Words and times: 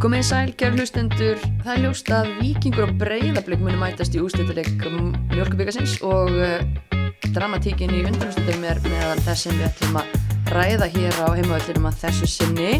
Komið 0.00 0.22
sæl, 0.24 0.50
kæru 0.56 0.78
hlustendur, 0.78 1.42
það 1.60 1.74
er 1.74 1.80
ljóst 1.82 2.06
að 2.16 2.28
vikingur 2.38 2.86
og 2.86 2.92
breyðablík 3.02 3.60
munu 3.60 3.76
mætast 3.82 4.14
í 4.16 4.22
úrslitaleg 4.24 4.70
mjölkubíkasins 5.28 5.98
og 6.08 6.30
uh, 6.40 6.62
dramatíkin 7.34 7.92
í 7.92 8.00
undanúrslitum 8.08 8.64
er 8.64 8.80
meðal 8.86 9.18
þess 9.26 9.44
sem 9.44 9.58
við 9.58 9.66
ætlum 9.66 9.98
að 10.00 10.14
ræða 10.54 10.88
hér 10.94 11.18
á 11.20 11.28
heimavöllinum 11.36 11.90
að 11.90 11.98
þessu 12.06 12.30
sinni. 12.32 12.70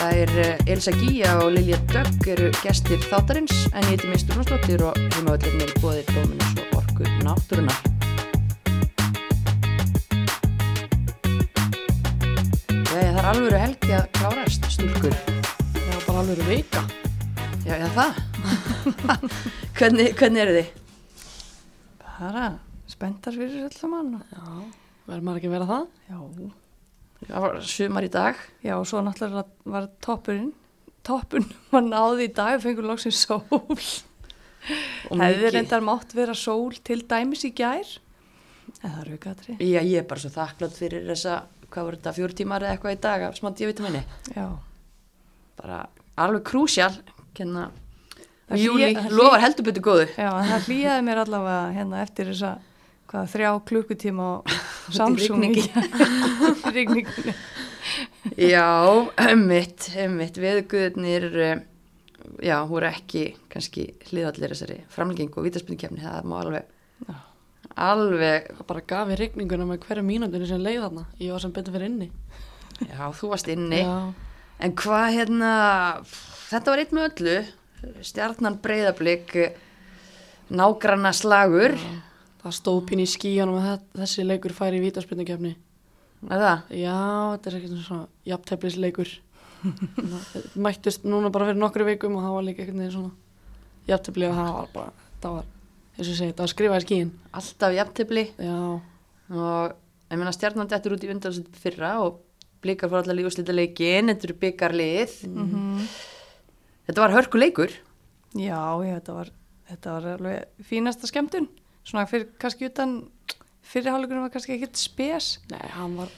Það 0.00 0.18
er 0.24 0.34
uh, 0.42 0.72
Elsa 0.74 0.96
Gíja 0.96 1.36
og 1.44 1.52
Lilja 1.54 1.78
Dögg 1.94 2.28
eru 2.34 2.50
gestir 2.58 3.06
þáttarins 3.06 3.62
en 3.70 3.86
ég 3.86 3.94
heiti 3.94 4.10
Mistur 4.10 4.40
Rónsdóttir 4.40 4.82
og 4.82 4.98
heimavöllin 5.14 5.62
er 5.62 5.72
bóðið 5.78 6.10
Dóminus 6.10 6.58
og 6.58 6.76
Orku 6.82 7.06
Náttúrunar. 7.22 7.80
Jæja, 12.90 13.14
það 13.14 13.14
er 13.14 13.32
alvöru 13.36 13.64
helgi 13.68 13.98
að 14.02 14.12
klárast, 14.18 14.70
stúlkur. 14.74 15.25
Veika. 16.56 16.80
Já, 17.66 17.74
já, 17.76 17.86
það. 17.92 18.18
hvernig, 19.76 20.12
hvernig 20.16 20.40
eru 20.40 20.52
þið? 20.56 20.68
Bara 22.00 22.44
spenntar 22.88 23.34
fyrir 23.36 23.66
öll 23.66 23.74
saman. 23.76 24.14
Já, 24.30 24.44
verður 25.04 25.26
maður 25.26 25.40
ekki 25.42 25.50
að 25.50 25.52
vera 25.56 25.66
það? 25.68 25.82
Já. 26.08 26.20
Það 27.26 27.44
var 27.44 27.58
sumar 27.72 28.06
í 28.06 28.10
dag. 28.14 28.40
Já, 28.64 28.72
og 28.78 28.86
svo 28.88 29.02
náttúrulega 29.04 29.74
var 29.74 29.88
toppurinn. 30.06 30.48
Toppun 31.04 31.44
var 31.74 31.84
náði 31.90 32.30
í 32.30 32.32
dag 32.38 32.56
og 32.56 32.64
fengur 32.64 32.88
loksins 32.88 33.20
sól. 33.26 33.44
Mikið- 35.12 35.44
reyndar 35.58 35.84
mátt 35.84 36.16
vera 36.16 36.32
sól 36.36 36.72
til 36.88 37.02
dæmis 37.04 37.44
í 37.44 37.52
gær. 37.58 37.84
Ekki 38.80 39.28
aðri. 39.34 39.58
Já, 39.60 39.82
ég 39.84 40.00
er 40.00 40.08
bara 40.08 40.24
svo 40.24 40.32
þakklátt 40.38 40.80
fyrir 40.80 41.04
þessa, 41.12 41.36
hvað 41.68 41.90
voru 41.90 42.00
þetta, 42.00 42.16
fjóru 42.16 42.40
tímar 42.40 42.64
eða 42.64 42.78
eitthvað 42.78 42.96
í 42.96 43.02
dag 43.10 43.28
af 43.28 43.36
smá 43.42 43.52
D-vitaminni. 43.52 44.02
Já. 44.32 44.48
Bara 45.60 45.84
alveg 46.16 46.42
krúsjál. 46.48 46.94
Það 48.46 48.62
Júli, 48.62 48.88
lofar 49.10 49.42
heldur 49.42 49.66
betur 49.66 49.82
góðu. 49.82 50.06
Já, 50.14 50.30
það 50.30 50.66
hlýjaði 50.68 51.04
mér 51.08 51.20
allavega 51.24 51.72
hérna 51.74 52.02
eftir 52.04 52.28
þessa 52.30 52.50
hvað, 53.10 53.30
þrjá 53.32 53.48
klukkutíma 53.70 54.26
á 54.26 54.32
Samsung 54.96 55.42
rigningunni. 56.74 57.34
Já, 58.36 58.66
ömmitt, 59.30 59.86
ömmitt, 60.02 60.38
viðguðnir, 60.42 61.26
já, 62.42 62.56
voru 62.68 62.88
ekki 62.90 63.22
kannski 63.52 63.84
hliðallir 64.10 64.52
þessari 64.52 64.78
framlengingu 64.92 65.38
og 65.40 65.46
vítaspindikefni, 65.46 66.02
það 66.02 66.26
má 66.28 66.34
alveg, 66.40 66.66
Já. 67.06 67.14
alveg, 67.86 68.48
Það 68.58 68.66
bara 68.72 68.82
gaf 68.94 69.12
í 69.14 69.18
rigninguna 69.20 69.68
með 69.70 69.80
hverju 69.86 70.04
mínúndinu 70.08 70.48
sem 70.50 70.60
leið 70.62 70.80
þarna. 70.88 71.04
Ég 71.22 71.32
var 71.36 71.44
sem 71.46 71.54
betur 71.54 71.76
fyrir 71.76 71.88
inni. 71.92 72.10
já, 72.82 73.04
þú 73.20 73.30
varst 73.32 73.48
inni. 73.54 73.80
Já. 73.84 73.96
En 74.62 74.72
hvað 74.72 75.06
hérna, 75.18 75.50
þetta 76.48 76.72
var 76.72 76.82
einn 76.82 76.94
með 76.96 77.08
öllu, 77.10 77.36
stjarnan 78.06 78.56
breyðablík, 78.64 79.34
nágranna 80.56 81.12
slagur, 81.16 81.76
Það 82.46 82.54
stóð 82.54 82.76
pín 82.86 83.00
í 83.02 83.06
skíjanum 83.10 83.56
að 83.58 83.64
þe- 83.66 84.00
þessi 84.00 84.22
leikur 84.22 84.52
færi 84.54 84.76
í 84.78 84.82
vítaspindukefni. 84.84 85.56
er 86.30 86.38
það? 86.38 86.60
Já, 86.78 86.98
þetta 87.32 87.50
er 87.50 87.56
ekkert 87.56 87.80
svona 87.82 88.06
jafnteflisleikur. 88.30 89.08
Mættust 90.62 91.02
núna 91.10 91.32
bara 91.34 91.48
fyrir 91.48 91.58
nokkru 91.58 91.86
vikum 91.88 92.14
og 92.14 92.22
það 92.22 92.34
var 92.36 92.44
líka 92.46 92.62
ekkert 92.62 92.78
neður 92.78 92.94
svona 92.94 93.10
jafntefli 93.90 94.28
og 94.28 94.36
það 94.38 94.52
var 94.60 94.68
bara, 94.76 94.92
það 95.24 95.34
var, 95.40 95.48
eins 95.96 96.06
og 96.06 96.12
ég 96.12 96.20
segi, 96.20 96.36
það 96.36 96.44
var 96.44 96.52
skrifað 96.54 96.78
í 96.78 96.84
skíin. 96.86 97.10
Alltaf 97.40 97.74
jafntefli 97.80 98.24
Já, 98.46 98.60
og 99.34 99.74
ég 100.12 100.20
meina 100.22 100.34
stjarnan 100.38 100.70
dettur 100.70 100.94
út 100.94 101.02
í 101.08 101.10
undanlýst 101.16 101.60
fyrra 101.66 101.92
og 102.04 102.20
blíkar 102.66 102.90
fór 102.92 103.04
allar 103.04 103.16
lífúslita 103.20 103.54
leikin, 103.54 104.10
þetta 104.12 104.30
eru 104.30 104.38
byggarlið, 104.44 105.16
Mm 105.30 105.88
þetta 106.86 107.02
var 107.02 107.14
hörku 107.16 107.40
leikur. 107.40 107.72
Já, 108.36 108.60
já, 108.84 108.92
þetta 108.98 109.16
var, 109.16 109.32
þetta 109.70 109.94
var 109.96 110.06
alveg 110.12 110.68
fínasta 110.68 111.08
skemmtun. 111.10 111.48
Svona 111.86 112.06
fyrir, 112.10 112.28
kannski 112.42 112.68
utan, 112.68 112.96
fyrirháleikurinn 113.66 114.26
var 114.26 114.32
kannski 114.34 114.56
ekkert 114.56 114.78
spes. 114.78 115.36
nei, 115.50 115.66
hann 115.74 115.96
var, 115.98 116.10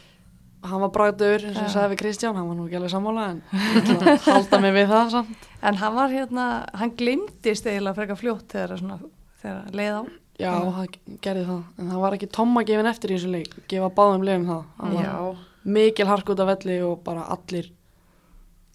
hann 0.68 0.82
var 0.84 0.92
bragður, 0.92 1.44
eins 1.48 1.56
og 1.56 1.66
ég 1.68 1.74
sagði 1.74 1.94
við 1.94 2.00
Kristján, 2.02 2.36
hann 2.36 2.48
var 2.50 2.58
nú 2.58 2.66
ekki 2.68 2.80
alveg 2.80 2.92
sammála 2.92 3.26
en 3.32 3.42
ég 3.88 4.28
halda 4.28 4.60
mig 4.64 4.74
við 4.76 4.88
það 4.92 5.12
samt. 5.16 5.50
En 5.62 5.80
hann 5.82 5.98
var 5.98 6.12
hérna, 6.14 6.46
hann 6.80 6.96
glimtist 6.98 7.68
eiginlega 7.68 8.00
frekar 8.00 8.20
fljótt 8.20 8.56
þegar, 8.56 9.04
þegar 9.42 9.76
leið 9.80 10.00
á. 10.00 10.02
Já, 10.38 10.52
það 10.54 10.98
gerði 11.24 11.46
það, 11.48 11.62
en 11.80 11.88
það 11.90 12.02
var 12.04 12.14
ekki 12.14 12.30
tomma 12.36 12.62
gefin 12.66 12.86
eftir 12.92 13.10
í 13.10 13.16
þessu 13.16 13.30
leik, 13.32 13.56
gefa 13.70 13.88
báðum 13.96 14.26
leiðum 14.26 14.44
það. 14.52 14.60
Það 14.78 14.92
var 14.98 15.08
Já, 15.08 15.16
mikil 15.64 16.06
hark 16.08 16.30
út 16.32 16.40
af 16.42 16.50
velli 16.52 16.78
og 16.86 17.02
bara 17.06 17.26
allir 17.34 17.72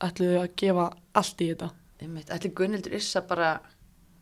ætluðu 0.03 0.39
að 0.41 0.51
gefa 0.59 0.89
allt 1.15 1.41
í 1.43 1.49
þetta. 1.53 1.69
ætli 2.35 2.51
Gunnildur 2.57 2.95
Issa 2.97 3.21
bara, 3.27 3.53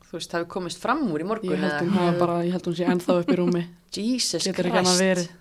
þú 0.06 0.18
veist, 0.18 0.34
hafi 0.36 0.50
komist 0.52 0.82
fram 0.82 1.04
úr 1.12 1.24
í 1.24 1.28
morgun 1.28 1.56
Ég 1.56 1.64
held 1.64 1.94
hún 1.96 2.20
bara, 2.20 2.42
ég 2.46 2.56
held 2.56 2.68
hún 2.70 2.78
sé 2.78 2.88
ennþá 2.90 3.20
upp 3.24 3.32
í 3.32 3.38
rúmi, 3.40 3.64
Jesus 3.96 4.46
getur 4.46 4.70
Christ, 4.70 5.32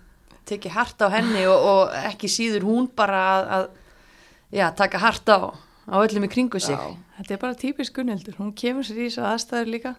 tekið 0.49 0.73
hart 0.73 1.03
á 1.05 1.07
henni 1.13 1.45
og, 1.47 1.67
og 1.71 1.97
ekki 2.09 2.29
síður 2.31 2.65
hún 2.65 2.89
bara 2.97 3.21
að, 3.31 3.51
að 3.57 3.67
já, 4.57 4.65
taka 4.75 5.01
hart 5.03 5.29
á, 5.29 5.53
á 5.85 5.95
öllum 6.01 6.25
í 6.25 6.31
kringu 6.31 6.59
sig. 6.59 6.75
Já. 6.75 6.97
Þetta 7.19 7.35
er 7.35 7.43
bara 7.43 7.59
típisk 7.59 7.99
Gunnhildur, 7.99 8.39
hún 8.41 8.55
kemur 8.57 8.87
sér 8.87 9.03
í 9.03 9.11
þess 9.11 9.21
aðstæður 9.29 9.75
líka. 9.75 9.93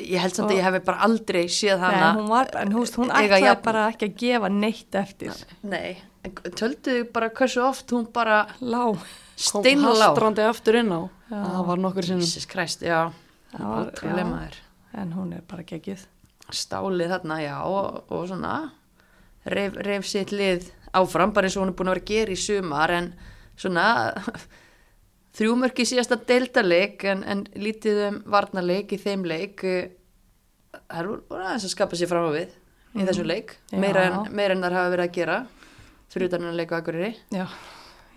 Ég 0.00 0.20
held 0.22 0.36
samt 0.36 0.52
að 0.52 0.58
ég 0.60 0.64
hef 0.64 0.84
bara 0.84 1.04
aldrei 1.04 1.42
séð 1.52 1.80
Nei, 1.80 1.86
hana. 1.88 2.04
en 2.10 2.20
hún, 2.20 2.28
var, 2.32 2.52
en 2.60 2.70
hún, 2.72 2.86
hún 2.96 3.10
ætlaði 3.12 3.56
bara 3.64 3.88
ekki 3.90 4.08
að 4.08 4.14
gefa 4.22 4.52
neitt 4.52 4.96
eftir. 4.96 5.42
Nei, 5.64 5.98
tölduðu 6.22 7.06
bara 7.12 7.30
hversu 7.30 7.62
oft 7.64 7.90
hún 7.94 8.06
bara 8.12 8.46
Lá. 8.60 8.92
Steinlá. 9.40 9.94
hastrandi 10.10 10.42
aftur 10.44 10.76
inn 10.82 10.92
á, 10.92 11.00
Já. 11.30 11.40
það 11.46 11.66
var 11.66 11.78
nokkur 11.78 12.04
sinnum. 12.04 12.20
Jesus 12.26 12.46
Christ, 12.46 12.82
já, 12.82 13.12
Það 13.52 13.66
var- 13.66 13.86
ótrúlega 13.92 14.18
já. 14.24 14.30
maður. 14.30 14.56
En 15.00 15.12
hún 15.12 15.32
er 15.34 15.40
bara 15.48 15.62
geggið. 15.62 16.04
Stálið 16.50 17.08
þarna, 17.14 17.36
já, 17.40 17.56
og, 17.64 18.04
og 18.10 18.26
svona 18.28 18.72
reyf, 19.46 19.74
reyf 19.76 20.04
sitt 20.06 20.30
lið 20.34 20.70
áfram, 20.92 21.32
bara 21.32 21.46
eins 21.46 21.56
og 21.56 21.62
hún 21.64 21.68
er 21.72 21.76
búin 21.78 21.88
að 21.88 21.94
vera 21.94 22.04
að 22.04 22.10
gera 22.10 22.32
í 22.32 22.36
sumar, 22.36 22.90
en 22.90 23.14
svona 23.56 23.84
þrjúmörki 25.38 25.86
síðasta 25.86 26.18
deildarleik, 26.26 27.04
en, 27.04 27.22
en 27.24 27.44
lítið 27.54 28.00
um 28.08 28.18
varnarleik 28.34 28.92
í 28.92 28.98
þeim 29.00 29.24
leik, 29.30 29.62
eh, 29.64 29.90
það 30.90 30.98
er 30.98 31.10
aðeins 31.38 31.64
að 31.68 31.74
skapa 31.74 31.96
sér 31.96 32.10
fram 32.10 32.28
á 32.28 32.32
við 32.34 32.50
í 32.98 33.06
þessum 33.06 33.28
leik, 33.30 33.56
Já. 33.70 33.78
meira 33.78 34.02
en, 34.08 34.32
meira 34.34 34.56
en 34.56 34.64
þar 34.66 34.76
hafa 34.80 34.92
verið 34.96 35.06
að 35.06 35.14
gera, 35.20 35.38
fyrir 36.10 36.28
utan 36.30 36.48
að 36.50 36.56
leika 36.60 36.80
Akureyri. 36.80 37.12
Já, 37.30 37.46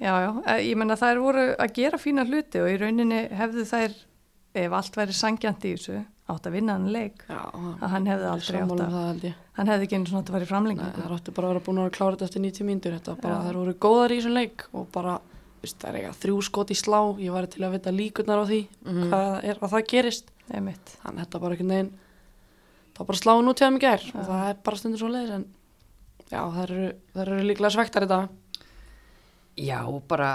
já, 0.02 0.14
já. 0.26 0.32
Eh, 0.48 0.62
Ég 0.72 0.76
menna 0.80 0.96
þær 1.00 1.22
voru 1.22 1.44
að 1.58 1.74
gera 1.78 1.98
fína 2.02 2.26
hluti 2.26 2.62
og 2.64 2.70
í 2.72 2.78
rauninni 2.82 3.22
hefðu 3.30 3.66
þær, 3.70 3.94
ef 4.56 4.72
allt 4.80 4.96
væri 5.00 5.14
sangjant 5.18 5.66
í 5.66 5.74
þessu, 5.76 6.00
átt 6.30 6.48
að 6.48 6.56
vinna 6.58 6.74
hann 6.78 6.90
leik. 6.94 7.24
Já, 7.30 7.40
Að 7.84 7.90
hann 7.94 8.06
hefði 8.08 8.28
aldrei 8.32 8.62
átt 8.62 8.72
um 8.72 8.80
að, 8.80 8.96
það 9.24 9.34
hann 9.58 9.68
hefði 9.74 9.84
ekki 9.88 9.96
einu 10.00 10.06
svona 10.10 10.22
átt 10.24 10.30
að 10.32 10.34
vera 10.34 10.44
í 10.44 10.48
Nei, 10.48 10.54
framlengingu. 10.54 11.04
það 11.04 11.16
áttu 11.18 11.34
bara 11.38 11.48
að 11.48 11.54
vera 11.54 11.66
búin 11.68 11.82
að 11.84 11.92
klára 11.98 12.16
þetta 12.18 12.26
eftir 12.30 12.42
90 12.42 12.68
mínútur, 12.70 12.96
þetta 12.98 13.16
bara, 13.22 13.36
Já. 13.36 13.46
þær 13.50 13.60
voru 13.62 13.74
góðar 13.86 14.12
í 14.14 14.18
þessum 14.22 14.38
leik 14.38 14.64
og 14.74 14.88
bara, 14.92 15.18
veist, 15.62 15.78
það 15.80 15.90
er 15.90 15.98
eitthvað 16.00 16.22
þrjú 16.24 16.38
skot 16.48 16.72
í 16.74 16.78
slá, 16.80 17.00
ég 17.22 17.32
var 17.36 17.46
til 17.48 17.64
að 17.68 17.76
vita 17.78 17.92
líkurnar 17.94 18.42
á 18.42 18.46
því, 18.50 18.62
Mhm. 18.86 19.10
hvað 19.12 19.44
er 19.44 19.56
að 19.62 19.70
það 19.74 19.88
gerist. 19.94 20.26
Þannig 20.50 20.78
að 21.04 21.20
þetta 21.22 21.40
bara 21.40 21.54
ekki 21.56 21.68
neginn, 21.70 21.92
það 22.94 23.00
var 23.00 23.06
bara 23.08 23.18
sláin 23.24 23.48
út 23.50 23.60
hjá 23.60 23.68
þeim 23.70 23.78
í 23.78 23.84
gær 23.84 24.04
og 24.16 24.26
það 24.28 24.50
er 24.50 24.58
bara 24.64 24.78
stundur 24.78 25.00
svo 25.00 25.10
leiðis 25.14 25.32
en 25.38 25.46
já, 26.34 26.42
þær 26.56 26.72
eru, 26.74 26.88
eru 27.24 27.38
líklega 27.46 27.74
svektar 27.76 28.08
þetta. 28.08 28.24
Já, 29.62 29.80
bara 30.10 30.32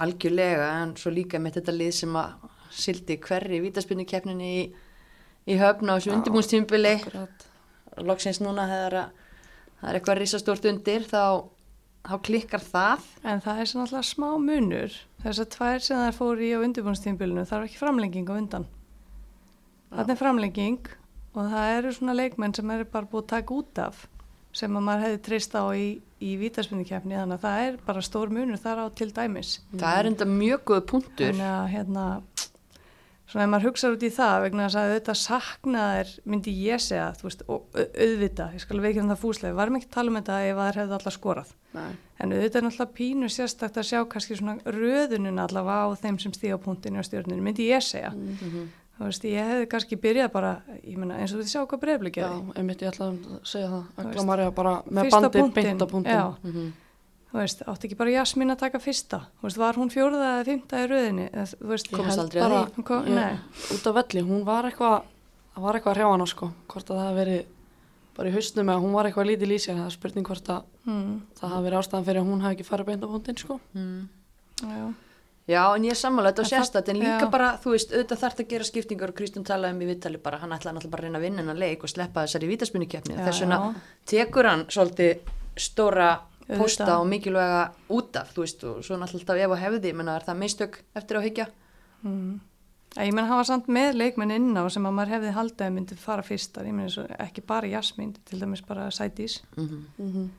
algjörlega, 0.00 0.70
en 0.80 0.96
svo 0.96 1.12
líka 1.12 1.40
með 1.42 1.58
þetta 1.58 1.76
lið 1.76 1.92
sem 1.98 2.16
að 2.16 2.48
sildi 2.72 3.18
hverri 3.20 3.60
vítaspinnu 3.60 4.06
keppninni 4.08 4.50
í, 4.62 4.66
í 5.50 5.58
höfna 5.60 5.92
á 5.92 5.98
þessu 5.98 6.12
Já, 6.12 6.16
undirbúnstimbili. 6.16 6.94
Akkurat. 7.02 7.46
Loksins 8.06 8.40
núna 8.40 8.64
þegar 8.70 8.96
að 9.00 9.24
það 9.80 9.90
er 9.90 9.98
eitthvað 9.98 10.20
risastórt 10.20 10.68
undir, 10.70 11.04
þá, 11.10 11.24
þá 12.06 12.14
klikkar 12.28 12.64
það. 12.64 13.08
En 13.26 13.42
það 13.44 13.60
er 13.60 13.70
svona 13.72 13.86
alltaf 13.88 14.08
smá 14.08 14.28
munur. 14.40 14.96
Þess 15.20 15.42
að 15.44 15.50
tvær 15.56 15.84
sem 15.84 16.00
þær 16.06 16.16
fóru 16.16 16.46
í 16.46 16.52
á 16.56 16.64
undirbúnstímbilinu 16.64 17.44
þarf 17.50 17.68
ekki 17.68 17.82
framlenging 17.82 18.32
á 18.32 18.34
undan. 18.38 18.66
Þannig 19.90 20.14
er 20.14 20.20
framlenging 20.22 20.90
og 21.34 21.52
það 21.52 21.74
eru 21.76 21.92
svona 21.92 22.16
leikmenn 22.16 22.56
sem 22.56 22.72
eru 22.72 22.88
bara 22.88 23.10
búið 23.10 23.26
að 23.26 23.32
taka 23.34 23.58
út 23.58 23.82
af 23.82 24.06
sem 24.52 24.76
að 24.76 24.82
maður 24.86 25.04
hefði 25.06 25.20
treyst 25.28 25.54
á 25.54 25.62
í, 25.76 25.86
í 26.20 26.30
vítaspinnikeppni 26.40 27.14
þannig 27.16 27.38
að 27.38 27.44
það 27.46 27.66
er 27.68 27.76
bara 27.86 28.02
stór 28.02 28.32
munur 28.34 28.58
þar 28.60 28.82
á 28.82 28.86
til 28.98 29.10
dæmis. 29.14 29.60
Það 29.78 29.98
er 30.00 30.08
enda 30.10 30.26
mjög 30.26 30.64
góð 30.72 30.80
punktur. 30.90 31.30
Þannig 31.30 31.52
að 31.54 31.68
hérna, 31.76 32.06
svona 33.30 33.44
ef 33.46 33.50
maður 33.52 33.68
hugsaður 33.70 33.94
út 33.96 34.02
í 34.08 34.10
það 34.16 34.36
vegna 34.44 34.64
þess 34.66 34.78
að 34.80 34.90
auðvitað 34.90 35.18
saknaðir 35.20 36.12
myndi 36.32 36.54
ég 36.66 36.82
segja, 36.82 37.04
veist, 37.22 37.44
og 37.46 37.62
au- 37.78 37.86
auðvitað, 37.86 38.56
ég 38.58 38.64
skal 38.64 38.80
veikja 38.82 39.04
um 39.04 39.12
það 39.12 39.20
fúslega, 39.22 39.52
við 39.54 39.60
varum 39.62 39.78
ekki 39.78 39.86
að 39.90 39.94
tala 39.94 40.10
um 40.10 40.18
þetta 40.18 40.38
ef 40.50 40.60
þær 40.64 40.80
hefðu 40.80 40.96
allar 40.98 41.14
skorað. 41.16 41.52
Nei. 41.78 41.92
En 42.20 42.32
auðvitað 42.34 42.58
er 42.60 42.66
náttúrulega 42.66 42.96
pínu 42.98 43.30
sérstakt 43.30 43.78
að 43.80 43.86
sjá 43.86 44.00
kannski 44.10 44.36
svona 44.36 44.56
röðunin 44.66 45.38
allavega 45.40 45.86
á 45.86 45.88
þeim 46.02 46.18
sem 46.20 46.34
stíða 46.34 46.58
punktinu 46.60 46.98
á 47.00 47.06
stjórninu, 47.06 47.40
myndi 47.46 47.70
ég 47.70 47.80
segja. 47.86 48.10
Mhm. 48.10 48.66
Þú 49.00 49.06
veist, 49.08 49.22
ég 49.24 49.46
hefði 49.48 49.66
kannski 49.72 49.96
byrjað 49.96 50.32
bara, 50.34 50.48
ég 50.84 50.96
meina, 51.00 51.16
eins 51.16 51.32
og 51.32 51.40
þið 51.40 51.48
sjá 51.48 51.60
hvað 51.64 51.80
breyflikið 51.80 52.20
Já, 52.26 52.32
einmitt 52.60 52.82
ég 52.84 52.90
ætlaði 52.90 53.16
að 53.16 53.38
segja 53.48 53.68
það. 53.72 53.84
Agla 53.96 54.10
veist, 54.12 54.26
Marja 54.28 54.50
bara 54.58 54.74
með 54.90 55.06
Fyrsta 55.06 55.20
bandið 55.20 55.40
punktinn, 55.40 55.64
beint 55.70 55.80
á 55.80 55.86
punktin. 55.88 56.12
já. 56.20 56.26
Mhm. 56.44 56.72
þú 57.30 57.38
veist, 57.38 57.62
átti 57.70 57.86
ekki 57.88 57.96
bara 57.96 58.10
Jasmín 58.10 58.50
að 58.52 58.58
taka 58.58 58.78
fyrsta 58.82 59.20
þú 59.40 59.46
veist, 59.46 59.56
var 59.62 59.74
hún 59.80 59.90
fjórða 59.94 60.28
eða 60.34 60.44
fymta 60.50 60.80
í 60.84 60.86
röðinni 60.90 61.26
eða, 61.30 61.46
þú 61.56 61.68
veist, 61.72 61.86
Ég 61.92 62.04
held 62.04 62.18
aldrei 62.24 62.42
að 62.42 62.50
bara- 62.50 62.82
kom- 62.84 63.06
ég- 63.06 63.14
nei. 63.14 63.38
út 63.72 63.86
af 63.86 63.94
velli, 63.94 64.20
hún 64.26 64.44
var 64.44 64.64
eitthvað 64.68 65.02
það 65.54 65.62
var 65.62 65.74
eitthvað 65.78 65.92
að 65.92 65.96
hrjá 65.96 66.10
hana 66.10 66.26
sko 66.26 66.50
hvort 66.68 66.90
að 66.90 66.96
það 66.96 67.06
hafi 67.06 67.18
verið 67.24 67.44
bara 68.16 68.28
í 68.28 68.32
haustnum 68.34 68.68
eða 68.68 68.82
hún 68.82 68.92
var 68.92 69.04
eitthvað 69.06 69.28
lítið 69.30 69.48
lýsja 69.48 69.76
það 69.78 69.86
er 69.86 69.90
spurning 69.96 70.26
hvort 70.26 70.48
að 70.50 70.62
mm, 70.86 71.20
það 74.60 74.94
að 75.48 75.52
já, 75.54 75.62
en 75.76 75.82
ég 75.84 75.90
er 75.90 75.98
sammála, 75.98 76.30
þetta 76.32 76.38
En 76.38 76.44
var 76.44 76.50
sérstætt, 76.52 76.88
en 76.88 76.96
það- 76.96 77.02
líka 77.02 77.26
já. 77.26 77.30
bara, 77.30 77.58
þú 77.64 77.70
veist, 77.74 77.92
auðvitað 77.92 78.18
þarf 78.22 78.40
að 78.40 78.48
gera 78.48 78.64
skiptingar 78.64 79.08
og 79.08 79.14
Kristján 79.14 79.44
talaði 79.44 79.72
um 79.74 79.80
í 79.80 79.86
viðtali 79.94 80.22
bara, 80.22 80.38
hann 80.38 80.50
ætlaði 80.50 80.74
náttúrulega 80.76 80.90
bara 80.90 81.02
að 81.02 81.04
reyna 81.06 81.18
að 81.18 81.22
vinna 81.22 81.38
hennar 81.42 81.56
leik 81.56 81.82
og 81.84 81.88
sleppa 81.90 82.24
þessari 82.26 82.48
vítaspunnikeppni. 82.50 83.14
Já, 83.16 83.24
Þess 83.26 83.40
vegna 83.40 83.74
tekur 84.06 84.44
hann 84.46 84.64
svolítið 84.66 85.18
stóra 85.56 86.20
Auðvitað. 86.50 86.58
pósta 86.58 86.98
og 87.00 87.06
mikilvæga 87.06 87.70
út 87.90 88.16
af, 88.16 88.34
þú 88.34 88.40
veist, 88.44 88.64
og 88.64 88.84
svo 88.84 88.96
náttúrulega 88.96 89.44
ef 89.44 89.50
og 89.50 89.58
hefði, 89.58 89.94
menna, 89.94 90.16
er 90.16 90.22
það 90.22 90.38
mistök 90.38 90.78
eftir 90.96 91.16
á 91.18 91.20
higgja? 91.22 91.46
mm. 92.04 92.40
Ég 92.96 93.12
menn 93.14 93.26
hann 93.26 93.36
var 93.38 93.44
samt 93.46 93.68
með 93.68 93.94
leikmenn 93.94 94.32
inn 94.34 94.54
á 94.58 94.66
sem 94.68 94.82
að 94.82 94.92
maður 94.96 95.12
hefði 95.14 95.32
haldið 95.32 95.62
að 95.66 95.72
myndi 95.76 95.94
fara 95.96 96.22
fyrstar 96.22 96.64
ég 96.66 96.74
menn 96.74 96.88
ekki 97.20 97.40
bara 97.46 97.68
Jasmín 97.70 98.16
til 98.24 98.40
dæmis 98.40 98.62
bara 98.66 98.88
Sædís 98.90 99.40
Mm 99.56 99.84
mm 99.98 100.30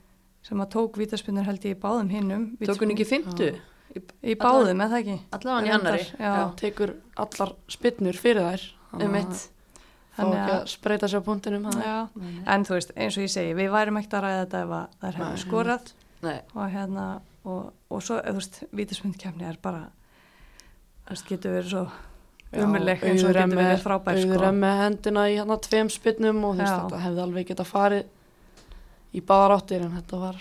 sem 0.44 0.58
að 0.58 0.72
tók 0.74 0.98
vítaspinnur 0.98 1.46
held 1.46 1.62
ég 1.64 1.78
í 1.78 1.80
báðum 1.80 2.10
hinnum 2.10 2.58
Tók 2.60 2.82
hún 2.82 2.92
ekki 2.92 3.06
fymtu? 3.06 3.56
Í 4.24 4.36
báðum, 4.40 4.82
eða 4.86 5.00
ekki 5.02 5.18
Allavega 5.36 5.68
í 5.68 5.74
annari. 5.76 6.06
já. 6.20 6.56
tekur 6.56 6.94
allar 7.18 7.56
spinnur 7.68 8.14
fyrir 8.20 8.42
þær 8.48 8.68
Um 8.94 9.12
mitt. 9.12 9.50
Þannig 10.18 10.36
ekki 10.42 10.54
að- 10.58 10.68
spreita 10.68 11.08
sér 11.08 11.22
það 11.24 11.78
er- 11.80 11.86
Já, 11.86 12.10
en 12.48 12.66
þú 12.66 12.74
veist, 12.76 12.92
eins 12.98 13.18
og 13.18 13.24
ég 13.24 13.30
segi, 13.32 13.54
við 13.56 13.70
værum 13.72 13.98
ekkert 13.98 14.14
að 14.20 14.24
ræða 14.26 14.46
þetta 14.46 14.62
ef 14.64 14.70
að 14.70 14.88
þær 15.02 15.16
hefðu 15.16 15.30
Nei, 15.32 15.44
skorað 15.46 15.94
Nei, 16.22 16.40
og 16.56 16.72
hérna, 16.72 17.22
og, 17.46 17.74
og 17.90 18.02
svo, 18.04 18.20
þú 18.22 18.34
veist, 18.34 18.64
vítismyndkefni 18.76 19.48
er 19.50 19.58
bara, 19.62 19.86
veist, 21.10 21.26
getur 21.30 21.52
verið 21.56 21.70
svo 21.72 21.86
Já, 22.52 22.66
umuleg 22.66 23.00
eins 23.08 23.24
og 23.24 23.30
er 23.30 23.40
getur 23.48 23.58
verið 23.62 23.80
frábær, 23.86 24.18
Auður 24.20 24.36
sko. 24.36 24.44
er 24.44 24.52
með 24.60 24.78
hendina 24.84 25.22
í 25.32 25.36
hérna 25.40 25.58
tveim 25.64 25.90
spinnum 25.90 26.44
og 26.44 26.56
þú 26.56 26.60
veist 26.60 26.74
Já. 26.76 26.82
þetta 26.84 27.00
hefði 27.06 27.22
alveg 27.24 27.48
geta 27.48 27.64
farið 27.64 28.06
í 29.16 29.22
báðar 29.22 29.56
áttir 29.58 29.82
en 29.86 29.92
þetta 29.96 30.20
var 30.20 30.36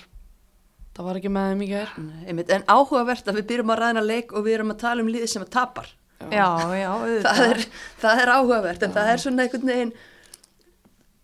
það 1.00 1.08
var 1.08 1.18
ekki 1.20 1.32
með 1.32 1.48
þeim 1.50 1.64
í 1.64 1.70
gær 1.70 1.96
nei, 1.96 2.20
einmitt, 2.28 2.52
en 2.52 2.66
áhugavert 2.68 3.30
að 3.30 3.40
við 3.40 3.48
byrjum 3.50 3.72
að 3.72 3.80
ræðina 3.80 4.04
leik 4.04 4.34
og 4.36 4.46
við 4.46 4.56
erum 4.58 4.74
að 4.74 4.80
tala 4.84 5.04
um 5.04 5.10
liðið 5.10 5.32
sem 5.32 5.44
að 5.46 5.52
tapar. 5.56 5.90
Já, 6.20 6.48
já, 6.76 6.88
auðvitað. 6.92 7.28
það 7.30 7.44
er, 7.46 7.66
það 8.02 8.22
er 8.22 8.32
áhugavert 8.34 8.82
en 8.84 8.96
það 8.98 9.10
er 9.10 9.22
svona 9.22 9.46
einhvern 9.46 9.70
veginn 9.72 9.92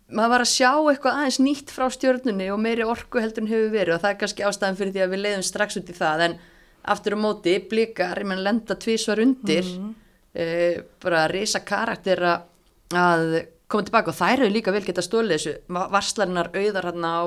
maður 0.07 0.31
var 0.33 0.43
að 0.47 0.49
sjá 0.55 0.71
eitthvað 0.71 1.19
aðeins 1.19 1.39
nýtt 1.43 1.73
frá 1.75 1.85
stjörnunni 1.93 2.47
og 2.49 2.61
meiri 2.63 2.87
orku 2.87 3.21
heldur 3.21 3.43
en 3.43 3.51
hefur 3.51 3.69
verið 3.75 3.93
og 3.93 4.01
það 4.01 4.13
er 4.13 4.19
kannski 4.23 4.45
ástæðan 4.47 4.79
fyrir 4.79 4.95
því 4.95 5.03
að 5.03 5.13
við 5.13 5.21
leiðum 5.25 5.45
strax 5.45 5.77
út 5.77 5.91
í 5.91 5.97
það 5.97 6.23
en 6.25 6.35
aftur 6.87 7.17
á 7.19 7.19
móti 7.19 7.55
blikar, 7.69 8.23
ég 8.23 8.29
menn 8.31 8.41
lenda 8.47 8.77
tvísvar 8.79 9.21
undir 9.21 9.67
mm 9.67 9.95
bara 11.01 11.27
risa 11.31 11.63
karakter 11.65 12.21
að 12.27 13.23
koma 13.67 13.83
tilbaka 13.83 14.13
og 14.13 14.15
þær 14.15 14.39
eru 14.45 14.51
líka 14.53 14.71
vel 14.71 14.83
geta 14.85 15.01
stólið 15.03 15.33
þessu 15.35 15.55
Va- 15.75 15.87
varslarnar 15.91 16.49
auðar 16.55 16.87
hérna 16.91 17.09
á 17.19 17.23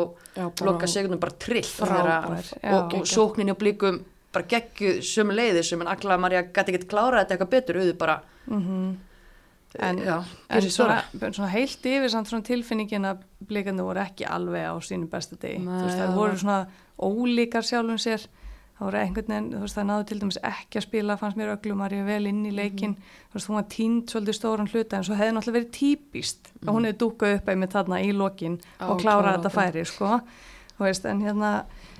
loka 0.65 0.87
segundum 0.89 1.21
bara 1.21 1.37
trill 1.39 1.67
Frábær, 1.69 2.49
já. 2.63 2.73
og, 2.79 2.95
og 3.01 3.07
sókninni 3.07 3.53
og 3.53 3.59
blikum 3.61 4.01
bara 4.33 4.47
geggju 4.47 5.01
sömu 5.05 5.35
leiði 5.37 5.63
sem 5.67 5.81
en 5.83 5.89
Agla 5.91 6.17
Marja 6.19 6.43
gæti 6.49 6.73
ekki 6.75 6.89
klárað 6.89 7.25
þetta 7.27 7.37
eitthvað 7.37 7.55
betur 7.57 7.81
auðu 7.83 7.97
bara 7.99 8.21
Mhm. 8.51 8.97
En, 9.79 9.99
já, 10.03 10.17
en 10.51 10.63
svona, 10.67 10.97
svona 11.31 11.49
heilt 11.53 11.85
yfir 11.87 12.11
samt 12.11 12.27
svona 12.27 12.43
tilfinningin 12.43 13.05
að 13.07 13.21
blikandi 13.47 13.85
voru 13.87 14.01
ekki 14.03 14.25
alveg 14.27 14.65
á 14.67 14.75
sínu 14.83 15.07
bestu 15.09 15.37
degi. 15.39 15.61
Veist, 15.63 15.95
það 16.01 16.15
voru 16.17 16.39
svona 16.41 16.67
ólíkar 16.99 17.63
sjálfum 17.63 18.01
sér. 18.03 18.25
Það 18.81 18.87
voru 18.87 18.97
einhvern 18.97 19.27
veginn, 19.29 19.49
þú 19.53 19.59
veist, 19.61 19.77
það 19.77 19.85
náðu 19.91 20.05
til 20.09 20.17
dæmis 20.23 20.37
ekki 20.49 20.79
að 20.81 20.85
spila, 20.87 21.17
fannst 21.21 21.37
mér 21.37 21.51
öglumar 21.53 21.93
ég 21.93 22.07
vel 22.07 22.27
inn 22.31 22.39
í 22.49 22.53
leikin. 22.57 22.95
Þú 23.29 23.37
veist, 23.37 23.49
hún 23.51 23.59
var 23.59 23.67
tínd 23.75 24.07
svolítið 24.15 24.37
stóran 24.39 24.71
hluta 24.73 24.97
en 24.97 25.05
svo 25.05 25.19
hefði 25.19 25.35
náttúrulega 25.37 25.57
verið 25.59 25.75
típist 25.77 26.49
að 26.65 26.71
hún 26.73 26.87
hefði 26.89 26.99
dúkað 27.03 27.35
upp 27.37 27.51
einmitt 27.53 27.75
þarna 27.77 27.99
í 28.01 28.15
lokin 28.17 28.57
Já, 28.57 28.87
og 28.89 29.03
klárað 29.03 29.37
þetta 29.37 29.53
færi, 29.59 29.85
sko. 29.85 30.15
Þú 30.79 30.87
veist, 30.87 31.05
en 31.13 31.21
hérna, 31.27 31.51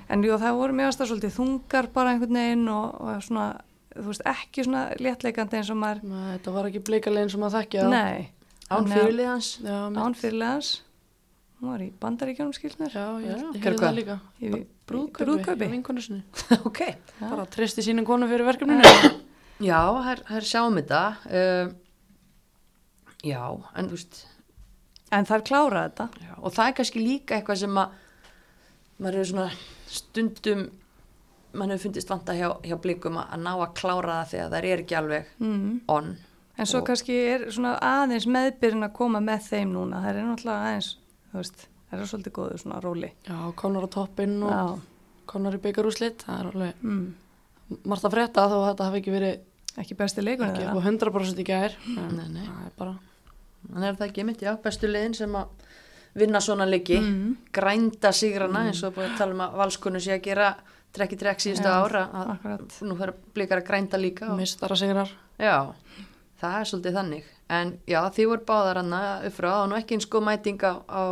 en 0.09 0.25
jú, 0.25 0.39
það 0.41 0.57
voru 0.57 0.73
mjög 0.79 0.89
aðstæð 0.89 1.11
svolítið 1.11 1.35
þungar 1.37 1.91
bara 1.93 2.15
einhvern 2.15 2.39
veginn 2.41 2.67
og, 2.73 2.97
og 3.05 3.21
svona, 3.29 3.45
þú 3.93 4.07
veist, 4.09 4.25
ekki 4.33 4.65
svona 4.65 4.83
léttleikandi 4.97 5.61
eins 5.61 5.69
og 5.69 5.77
maður, 5.85 6.01
Nei, 6.09 6.27
þetta 6.33 6.55
var 6.57 6.71
ekki 6.71 6.81
blikalegin 6.89 7.29
sem 7.35 7.45
að 7.45 7.59
þekkja 7.59 7.85
nei. 7.93 8.29
án 8.71 8.73
Þannig 8.73 8.89
að- 8.89 8.97
fyrirlið 9.05 9.29
hans 9.35 9.51
Já, 9.61 9.77
mitt. 9.85 10.01
Án 10.01 10.17
fyrirlegans 10.17 10.73
hún 11.61 11.69
var 11.75 11.81
í 11.85 11.91
bandaríkjónum 12.01 12.53
skilnir 12.57 12.89
Já, 12.89 13.05
ég, 13.21 13.37
Já, 13.37 13.49
ég 13.53 13.61
gerðu 13.61 13.83
það 13.85 13.97
líka 14.01 14.15
í 14.41 14.49
Brúðkaupi, 14.91 15.25
brúðkaupi. 15.25 15.67
hjá 15.67 15.73
vinkonu 15.75 16.03
sinni. 16.03 16.23
Ok, 16.67 16.81
Bara 17.21 17.45
tristi 17.51 17.85
sínum 17.85 18.07
konu 18.07 18.29
fyrir 18.31 18.47
verkefninu? 18.47 18.83
Já, 19.71 19.79
hér, 20.07 20.23
hér 20.25 20.45
sjáum 20.49 20.77
þetta. 20.79 20.99
Uh, 21.29 21.73
já, 23.21 23.43
en 23.77 23.89
þú 23.91 23.97
veist. 23.99 24.23
En 25.13 25.27
þær 25.29 25.43
klára 25.45 25.83
þetta. 25.85 26.07
Já, 26.17 26.31
og 26.39 26.55
það 26.55 26.69
er 26.69 26.77
kannski 26.79 27.03
líka 27.03 27.37
eitthvað 27.37 27.59
sem 27.61 27.77
að 27.77 27.99
maður 29.01 29.19
er 29.21 29.29
svona 29.29 29.45
stundum 29.91 30.63
mann 31.57 31.73
hefur 31.73 31.85
fundist 31.85 32.09
vanta 32.09 32.33
hjá, 32.37 32.47
hjá 32.65 32.77
blikum 32.81 33.19
að, 33.19 33.29
að 33.35 33.45
ná 33.45 33.51
að 33.53 33.73
klára 33.77 34.17
það 34.21 34.33
þegar 34.33 34.51
það 34.51 34.67
er 34.71 34.83
ekki 34.83 34.97
alveg 34.97 35.31
mm. 35.43 35.71
on. 35.91 36.11
En 36.57 36.69
svo 36.69 36.81
kannski 36.87 37.17
er 37.35 37.47
svona 37.51 37.75
aðeins 37.85 38.27
meðbyrjun 38.29 38.87
að 38.87 38.95
koma 38.97 39.21
með 39.23 39.47
þeim 39.49 39.75
núna. 39.75 40.01
Þær 40.03 40.15
er 40.15 40.27
náttúrulega 40.29 40.71
aðeins 40.71 40.91
þú 41.31 41.39
veist, 41.39 41.65
þær 41.91 41.99
er 42.05 42.09
svolítið 42.09 42.35
góðu 42.39 42.57
svona 42.61 42.79
róli. 42.83 43.11
Já, 43.27 43.37
konar 43.59 43.85
á 43.85 43.89
toppinn 43.91 44.37
og 44.47 44.51
já, 44.55 44.63
konar 45.31 45.55
í 45.57 45.61
byggarúslit 45.63 46.23
Það 46.25 46.39
er 46.39 46.49
alveg 46.51 46.81
mm. 46.87 47.05
margt 47.91 48.07
að 48.07 48.15
frétta 48.17 48.47
þó 48.47 48.57
að 48.61 48.67
þetta 48.71 48.87
hafi 48.89 49.01
ekki 49.03 49.15
verið 49.15 49.79
ekki 49.81 49.95
besti 49.99 50.23
leikunni 50.25 50.51
ekki 50.51 50.67
upp 50.67 50.81
á 50.83 50.87
100% 50.87 51.39
í 51.39 51.47
gær. 51.47 51.75
En 51.95 52.15
Nei, 52.17 52.27
nei. 52.33 52.43
það 52.47 52.65
er 52.67 52.73
bara 52.79 52.95
þannig 53.61 53.87
er 53.91 53.99
það 53.99 54.07
ekki 54.09 54.25
mitt, 54.27 54.41
já, 54.43 54.51
bestu 54.63 54.89
liðin 54.89 55.13
sem 55.15 55.35
að 55.37 55.67
vinna 56.19 56.41
svona 56.43 56.65
leiki 56.67 56.97
Mm. 56.99 57.35
grænda 57.55 58.11
sigrana 58.11 58.65
eins 58.67 58.81
og 58.83 58.95
búið 58.97 59.11
að 59.13 59.17
tala 59.21 59.35
um 59.37 59.43
að 59.45 59.53
valskonu 59.61 60.01
sé 60.03 60.17
að 60.17 60.23
gera 60.25 60.49
trekk 60.91 61.13
í 61.15 61.19
trekk 61.21 61.39
síðustu 61.39 61.69
Já, 61.69 61.77
ára 61.85 62.01
að 62.11 62.81
nú 62.83 62.97
fyrir 62.99 63.61
að 63.61 63.67
grænda 63.69 63.97
líka 64.01 64.27
og, 64.31 64.35
mistara 64.41 64.75
sigrar. 64.75 65.07
Já, 65.39 65.71
það 66.41 66.57
er 66.59 66.67
svolítið 66.67 66.97
þannig 66.99 67.29
en 67.51 67.73
já, 67.89 67.99
því 68.15 68.27
voru 68.31 68.45
báðar 68.47 68.81
hana 68.81 69.01
upp 69.27 69.35
frá 69.35 69.51
og 69.61 69.69
nú 69.71 69.77
ekki 69.79 69.97
eins 69.97 70.07
góð 70.11 70.27
mæting 70.27 70.61
á, 70.63 70.73
á 70.87 71.03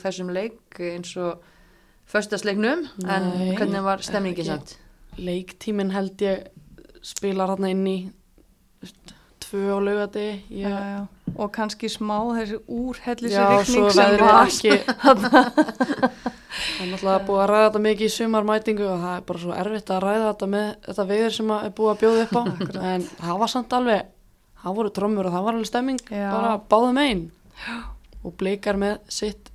þessum 0.00 0.32
leik 0.32 0.80
eins 0.80 1.12
og 1.20 1.42
föstasleiknum, 2.12 2.86
en 3.08 3.28
hvernig 3.56 3.84
var 3.84 4.04
stemningi 4.04 4.42
ekki. 4.42 4.48
samt? 4.50 4.76
leiktíminn 5.20 5.92
held 5.92 6.22
ég 6.24 6.46
spilar 7.04 7.52
hérna 7.52 7.72
inn 7.72 7.86
í 7.88 7.96
tvö 9.42 9.76
á 9.76 9.78
já. 10.48 11.06
og 11.36 11.52
kannski 11.52 11.90
smá 11.92 12.16
þessi 12.38 12.60
úrhellis 12.68 13.34
já, 13.34 13.44
svo 13.64 13.88
rigning 13.88 13.90
sem 13.92 14.16
var 14.20 14.48
það 16.62 16.82
er 16.82 16.88
náttúrulega 16.92 17.26
búið 17.26 17.42
að 17.42 17.50
ræða 17.50 17.66
þetta 17.66 17.82
mikið 17.86 18.06
í 18.06 18.14
sumarmætingu 18.16 18.88
og 18.88 19.04
það 19.04 19.14
er 19.16 19.26
bara 19.28 19.42
svo 19.44 19.54
erfitt 19.56 19.92
að 19.92 20.02
ræða 20.06 20.26
þetta 20.30 20.48
með 20.54 20.66
þetta 20.88 21.06
veður 21.12 21.36
sem 21.36 21.54
að 21.54 21.68
er 21.68 21.76
búið 21.78 21.92
að 21.92 22.02
bjóða 22.02 22.26
upp 22.26 22.34
á 22.36 22.42
en 22.92 23.06
það 23.20 23.40
var 23.42 23.52
samt 23.52 23.78
alveg 23.78 24.10
það 24.62 24.76
voru 24.78 24.92
trommur 24.94 25.28
og 25.28 25.34
það 25.36 25.46
var 25.46 25.56
alveg 25.58 25.70
stemming 25.70 26.00
Já. 26.10 26.28
bara 26.32 26.52
báðum 26.70 27.00
einn 27.02 27.24
og 28.22 28.36
blikar 28.38 28.78
með 28.78 28.98
sitt 29.10 29.50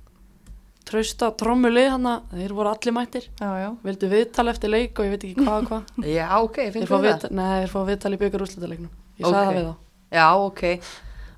trausta 0.88 1.28
trommulið 1.36 1.90
hann 1.92 2.06
þeir 2.32 2.54
voru 2.56 2.70
allir 2.72 2.94
mættir 2.96 3.26
já, 3.36 3.48
já, 3.60 3.68
vildu 3.84 4.08
viðtal 4.08 4.46
eftir 4.48 4.70
leik 4.72 4.96
og 5.00 5.04
ég 5.08 5.12
veit 5.16 5.26
ekki 5.28 5.44
hvað 5.44 5.58
og 5.58 5.68
hvað 5.68 6.08
Já, 6.18 6.28
ok, 6.40 6.60
finnst 6.72 6.88
þú 6.92 7.00
það? 7.04 7.26
nei, 7.36 7.50
þeir 7.60 7.72
fá 7.74 7.78
viðtal 7.90 8.12
í 8.16 8.20
byggar 8.22 8.44
úrslutaleiknum 8.46 8.94
ég 9.20 9.26
Ok. 9.28 9.34
sagði 9.34 9.44
það 9.44 9.58
við 9.58 9.68
þá 9.68 9.76
Já, 10.16 10.26
ok. 10.40 10.62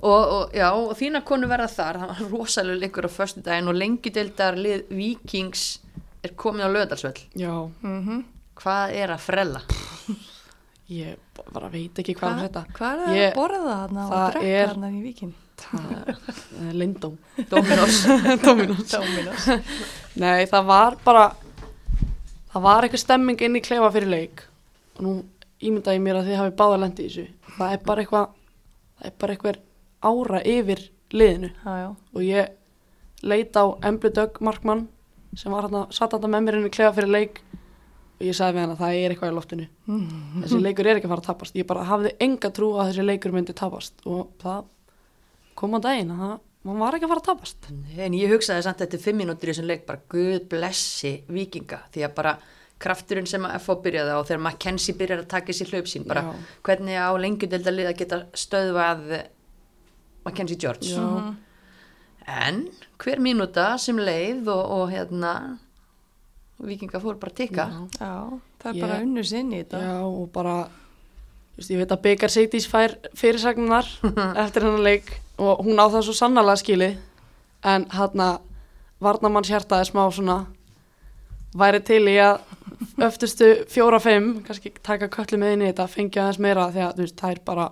Og, 0.00 0.20
og, 0.32 0.52
já, 0.54 0.66
og 0.72 0.92
þína 0.96 1.20
konu 1.26 1.48
verða 1.50 1.66
þar, 1.68 1.96
það 2.00 2.10
var 2.12 2.28
rosalega 2.30 2.78
leikur 2.84 3.08
á 3.10 3.10
föstu 3.12 3.42
daginn 3.44 3.68
og 3.68 3.74
lengi 3.76 4.12
deildar 4.14 4.56
lið 4.56 4.86
Víkings 4.94 5.64
er 6.24 6.32
komið 6.38 6.64
á 6.64 6.74
löðalsvöll. 6.76 7.24
já, 7.34 7.50
mm 7.82 8.20
Hvað 8.60 8.94
er 9.00 9.10
að 9.16 9.22
frella? 9.24 9.60
Ég 10.90 11.42
bara 11.54 11.68
veit 11.70 11.98
ekki 12.02 12.16
hvað 12.18 12.32
er 12.32 12.48
þetta 12.48 12.64
hvað 12.76 13.04
er 13.04 13.06
það 13.10 13.22
að 13.26 13.36
borða 13.38 13.60
þarna 13.68 14.06
og 14.06 14.34
drekka 14.34 14.66
þarna 14.70 14.90
í 14.90 15.02
víkin 15.04 15.32
það 15.60 16.68
er 16.68 16.76
lindóm 16.80 17.16
Dominos. 17.52 18.00
Dominos 18.44 18.90
Dominos 18.94 19.48
Nei, 20.22 20.46
það 20.50 20.68
var 20.70 20.96
bara 21.04 21.24
það 22.50 22.64
var 22.66 22.86
eitthvað 22.86 23.04
stemming 23.04 23.42
inn 23.46 23.58
í 23.58 23.62
klefa 23.64 23.90
fyrir 23.94 24.10
leik. 24.10 24.44
Og 24.98 25.02
nú 25.06 25.12
ímynda 25.62 25.94
ég 25.94 26.02
mér 26.02 26.20
að 26.20 26.30
þið 26.30 26.40
hafi 26.40 26.54
báða 26.58 26.80
lendi 26.82 27.04
í 27.04 27.10
þessu. 27.10 27.26
Það 27.56 27.74
er 27.74 27.84
bara 27.86 28.04
eitthvað 28.04 28.32
það 28.98 29.10
er 29.10 29.18
bara 29.22 29.36
eitthvað 29.36 29.60
ára 30.10 30.40
yfir 30.48 30.82
liðinu. 31.14 31.52
Já, 31.52 31.72
já, 31.84 31.88
og 32.16 32.24
ég 32.26 33.22
leit 33.30 33.60
á 33.60 33.64
Emblu 33.86 34.10
Dögg 34.16 34.40
Markmann 34.42 34.88
sem 35.36 35.52
var 35.52 35.68
hérna, 35.68 35.84
satt 35.94 36.16
þetta 36.16 36.30
með 36.30 36.46
mér 36.46 36.58
inn 36.58 36.66
í 36.66 36.74
klefa 36.74 36.96
fyrir 36.96 37.12
leik 37.14 37.42
og 38.20 38.26
ég 38.28 38.36
sagði 38.36 38.56
við 38.58 38.62
hann 38.66 38.74
að 38.74 38.82
það 38.82 38.98
er 39.00 39.14
eitthvað 39.14 39.32
í 39.32 39.36
loftinu. 39.38 39.66
Þessi 40.42 40.60
leikur 40.60 40.86
er 40.90 41.00
ekki 41.00 41.08
að 41.08 41.14
fara 41.14 41.24
að 41.24 41.28
tapast. 41.30 41.56
Ég 41.56 41.66
bara 41.70 41.88
hafði 41.88 42.12
enga 42.26 42.50
trú 42.52 42.70
að 42.76 42.90
þessi 42.92 43.06
leikur 43.08 43.32
myndi 43.32 43.56
tapast. 43.56 44.04
Og 44.04 44.30
það 44.42 44.62
kom 45.56 45.76
á 45.76 45.80
daginn 45.88 46.12
að 46.14 46.22
hann 46.68 46.80
var 46.84 46.96
ekki 46.98 47.08
að 47.08 47.12
fara 47.14 47.24
að 47.24 47.28
tapast. 47.30 47.70
En 47.96 48.16
ég 48.18 48.32
hugsaði 48.34 48.66
samt 48.68 48.84
eftir 48.84 49.00
fimm 49.00 49.20
mínútur 49.22 49.48
í 49.48 49.54
þessum 49.54 49.70
leik 49.70 49.86
bara 49.88 50.04
guð 50.12 50.44
blessi 50.52 51.14
Víkinga. 51.32 51.80
Því 51.94 52.04
að 52.04 52.16
bara 52.20 52.36
krafturinn 52.80 53.28
sem 53.28 53.44
að 53.44 53.58
FH 53.60 53.76
byrjaði 53.84 54.16
á 54.16 54.20
þegar 54.24 54.42
Mackenzie 54.46 54.96
byrjar 54.96 55.22
að 55.24 55.30
taka 55.34 55.56
sér 55.56 55.72
hlaup 55.74 55.88
sín 55.90 56.06
bara 56.08 56.22
Já. 56.24 56.30
hvernig 56.68 56.96
á 56.96 57.08
lengjudelda 57.20 57.74
lið 57.74 57.90
að 57.90 57.98
geta 57.98 58.20
stöðvað 58.32 59.02
Mackenzie 60.24 60.56
George. 60.60 60.92
Já. 60.92 61.34
en 62.30 62.62
hver 63.00 63.20
mínúta 63.20 63.74
sem 63.80 63.98
leið 64.00 64.48
og, 64.52 64.62
og 64.76 64.90
hérna 64.92 65.32
vikinga 66.66 67.00
fór 67.00 67.16
bara 67.20 67.32
að 67.32 67.38
tikka. 67.40 67.66
Já, 68.00 68.12
það 68.60 68.70
er 68.70 68.76
Ég- 68.76 68.84
bara 68.84 69.00
unnu 69.04 69.24
sinn 69.24 69.52
í 69.52 69.62
þetta. 69.62 69.80
Já, 69.82 69.96
og 70.04 70.28
bara 70.34 70.54
þú 70.64 71.56
veist, 71.62 71.70
ég 71.74 71.80
veit 71.82 71.94
að 71.96 72.02
Byggar 72.06 72.30
Seitis 72.34 72.68
fær 72.70 72.94
fyrirsagnar 73.16 73.88
eftir 74.44 74.66
hennar 74.66 74.84
leik 74.84 75.10
og 75.40 75.64
hún 75.64 75.80
á 75.80 75.86
það 75.88 76.06
svo 76.08 76.14
sannarlega 76.20 76.60
skili 76.62 76.90
en 77.64 77.86
hann 77.96 78.20
að 78.24 78.40
varnamanns 79.00 79.48
hjartaði 79.48 79.88
smá 79.90 80.02
svona 80.12 80.38
væri 81.56 81.80
til 81.84 82.04
í 82.08 82.16
að 82.20 82.40
öftustu 83.00 83.46
fjóra-fimm, 83.68 84.42
kannski 84.46 84.70
taka 84.84 85.08
köllu 85.12 85.38
með 85.40 85.52
inn 85.56 85.62
í 85.64 85.68
þetta, 85.70 85.86
fengja 85.90 86.22
aðeins 86.26 86.38
meira 86.44 86.68
því 86.72 86.82
að 86.84 86.92
þú 86.98 87.04
veist, 87.06 87.16
það 87.20 87.32
er 87.34 87.40
bara 87.48 87.64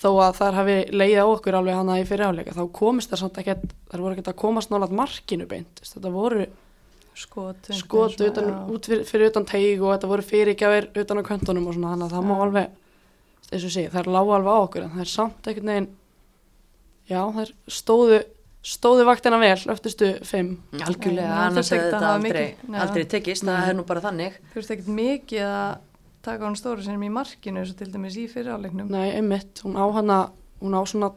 þó 0.00 0.08
að 0.24 0.36
þær 0.40 0.56
hafi 0.58 0.76
leiða 0.96 1.24
á 1.24 1.26
okkur 1.30 1.56
alveg 1.58 1.78
hana 1.78 1.96
í 2.00 2.04
fyrirháleika 2.08 2.54
þá 2.56 2.62
komist 2.76 3.10
það 3.12 3.22
samt 3.22 3.40
ekkert, 3.42 3.64
þær 3.90 4.02
voru 4.04 4.14
ekkert 4.16 4.30
að 4.32 4.38
komast 4.42 4.70
nálat 4.72 4.94
markinu 4.96 5.46
beint, 5.50 5.70
þú 5.78 5.84
veist, 5.84 5.96
þetta 5.96 6.12
voru 6.14 6.46
Skot. 7.20 7.70
skot 7.76 8.14
svona, 8.16 8.30
utan, 8.32 8.50
út 8.74 8.86
fyrir, 8.88 9.04
fyrir 9.08 9.30
utan 9.32 9.44
teig 9.48 9.82
og 9.82 9.92
þetta 9.94 10.10
voru 10.10 10.24
fyrirgjafir 10.24 10.86
utan 11.02 11.20
á 11.20 11.28
köntunum 11.28 11.66
og 11.68 11.76
svona 11.76 11.94
þannig 11.94 12.06
að 12.08 12.14
það 12.16 12.28
má 12.30 12.34
Já. 12.36 12.42
alveg 12.46 12.76
eins 13.50 13.64
og 13.66 13.72
sé, 13.74 13.82
það 13.90 14.00
er 14.04 14.12
lága 14.14 14.36
alveg 14.38 14.52
á 14.54 14.58
okkur 14.64 14.84
en 14.86 14.92
það 14.94 15.04
er 15.04 15.10
samt 15.14 15.48
einhvern 15.50 15.72
veginn 15.72 15.88
já, 17.10 17.20
það 17.34 17.40
er 17.44 17.52
stóðu 17.80 18.20
stóðu 18.70 19.04
vaktina 19.08 19.38
vel, 19.40 19.56
öftustu 19.72 20.08
fimm 20.28 20.50
algjörlega, 20.76 21.28
Nei, 21.28 21.44
annars 21.48 21.70
ekkert 21.72 21.86
að 21.86 21.92
þetta 21.94 22.00
hafa 22.06 22.18
aldrei, 22.20 22.42
mikið. 22.50 22.74
Já. 22.74 22.80
aldrei 22.84 23.04
tekist 23.14 23.46
það 23.46 23.56
Nei. 23.60 23.68
er 23.72 23.78
nú 23.78 23.84
bara 23.88 24.02
þannig 24.04 24.36
Þú 24.52 24.58
veist 24.60 24.74
ekkert 24.76 24.90
mikið 25.00 25.46
að 25.48 25.70
taka 26.28 26.44
hann 26.44 26.58
stóru 26.60 26.84
sinni 26.84 27.08
í 27.08 27.12
markinu 27.14 27.62
eins 27.62 27.72
og 27.72 27.78
til 27.80 27.88
dæmis 27.94 28.18
í 28.20 28.26
fyriráleiknum. 28.28 28.90
nei, 28.92 29.06
einmitt, 29.16 29.62
hún 29.64 29.78
á 29.80 29.84
hana 29.96 30.18
hún 30.60 30.76
á 30.76 30.80
svona 30.84 31.08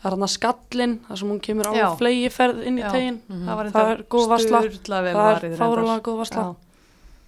það 0.00 0.08
er 0.10 0.16
hana 0.16 0.28
skallin, 0.32 0.94
þar 1.08 1.20
sem 1.20 1.28
hún 1.32 1.40
kemur 1.44 1.68
á 1.68 1.72
Já. 1.76 1.86
flegiferð 2.00 2.62
inn 2.66 2.78
í 2.80 2.84
tegin 2.88 3.18
Það 3.28 3.56
var 3.60 3.70
Það 3.74 3.90
er 3.92 4.02
góð 4.14 4.26
vel 4.30 4.46
það 4.48 5.08
er 5.10 5.18
varið. 5.20 5.56
fárulega 5.60 6.00
góð 6.08 6.18
varsla 6.22 6.44
Já. 6.46 6.54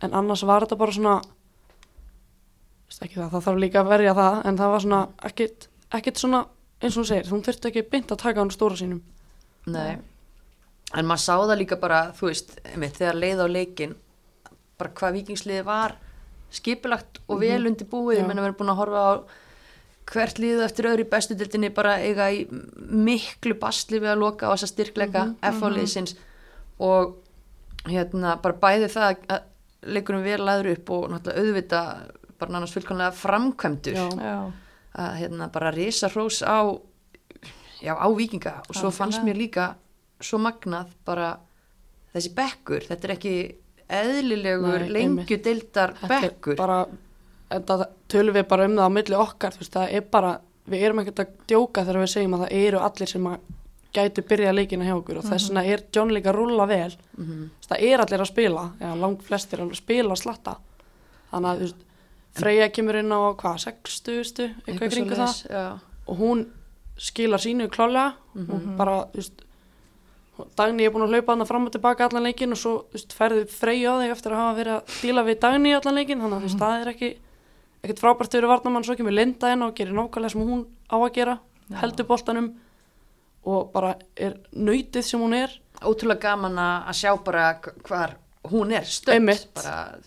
en 0.06 0.14
annars 0.20 0.42
var 0.48 0.64
þetta 0.66 0.78
bara 0.80 0.92
svona 0.96 1.16
það, 2.92 3.28
það 3.32 3.44
þarf 3.46 3.60
líka 3.62 3.82
að 3.82 3.90
verja 3.92 4.14
það 4.18 4.38
en 4.48 4.60
það 4.60 4.72
var 4.74 4.84
svona 4.86 5.00
ekkit, 5.28 5.68
ekkit 5.98 6.22
svona 6.22 6.40
eins 6.82 6.96
og 6.96 7.02
hún 7.02 7.08
segir, 7.12 7.28
hún 7.30 7.44
þurfti 7.46 7.70
ekki 7.70 7.84
beint 7.92 8.12
að 8.14 8.22
taka 8.24 8.42
hann 8.42 8.50
stóra 8.54 8.78
sínum 8.78 9.02
Nei. 9.70 9.98
en 10.96 11.06
maður 11.06 11.22
sá 11.22 11.34
það 11.38 11.58
líka 11.60 11.78
bara 11.80 12.00
þú 12.16 12.30
veist, 12.30 12.56
einmitt, 12.72 12.96
þegar 12.98 13.20
leið 13.20 13.44
á 13.44 13.46
leikin 13.52 13.94
bara 14.80 14.90
hvað 14.98 15.16
vikingsliði 15.20 15.64
var 15.68 15.94
skipulagt 16.52 17.20
og 17.28 17.40
vel 17.40 17.62
undir 17.70 17.88
búið 17.88 18.18
Já. 18.18 18.22
ég 18.22 18.28
menna 18.28 18.42
við 18.42 18.50
erum 18.50 18.58
búin 18.60 18.72
að 18.74 18.80
horfa 18.82 19.04
á 19.06 19.12
hvert 20.10 20.38
liðu 20.42 20.64
eftir 20.66 20.88
öðru 20.90 21.04
í 21.06 21.10
bestu 21.12 21.34
dildinni 21.38 21.70
bara 21.74 21.96
eiga 22.02 22.26
í 22.34 22.46
miklu 22.50 23.54
basli 23.60 24.00
við 24.02 24.12
að 24.14 24.22
loka 24.24 24.48
á 24.50 24.52
þessa 24.54 24.70
styrkleika 24.72 25.24
mm 25.28 25.36
FH-liðsins 25.52 26.16
og 26.82 27.16
hérna 27.86 28.36
bara 28.42 28.58
bæði 28.62 28.88
það 28.92 29.22
að 29.28 29.42
leikurum 29.82 30.22
vel 30.22 30.40
laður 30.46 30.72
upp 30.76 30.90
og 30.94 31.06
náttúrulega 31.10 31.42
auðvita 31.42 31.82
bara 32.38 32.52
nánast 32.56 32.74
fullkonlega 32.74 33.14
framkvæmdur. 33.14 33.94
Já. 33.94 34.08
Já. 34.18 34.52
að 34.92 35.14
hérna 35.22 35.46
bara 35.52 35.70
risa 35.72 36.08
hrós 36.12 36.42
á 36.44 36.58
já, 37.80 37.94
á 37.96 38.06
vikinga 38.12 38.58
og 38.68 38.74
svo 38.74 38.90
Algjörlega. 38.90 38.98
fannst 38.98 39.22
mér 39.24 39.38
líka 39.40 39.66
svo 40.20 40.38
magnað 40.38 40.90
bara 41.06 41.30
þessi 42.12 42.34
bekkur, 42.36 42.84
þetta 42.90 43.08
er 43.08 43.14
ekki 43.16 43.34
eðlilegur 43.88 44.84
Nei, 44.84 44.90
lengju 44.92 45.38
deildar 45.42 45.94
bekkur. 46.08 46.56
bara, 46.56 46.86
þetta 47.52 47.88
tölum 48.12 48.36
við 48.36 48.46
bara 48.50 48.68
um 48.68 48.76
það 48.78 48.88
á 48.88 48.96
milli 48.96 49.18
okkar, 49.18 49.56
þú 49.56 49.62
veist, 49.62 49.74
það 49.76 49.96
er 49.98 50.06
bara 50.16 50.32
við 50.72 50.84
erum 50.86 51.02
ekkert 51.02 51.24
að 51.24 51.34
djóka 51.50 51.84
þegar 51.86 52.00
við 52.02 52.12
segjum 52.12 52.36
að 52.36 52.44
það 52.44 52.56
eru 52.60 52.82
allir 52.86 53.10
sem 53.12 53.28
að 53.32 53.48
gætu 53.92 54.24
byrjað 54.24 54.56
leikina 54.56 54.86
hjá 54.88 54.94
okkur 54.96 55.18
og 55.20 55.24
þess 55.28 55.50
vegna 55.50 55.64
er 55.68 55.82
John 55.92 56.12
líka 56.14 56.30
að 56.32 56.38
rúlla 56.38 56.66
vel. 56.70 56.94
Þú 57.16 57.24
veist, 57.28 57.68
það 57.68 57.86
er 57.88 58.04
allir 58.04 58.24
að 58.24 58.30
spila 58.30 58.62
já, 58.80 58.90
langt 59.02 59.24
flestir 59.26 59.62
að 59.64 59.74
spila 59.76 60.14
og 60.14 60.20
slatta. 60.22 60.54
Þannig 61.32 61.50
að 61.50 61.64
veist, 61.66 61.88
Freyja 62.32 62.70
kemur 62.72 62.96
inn 62.96 63.12
á 63.12 63.20
hvað, 63.36 63.58
60, 63.60 64.46
eitthvað 64.64 64.92
kringu 64.94 65.16
það? 65.18 65.40
já. 65.52 65.64
og 66.08 66.16
hún 66.16 66.46
skilar 66.96 67.42
sínu 67.42 67.66
klálega 67.68 68.14
og 68.32 68.68
bara, 68.78 69.02
þú 69.12 69.20
veist 69.20 69.42
Dagný 70.56 70.86
er 70.86 70.90
búin 70.94 71.04
að 71.04 71.12
hlaupa 71.12 71.34
hana 71.34 71.44
fram 71.44 71.66
og 71.68 71.74
tilbaka 71.74 72.06
allan 72.08 72.24
leikin 72.24 72.54
og 72.54 72.58
svo, 72.58 72.72
veist, 72.94 73.12
ferði 73.12 73.44
Freyja 73.52 73.92
á 73.92 74.00
þig 74.00 74.14
eftir 74.14 74.32
að 74.32 74.40
hafa 74.40 74.54
verið 74.56 74.78
að 74.78 74.94
díla 75.02 75.24
við 75.28 75.38
Dagný 75.44 75.74
allan 75.76 75.98
leikin 76.00 76.22
þannig 76.22 76.38
að 76.38 76.40
þú 76.40 76.48
veist, 76.48 76.62
það 76.62 76.80
er 76.80 76.90
ekki 76.94 77.10
ekkert 77.82 77.98
frábært 78.02 78.32
fyrir 78.36 78.46
varnamann, 78.50 78.84
svo 78.86 78.94
kemur 78.98 79.14
Linda 79.14 79.50
inn 79.52 79.62
og 79.66 79.74
gerir 79.74 79.94
nákvæmlega 79.96 80.30
sem 80.34 80.44
hún 80.46 80.66
á 80.86 80.96
að 81.02 81.12
gera 81.16 81.38
heldur 81.80 82.06
boltanum 82.06 82.52
og 83.48 83.72
bara 83.74 83.96
er 84.16 84.36
nöytið 84.54 85.02
sem 85.02 85.20
hún 85.22 85.34
er. 85.34 85.50
Ótrúlega 85.82 86.28
gaman 86.28 86.58
að 86.62 86.92
sjá 87.00 87.10
bara 87.24 87.48
hvar 87.88 88.12
hún 88.52 88.70
er 88.76 88.86
Einmitt. 89.10 89.48
bara 89.54 89.98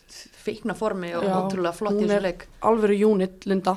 feikna 0.46 0.76
formi 0.78 1.14
og 1.18 1.24
Já, 1.26 1.34
ótrúlega 1.42 1.76
flott 1.76 1.98
í 1.98 2.04
hún 2.04 2.08
þessu 2.08 2.16
er 2.16 2.26
leik. 2.30 2.48
alvöru 2.62 3.00
unit, 3.12 3.46
Linda. 3.46 3.76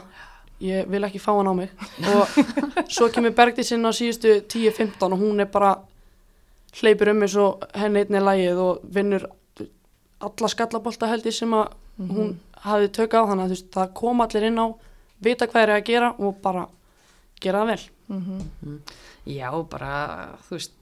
Ég 0.60 0.86
vil 0.90 1.04
ekki 1.06 1.20
fá 1.22 1.32
hann 1.36 1.50
á 1.50 1.54
mig. 1.54 1.70
Og 2.06 2.38
svo 2.94 3.08
kemur 3.14 3.34
Bergdís 3.34 3.72
inn 3.74 3.86
á 3.86 3.90
síðustu 3.94 4.40
10-15 4.46 5.06
og 5.12 5.18
hún 5.18 5.40
er 5.42 5.46
bara 5.50 5.74
hleypur 6.78 7.10
um 7.14 7.22
eins 7.22 7.36
og 7.38 7.62
henni 7.74 8.04
einni 8.04 8.22
lægið 8.22 8.58
og 8.62 8.80
vinnur 8.94 9.26
alla 10.20 10.48
skallabolta 10.50 11.06
held 11.10 11.26
ég 11.26 11.34
sem 11.36 11.52
að 11.54 11.68
hún 11.98 12.32
hafi 12.62 12.88
tökka 12.94 13.20
á 13.22 13.28
þannig 13.28 13.44
að 13.44 13.48
þú 13.50 13.54
veist, 13.56 13.70
það 13.74 13.94
kom 13.94 14.20
allir 14.24 14.44
inn 14.48 14.58
á 14.58 14.66
vita 15.22 15.46
hvað 15.50 15.62
er 15.62 15.72
að 15.76 15.84
gera 15.88 16.10
og 16.18 16.36
bara 16.42 16.66
gera 17.40 17.62
það 17.62 17.70
vel. 17.72 17.84
Já, 19.26 19.50
bara, 19.70 19.92
þú 20.48 20.54
veist, 20.56 20.72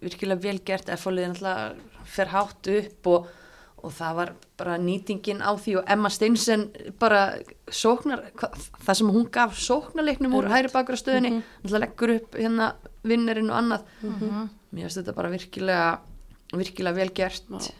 virkilega 0.00 0.42
vel 0.42 0.58
gert 0.64 0.88
F-fólið 0.94 1.28
náttúrulega 1.30 1.74
fer 2.10 2.26
hátt 2.32 2.66
upp 2.74 3.06
og, 3.06 3.26
og 3.82 3.92
það 3.96 4.14
var 4.18 4.32
bara 4.60 4.76
nýtingin 4.78 5.40
á 5.42 5.50
því 5.56 5.76
og 5.80 5.84
Emma 5.90 6.10
Steinsen 6.10 6.66
bara 7.00 7.20
sóknar, 7.70 8.26
hva, 8.38 8.50
það 8.86 8.98
sem 9.00 9.10
hún 9.14 9.28
gaf 9.32 9.54
sóknarleiknum 9.58 10.34
úr 10.36 10.50
hæri 10.52 10.70
bakur 10.72 10.98
á 10.98 11.02
stöðinni, 11.02 11.30
náttúrulega 11.62 11.84
leggur 11.86 12.14
upp 12.18 12.34
hérna 12.38 12.72
vinnerinn 13.02 13.50
og 13.50 13.56
annað. 13.56 13.86
Mér 14.70 14.86
finnst 14.86 15.00
þetta 15.00 15.14
bara 15.16 15.30
virkilega, 15.32 16.00
virkilega 16.54 16.96
vel 17.00 17.10
gert. 17.14 17.44
Já. 17.50 17.72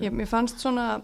Ég, 0.00 0.12
mér 0.12 0.26
fannst 0.26 0.58
svona, 0.62 1.02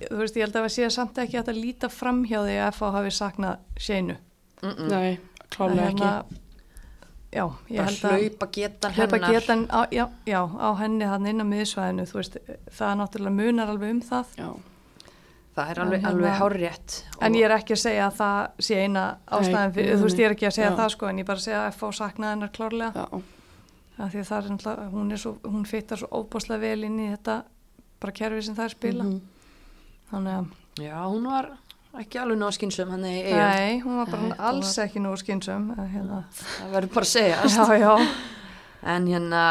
þú 0.00 0.18
veist, 0.20 0.36
ég 0.36 0.44
held 0.44 0.56
að 0.56 0.64
það 0.66 0.72
sé 0.76 0.90
samt 0.90 1.18
ekki 1.18 1.38
að 1.40 1.52
líta 1.56 1.88
fram 1.88 2.24
hjá 2.24 2.40
því 2.44 2.56
að 2.60 2.72
FH 2.74 2.90
hafi 2.98 3.10
saknað 3.10 3.58
sénu. 3.80 4.16
Mm 4.62 4.70
-mm. 4.70 4.88
nei, 4.90 5.18
klálega 5.50 5.88
ekki 5.90 6.40
Já, 7.34 7.50
ég 7.68 7.76
Bara 7.76 7.90
held 7.90 8.04
að 8.04 8.20
hlaupa 8.20 8.46
getan 8.52 8.92
hlaupa 8.94 9.16
hennar. 9.16 9.32
getan 9.32 9.66
á, 9.66 9.80
já, 9.90 10.04
já, 10.26 10.40
á 10.54 10.68
henni 10.78 11.04
hann 11.04 11.26
inn 11.26 11.40
á 11.42 11.46
miðsvæðinu, 11.50 12.04
þú 12.06 12.14
veist, 12.20 12.36
það 12.70 12.92
náttúrulega 13.00 13.34
munar 13.34 13.68
alveg 13.68 13.90
um 13.90 14.00
það. 14.00 14.24
já, 14.38 14.48
Það 15.54 15.70
er 15.70 15.78
alveg, 15.80 15.98
En 16.00 16.06
alveg 16.06 16.30
hérna- 16.30 16.38
hárrétt. 16.38 17.04
En 17.20 17.34
ég 17.34 17.44
er 17.44 17.50
ekki 17.50 17.72
að 17.74 17.78
segja 17.78 18.06
að 18.10 18.14
það 18.18 18.48
sé 18.58 18.74
eina 18.74 19.18
ástæðan 19.30 19.72
fyrir, 19.74 19.96
þú 19.98 20.02
veist, 20.02 20.18
ég 20.18 20.24
er 20.26 20.30
ekki 20.34 20.46
að 20.46 20.50
segja 20.56 20.70
já. 20.70 20.76
það 20.76 20.88
sko, 20.90 21.06
en 21.06 21.18
ég 21.18 21.26
bara 21.26 21.38
segja 21.38 21.60
að 21.66 21.72
FH 21.74 21.92
saknaði 21.92 22.30
hennar 22.30 22.48
klárlega. 22.48 22.92
já, 22.94 23.22
Af 23.98 24.12
því 24.12 24.18
að 24.18 24.28
það 24.28 24.44
er 24.44 24.50
náttúrulega, 24.50 24.90
hún 24.90 25.12
er 25.12 25.16
svo, 25.16 25.32
hún 25.44 25.64
fittar 25.66 25.98
svo 25.98 26.08
óbáslega 26.10 26.60
vel 26.60 26.84
inn 26.84 26.98
í 26.98 27.16
þetta 27.16 27.44
bara 28.04 28.16
kerfi 28.20 28.42
sem 28.46 28.56
það 28.58 28.68
er 28.68 28.74
spila. 28.76 29.04
Mhm. 29.08 29.20
Þannig 30.12 30.38
að, 30.38 30.52
Já, 30.84 30.96
hún 31.06 31.26
var 31.30 31.46
ekki 32.00 32.18
alveg 32.18 32.38
nóg 32.40 32.50
skynsum 32.56 32.90
nei, 32.98 33.78
hún 33.84 34.00
var 34.00 34.08
bara 34.10 34.22
Nei, 34.28 34.38
alls 34.50 34.72
ekki 34.82 34.98
nógu 35.02 35.20
skynsum. 35.22 35.68
að 35.78 35.92
Hérna. 35.92 36.16
Það 36.34 36.72
verður 36.74 36.94
bara 36.96 37.06
að 37.06 37.12
segja. 37.12 37.36
Já, 37.54 37.78
já. 37.78 37.92
En 38.84 39.06
hérna, 39.08 39.42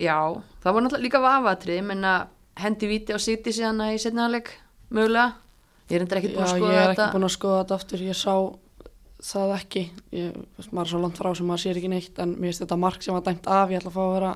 já, 0.00 0.16
það 0.64 0.74
var 0.74 0.82
náttúrulega 0.82 1.04
líka 1.04 1.20
vafatrið, 1.22 1.76
ég 1.78 1.84
menna 1.86 2.14
hendi 2.58 2.88
viti 2.90 3.14
á 3.14 3.18
City 3.22 3.52
síðan 3.54 3.84
í 3.86 4.00
setnaðaleg, 4.02 4.48
mögulega. 4.90 5.36
Ég 5.90 5.94
er 6.00 6.02
endur 6.02 6.18
ekkert 6.18 6.34
búin 6.34 6.42
Já, 6.42 6.48
að 6.48 6.56
ég 6.56 6.64
skoða 6.64 6.80
er 6.80 6.88
þetta. 6.90 7.04
ekki 7.04 7.14
búin 7.14 7.28
að 7.28 7.34
skoða 7.36 7.60
þetta 7.60 7.76
aftur, 7.78 8.02
ég 8.08 8.18
sá 8.18 8.34
það 9.30 9.54
ekki, 9.60 9.82
ég, 10.16 10.40
maður 10.72 10.82
er 10.88 10.90
svo 10.90 11.00
langt 11.04 11.20
frá 11.20 11.30
sem 11.38 11.46
maður 11.46 11.62
sér 11.62 11.78
ekki 11.78 11.92
neitt, 11.92 12.18
en 12.24 12.32
mér 12.34 12.48
finnst 12.50 12.64
þetta 12.64 12.80
mark 12.82 13.02
sem 13.06 13.14
var 13.14 13.22
dæmt 13.28 13.46
af, 13.46 13.70
ég 13.70 13.78
ætla 13.78 13.92
að 13.92 13.98
fá 14.00 14.02
að 14.08 14.14
vera 14.16 14.32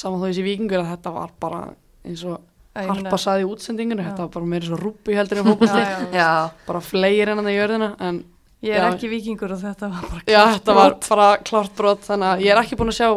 saman 0.00 0.20
þó 0.22 0.26
þessi 0.30 0.46
vikingur 0.46 0.80
að 0.80 0.90
þetta 0.94 1.12
var 1.18 1.30
bara 1.44 1.60
eins 2.06 2.24
og 2.28 2.40
Harpa 2.76 3.16
saði 3.16 3.46
í 3.46 3.48
útsendingunni, 3.48 4.04
Já. 4.04 4.10
þetta 4.10 4.24
var 4.26 4.32
bara 4.34 4.48
meira 4.52 4.68
svo 4.68 4.76
rúbi 4.80 5.14
heldur 5.16 5.40
en. 5.40 6.08
Já, 6.12 6.50
bara 6.66 6.82
flegir 6.84 7.30
hennan 7.32 7.48
í 7.48 7.54
jörðina, 7.56 7.94
en 8.04 8.24
Ég 8.64 8.72
er 8.72 8.86
Já. 8.86 8.92
ekki 8.94 9.08
vikingur 9.12 9.52
og 9.52 9.60
þetta 9.60 9.88
var 9.92 10.04
bara 10.10 10.22
já, 10.32 10.40
þetta 10.56 10.74
var 10.76 10.94
bara 11.04 11.26
klárt 11.44 11.74
brot, 11.76 12.04
þannig 12.06 12.30
að 12.30 12.44
ég 12.46 12.54
er 12.54 12.60
ekki 12.62 12.78
búin 12.80 12.92
að 12.92 12.96
sjá 12.98 13.10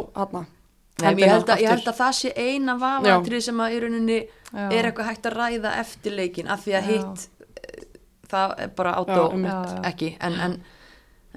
Nei, 0.99 1.13
ég, 1.15 1.29
held 1.31 1.47
að, 1.47 1.61
ég 1.63 1.71
held 1.71 1.85
að 1.87 1.95
það 1.95 2.15
sé 2.17 2.31
eina 2.35 2.73
vafatrið 2.75 3.43
sem 3.45 3.61
að 3.63 3.71
í 3.71 3.77
rauninni 3.85 4.17
Já. 4.19 4.65
er 4.65 4.89
eitthvað 4.89 5.07
hægt 5.07 5.29
að 5.29 5.37
ræða 5.37 5.71
eftir 5.79 6.15
leikin, 6.17 6.49
af 6.51 6.65
því 6.65 6.75
að 6.75 6.89
hitt, 6.89 7.23
eh, 7.61 7.85
það 8.33 8.55
er 8.65 8.73
bara 8.75 8.95
átó 8.99 9.29
já. 9.39 9.55
ekki, 9.87 10.09
en, 10.27 10.35
en, 10.43 10.57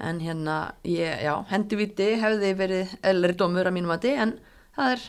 en 0.09 0.19
hérna, 0.19 0.57
ég, 0.83 1.23
já, 1.23 1.33
hendi 1.53 1.79
viti 1.79 2.09
hefði 2.19 2.51
verið 2.59 2.97
eðlari 3.07 3.37
dómur 3.39 3.71
að 3.71 3.77
mínum 3.77 3.95
að 3.95 4.09
en 4.11 4.35
það 4.75 4.97
er, 4.97 5.07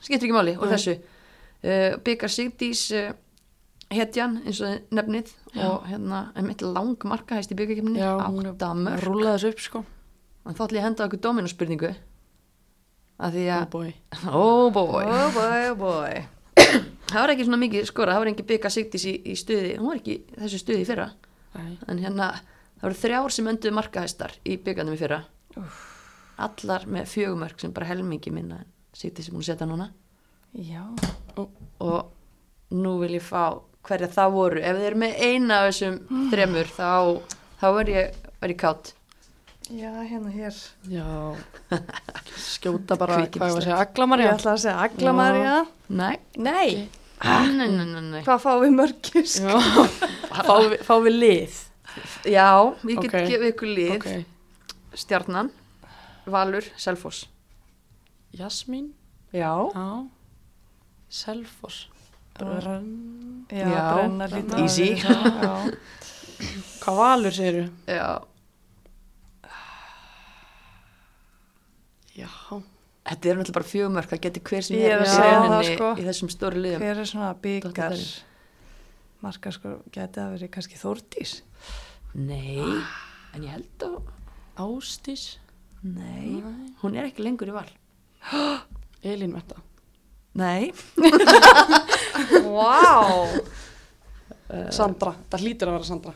skiptir 0.00 0.26
ekki 0.26 0.34
máli 0.40 0.56
Nei. 0.58 0.66
þessu. 0.74 0.96
Uh, 1.62 1.98
byggar 2.04 2.32
Sigdís 2.32 2.86
uh, 2.96 3.12
hetjan 3.92 4.38
eins 4.46 4.60
og 4.64 4.94
nefnið 4.94 5.32
og 5.66 5.86
hérna 5.88 6.24
er 6.38 6.46
mitt 6.46 6.62
lang 6.64 6.96
markahæst 7.08 7.52
í 7.52 7.58
byggarkefninni 7.58 8.00
Já, 8.00 8.14
hún 8.24 8.46
er 8.46 8.52
átta 8.54 8.72
mörg 8.76 9.04
rúlaði 9.04 9.34
þessu 9.36 9.52
upp 9.52 9.64
sko. 9.66 9.82
En 10.42 10.56
þá 10.56 10.62
ætlum 10.64 10.78
ég 10.78 10.82
að 10.82 10.88
henda 10.88 11.06
okkur 11.06 11.22
dominóspurningu 11.26 11.90
að 13.22 13.36
því 13.36 13.44
oh 13.46 13.56
að 13.56 13.66
boy. 13.74 13.90
oh 14.42 14.70
boy. 14.74 15.04
Oh 15.04 15.28
boy, 15.36 15.66
oh 15.70 15.76
boy. 15.78 16.22
það 17.12 17.20
var 17.20 17.34
ekki 17.34 17.46
svona 17.46 17.60
mikið 17.62 17.86
skora, 17.90 18.16
það 18.16 18.24
var 18.24 18.32
ekki 18.32 18.48
byggar 18.48 18.74
Sigdís 18.74 19.06
í, 19.06 19.14
í 19.28 19.36
stuði, 19.38 19.76
hún 19.78 19.92
var 19.92 20.00
ekki 20.00 20.18
þessu 20.38 20.62
stuði 20.62 20.82
í 20.82 20.88
fyrra. 20.88 21.10
Nei. 21.52 21.74
en 21.92 21.98
hérna 22.00 22.30
það 22.80 22.86
voru 22.86 22.96
þrjár 22.96 23.34
sem 23.34 23.48
önduðu 23.50 23.76
markahæstar 23.76 24.38
í 24.48 24.56
byggarnum 24.64 24.96
í 24.96 25.00
fyrra. 25.00 25.18
Allar 26.42 26.86
með 26.88 27.10
fjögumörk 27.12 27.60
sem 27.60 27.74
bara 27.76 27.90
helmingi 27.90 28.32
minna 28.32 28.62
er 28.62 29.12
búin 29.12 29.42
að 29.42 29.50
setja 29.50 29.68
núna 29.68 29.90
Já. 30.52 30.82
og 31.80 32.10
nú 32.72 32.98
vil 33.00 33.14
ég 33.18 33.24
fá 33.24 33.60
hverja 33.86 34.08
það 34.12 34.32
voru 34.36 34.60
ef 34.62 34.76
þið 34.78 34.88
eru 34.90 34.98
með 35.02 35.14
eina 35.26 35.60
af 35.62 35.70
þessum 35.70 36.26
þremur 36.32 36.68
þá, 36.76 36.90
þá 37.62 37.66
verð 37.78 37.94
ég, 37.96 38.18
ég 38.52 38.58
kátt 38.60 38.92
Já, 39.72 39.88
hérna 40.04 40.28
hér. 40.34 40.56
Já, 40.90 41.06
skjóta 42.52 42.96
bara, 42.98 43.16
Kvikindi 43.22 43.38
hvað 43.40 43.48
ég 43.48 43.54
var 43.54 43.62
að 43.62 43.64
segja, 43.64 43.76
Ég 43.78 43.84
aglamarja. 43.86 44.32
ætla 44.34 44.52
að 44.52 44.60
segja 44.64 44.74
Agla 44.84 45.12
Marja. 45.16 45.54
nei, 45.88 46.16
Nei. 46.36 46.88
nei, 47.22 47.68
nei, 47.70 47.86
nei, 47.86 48.02
nei. 48.10 48.22
Hvað 48.26 48.42
fáum 48.42 48.64
við 48.66 48.74
mörgis? 48.76 49.36
Já, 49.40 49.54
fá, 50.48 50.54
við, 50.66 50.74
fá 50.84 50.94
við 51.06 51.16
lið. 51.22 51.60
já, 52.26 52.48
ég 52.90 53.00
get 53.06 53.14
Ok. 53.14 53.16
gefið 53.30 53.48
ykkur 53.52 53.72
lið 53.78 53.94
Ok, 53.96 54.08
stjarnan, 54.98 55.50
Valur, 56.26 56.66
Selfoss 56.76 57.24
Jasmín, 58.36 58.90
Já. 59.32 59.54
já, 59.72 59.86
Selfoss, 61.12 61.88
Rönn, 62.40 63.44
Já, 63.52 63.66
Já, 63.68 63.82
brenna 64.00 64.26
að 64.26 64.36
það, 65.02 65.34
Já. 65.44 65.50
hvað 66.82 66.96
valur 67.02 67.34
segiru? 67.36 67.64
já, 67.86 68.06
Já, 72.16 72.28
þetta 73.08 73.28
er 73.30 73.38
náttúrulega 73.38 73.56
bara 73.56 73.68
fjögumörk 73.68 74.10
það 74.10 74.22
getur 74.26 74.44
hver 74.50 74.66
sem 74.66 74.76
Ég 74.80 74.92
er 74.92 75.02
að 75.04 75.10
segja 75.12 75.38
það, 75.44 75.62
sko. 75.70 75.90
í 75.96 76.06
þessum 76.08 76.30
stóru 76.32 76.60
liðum 76.64 76.82
Hver 76.84 77.00
er 77.04 77.08
svona 77.08 77.30
byggar? 77.44 77.94
Marka 79.22 79.52
sko, 79.54 79.74
geti 79.94 80.20
að 80.20 80.32
verið 80.36 80.50
kannski 80.56 80.80
Þórdís. 80.80 81.36
nei, 82.12 82.58
en 83.32 83.44
ég 83.46 83.52
held 83.54 83.86
að 83.86 84.00
Ástís, 84.62 85.22
nei, 85.80 86.42
hún 86.82 86.96
er 86.98 87.06
ekki 87.08 87.24
lengur 87.24 87.48
í 87.48 87.54
val 87.56 87.68
Elín 89.12 89.32
Metta. 89.32 89.56
Nei, 90.34 90.72
Vá. 92.52 93.28
Sandra, 94.72 95.14
það 95.32 95.42
hlýtur 95.46 95.70
að 95.70 95.76
vera 95.78 95.88
Sandra. 95.88 96.12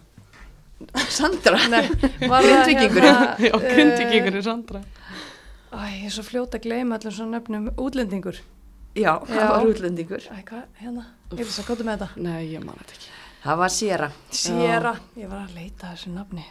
Sandra 1.09 1.59
Nei, 1.73 1.87
var 2.29 2.45
það 2.45 2.63
Grindvíkingurinn. 2.67 3.15
hérna, 3.17 3.47
Já, 3.47 3.53
grindvíkingur 3.65 4.35
er 4.37 4.45
Sandra. 4.45 4.83
Æ, 5.73 5.79
ég 6.03 6.05
er 6.09 6.13
svo 6.15 6.25
fljóta 6.27 6.59
að 6.61 6.67
gleyma 6.67 6.99
allum 6.99 7.15
svona 7.17 7.39
nöfnum 7.39 7.71
útlendingur. 7.81 8.37
já, 8.97 9.13
það 9.29 9.41
Já. 9.41 9.49
var 9.53 9.67
útlendingur 9.71 10.27
Æ, 10.29 10.43
hvað, 10.51 10.63
hérna? 10.83 11.07
Ég 11.33 11.41
vil 11.41 11.49
að 11.49 11.67
kóta 11.71 11.85
með 11.89 11.97
þetta. 12.05 12.09
Nei, 12.29 12.43
ég 12.53 12.65
man 12.65 12.77
þetta 12.81 12.97
ekki. 12.99 13.09
það 13.47 13.57
var 13.63 13.73
Sera 13.77 14.11
Sera. 14.31 14.93
Ég 15.17 15.29
var 15.33 15.41
að 15.47 15.55
leita 15.57 15.87
að 15.89 15.97
þessu 15.97 16.13
nafni. 16.17 16.45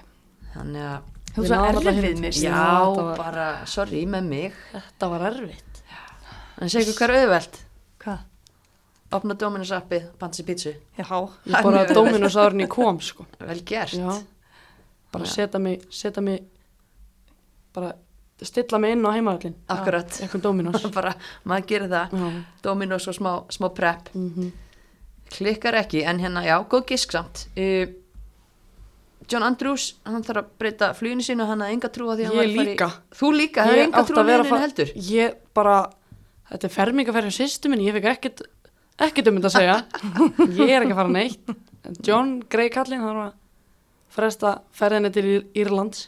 þannig 0.55 0.89
að 0.89 1.11
Þú 1.35 1.41
Við 1.43 1.49
svo 1.51 1.63
erfið 1.67 2.19
mér. 2.23 2.35
Já, 2.39 3.15
bara, 3.19 3.45
sorry 3.67 4.05
með 4.07 4.23
mig 4.29 4.53
Þetta 4.71 5.09
var 5.11 5.25
erfitt. 5.29 5.74
En 6.61 6.69
segja 6.71 6.85
ykkur 6.85 6.97
hvað 7.01 7.09
er 7.09 7.25
auðvelt 7.25 7.59
Hvað? 8.05 8.23
Opna 9.15 9.35
Dominus 9.39 9.71
appið, 9.75 10.07
pansi 10.19 10.43
pítsu 10.47 10.71
Já. 10.97 11.05
Ég 11.45 11.59
bara 11.63 11.83
Dominus 11.93 12.35
árin 12.41 12.63
í 12.65 12.67
kom, 12.71 12.97
sko. 13.03 13.25
Vel 13.39 13.61
gert 13.67 13.93
Já, 13.95 14.15
bara 15.13 15.25
setja 15.29 15.59
mig, 15.61 15.83
setja 15.93 16.23
mig, 16.25 16.41
bara 17.75 17.93
stilla 18.43 18.79
mig 18.83 18.91
inn 18.95 19.05
á 19.07 19.11
heimaðallin. 19.15 19.53
Akkurat. 19.71 20.17
Bara, 20.97 21.13
maður 21.47 21.67
gerir 21.69 21.91
það 21.93 22.15
Já. 22.19 22.31
Dominus 22.65 23.07
og 23.07 23.15
smá, 23.19 23.31
smá 23.53 23.69
prep 23.73 24.11
Mm 24.15 24.51
Klikkar 25.35 25.73
ekki, 25.79 26.03
en 26.05 26.19
hérna, 26.21 26.43
já, 26.45 26.53
góð 26.69 26.83
gisk 26.91 27.11
samt 27.15 27.47
uh, 27.57 27.87
John 29.31 29.41
Andrews, 29.47 29.95
hann 30.05 30.21
þarf 30.23 30.43
að 30.43 30.51
breyta 30.61 30.89
fluginu 30.93 31.23
sínu 31.25 31.47
Hann 31.49 31.63
hafði 31.65 31.73
enga 31.79 31.89
trú 31.95 32.11
á 32.11 32.13
því 32.13 32.27
að 32.27 32.29
hann 32.29 32.35
Ég 32.35 32.41
væri 32.41 32.51
að 32.51 32.59
fara 32.59 32.65
í- 32.65 32.69
líka. 32.69 32.89
Þú 33.17 33.31
líka, 33.33 33.63
það 33.65 33.71
er 33.73 33.79
Ég 33.79 33.87
enga 33.87 34.03
trú 34.05 34.15
á 34.15 34.21
að 34.21 34.29
vera 34.29 34.43
liðinu 34.43 34.51
fa- 34.53 34.59
heldur 34.65 34.91
Ég 35.09 35.39
bara, 35.57 35.77
þetta 36.51 36.67
er 36.69 36.73
fermingaferð 36.75 37.29
hjá 37.31 37.37
sýstu 37.41 37.71
minni, 37.71 37.87
ég 37.89 37.95
fikk 37.97 38.09
ekkert, 38.13 38.43
ekkert 39.07 39.29
um 39.31 39.39
þetta 39.39 39.51
að 39.51 39.55
segja. 39.59 39.77
ég 40.61 40.73
er 40.75 40.85
ekki 40.85 40.95
að 40.95 40.99
fara 41.01 41.13
neitt. 41.15 41.55
John 42.05 42.35
Grey 42.49 42.69
Kallin, 42.73 43.01
hann 43.03 43.17
var 43.19 43.29
að 43.29 43.39
fresta 44.15 44.51
ferðinni 44.73 45.11
til 45.13 45.25
Ír- 45.29 45.47
Írlands, 45.65 46.05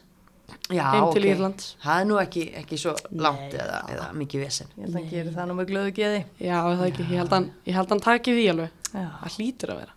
Já, 0.72 0.84
heim 0.94 1.04
ok 1.10 1.14
til 1.18 1.26
Írlands. 1.28 1.66
Það 1.84 2.02
er 2.02 2.06
nú 2.08 2.18
ekki, 2.22 2.44
ekki 2.62 2.78
svo 2.80 2.94
langt 3.20 3.50
Nei, 3.52 3.60
eða, 3.60 3.82
eða 3.92 4.06
mikið 4.16 4.44
vesen 4.46 4.70
Ég 4.78 4.86
held 4.86 4.94
að 4.94 4.98
hann 5.02 5.10
gerir 5.12 5.34
það 5.36 5.48
nú 5.50 5.56
með 5.60 5.68
glöðu 5.74 5.92
geði. 5.98 6.22
Já, 6.40 6.56
er 6.72 6.78
það 6.80 6.86
ekki, 6.88 7.06
ég 7.12 7.22
held 7.22 7.34
hann, 7.36 7.48
ég 7.68 7.76
held 7.78 7.92
hann 7.94 8.04
taki 8.06 8.36
því 8.38 8.46
alveg. 8.54 8.78
Já. 8.94 9.08
Það 9.22 9.36
hlýtur 9.38 9.74
að 9.74 9.82
vera. 9.82 9.96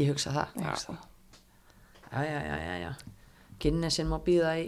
Ég 0.00 0.08
hugsa 0.12 0.32
það 0.32 0.56
Ég 0.62 0.70
hugsa 0.70 0.94
það. 0.94 1.02
Já, 2.12 2.22
já, 2.28 2.38
já, 2.48 2.56
já, 2.64 2.74
já. 2.86 2.90
Guinnessin 3.62 4.08
má 4.10 4.16
býða 4.24 4.54
í 4.58 4.64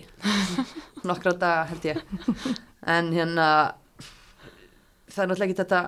nokkra 1.08 1.32
daga 1.40 1.64
held 1.72 1.88
ég. 1.88 2.04
En 2.94 3.08
hérna, 3.16 3.48
það 5.14 5.22
er 5.24 5.28
náttúrulega 5.30 5.50
ekki 5.50 5.60
þetta 5.62 5.82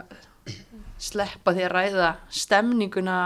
sleppa 1.07 1.53
því 1.57 1.65
að 1.67 1.73
ræða 1.77 2.11
stemninguna 2.43 3.17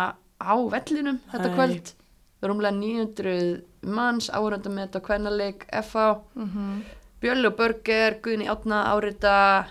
á 0.41 0.55
vellinum 0.73 1.19
þetta 1.33 1.49
Nei. 1.51 1.57
kvöld. 1.57 1.93
Það 2.41 2.47
umlega 2.55 2.77
900 2.81 3.91
manns 3.97 4.31
áhörundum 4.33 4.75
með 4.77 4.87
þetta 4.89 5.03
kvennaleik 5.07 5.67
FA, 5.85 6.07
Mhm. 6.35 6.83
Björli 7.21 7.47
og 7.51 7.57
Börger, 7.59 8.15
Guðni 8.25 8.47
Átna, 8.49 8.79
Árita, 8.95 9.67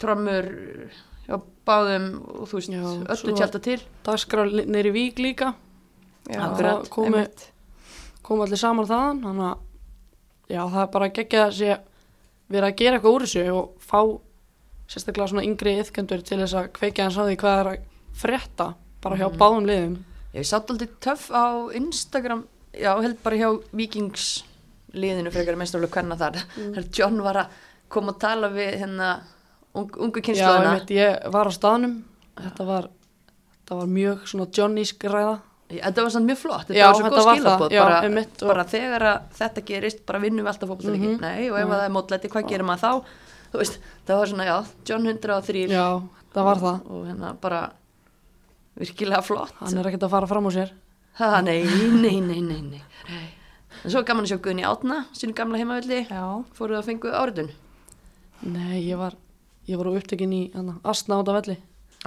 Trommur, 0.00 0.46
já, 1.28 1.36
báðum 1.66 2.06
og 2.40 2.48
þú 2.48 2.54
veist, 2.56 2.70
öllu 3.12 3.34
tjálta 3.36 3.60
til. 3.60 3.80
Dagskrá 4.04 4.46
neyri 4.66 4.90
vík 4.90 5.18
líka, 5.18 5.54
Já, 6.26 6.40
Akkurat. 6.40 6.84
það 6.84 6.88
komu, 6.88 7.26
komu 8.22 8.42
allir 8.46 8.56
saman 8.56 8.86
þaðan, 8.86 9.20
þannig 9.20 9.50
að, 9.50 9.58
já, 10.48 10.60
það 10.72 10.82
er 10.82 10.86
bara 10.86 11.08
að 11.08 11.52
sé 11.52 11.78
verið 12.50 12.68
að 12.72 12.76
gera 12.76 12.96
eitthvað 12.98 13.14
úr 13.14 13.20
þessu 13.26 13.52
og 13.52 13.74
fá 13.80 14.20
sérstaklega 14.90 15.30
svona 15.32 15.44
yngri 15.46 15.76
yðkendur 15.80 16.24
til 16.26 16.40
þess 16.42 16.56
að 16.60 16.72
kveikja 16.78 17.06
hans 17.08 17.18
á 17.18 17.24
því 17.24 17.36
hvað 17.40 17.60
er 17.60 17.70
að 17.72 17.84
frétta 18.24 18.66
bara 19.04 19.18
hjá 19.20 19.28
báðum 19.38 19.68
liðum. 19.68 19.94
Ég 20.34 20.48
sátt 20.48 20.70
aldrei 20.72 20.88
töff 21.04 21.28
á 21.30 21.44
Instagram, 21.78 22.44
já, 22.74 22.90
held 23.00 23.20
bara 23.22 23.38
hjá 23.38 23.48
Vikings 23.76 24.42
liðinu 24.94 25.32
frekar 25.34 25.58
meðstoflega 25.58 25.94
hvernig 25.98 26.20
þar. 26.20 26.40
Mm. 26.56 26.68
Mm. 26.74 26.90
John 26.94 27.22
var 27.24 27.40
að 27.44 27.56
koma 27.94 28.14
og 28.14 28.20
tala 28.22 28.50
við 28.54 28.76
hérna 28.82 29.08
ung, 29.74 29.90
ungu 29.98 30.20
Já, 30.22 30.26
kynslaðuna. 30.28 30.74
einmitt, 30.74 30.92
ég 30.94 31.26
var 31.34 31.50
á 31.50 31.52
staðnum, 31.54 31.96
þetta 32.38 32.68
var, 32.68 32.88
þetta 33.56 33.80
var 33.80 33.90
mjög 33.98 34.24
svona 34.30 34.48
Johnnysk 34.54 35.06
ræða. 35.10 35.34
Þetta 35.74 36.02
var 36.04 36.12
samt 36.12 36.28
mjög 36.28 36.38
flott, 36.38 36.66
þetta 36.68 36.78
Já, 36.78 36.86
var 36.86 36.98
svo 36.98 37.10
góð 37.10 37.18
það, 37.18 37.38
skilabóð. 37.38 37.72
já, 37.72 37.82
bara, 37.82 38.24
bara 38.52 38.64
þegar 38.70 39.04
þetta 39.38 39.62
gerist, 39.70 40.02
bara 40.06 40.20
vinnum 40.22 40.44
við 40.44 40.52
alltaf 40.52 40.70
fókbaltaleiki. 40.70 41.08
Mhm. 41.14 41.20
Nei, 41.24 41.50
og 41.50 41.58
ef 41.58 41.64
að 41.68 41.74
það 41.78 41.86
er 41.88 41.94
mótlæti, 41.96 42.30
hvað 42.34 42.48
gerir 42.50 42.66
maður 42.68 42.84
þá? 42.84 43.22
Þú 43.54 43.60
veist, 43.62 43.76
það 44.08 44.18
var 44.18 44.30
svona, 44.32 44.44
já, 44.48 44.54
John 44.90 45.04
103 45.06 45.68
Já, 45.70 45.84
það 46.34 46.46
var 46.48 46.58
það. 46.64 46.78
og 46.90 47.04
hérna 47.06 47.28
bara 47.38 47.60
virkilega 48.80 49.20
flott. 49.22 49.52
Hann 49.60 49.78
er 49.78 49.86
ekkert 49.92 50.06
að 50.08 50.14
fara 50.16 50.26
fram 50.26 50.48
á 50.48 50.52
sér. 50.56 50.72
Ha, 51.20 51.28
nei, 51.46 51.60
nei, 52.02 52.16
nei, 52.18 52.40
nei, 52.42 52.58
nei. 52.72 52.80
En 53.84 53.92
svo 53.92 54.02
gaman 54.02 54.26
að 54.26 54.32
sjá 54.32 54.40
Guðni 54.42 54.64
Átna, 54.66 55.04
sínu 55.14 55.36
gamla 55.38 55.60
heimavelli. 55.60 56.00
Já, 56.10 56.24
Fóruð 56.58 56.80
að 56.80 56.88
fengu 56.88 57.12
áritun? 57.14 57.52
Nei, 58.42 58.80
ég 58.88 58.98
var, 58.98 59.14
ég 59.70 59.78
var 59.78 59.92
upptekinn 59.94 60.34
í 60.34 60.42
hana, 60.56 60.80
Asna 60.82 61.20
át 61.22 61.30
af 61.30 61.38
velli. 61.38 61.56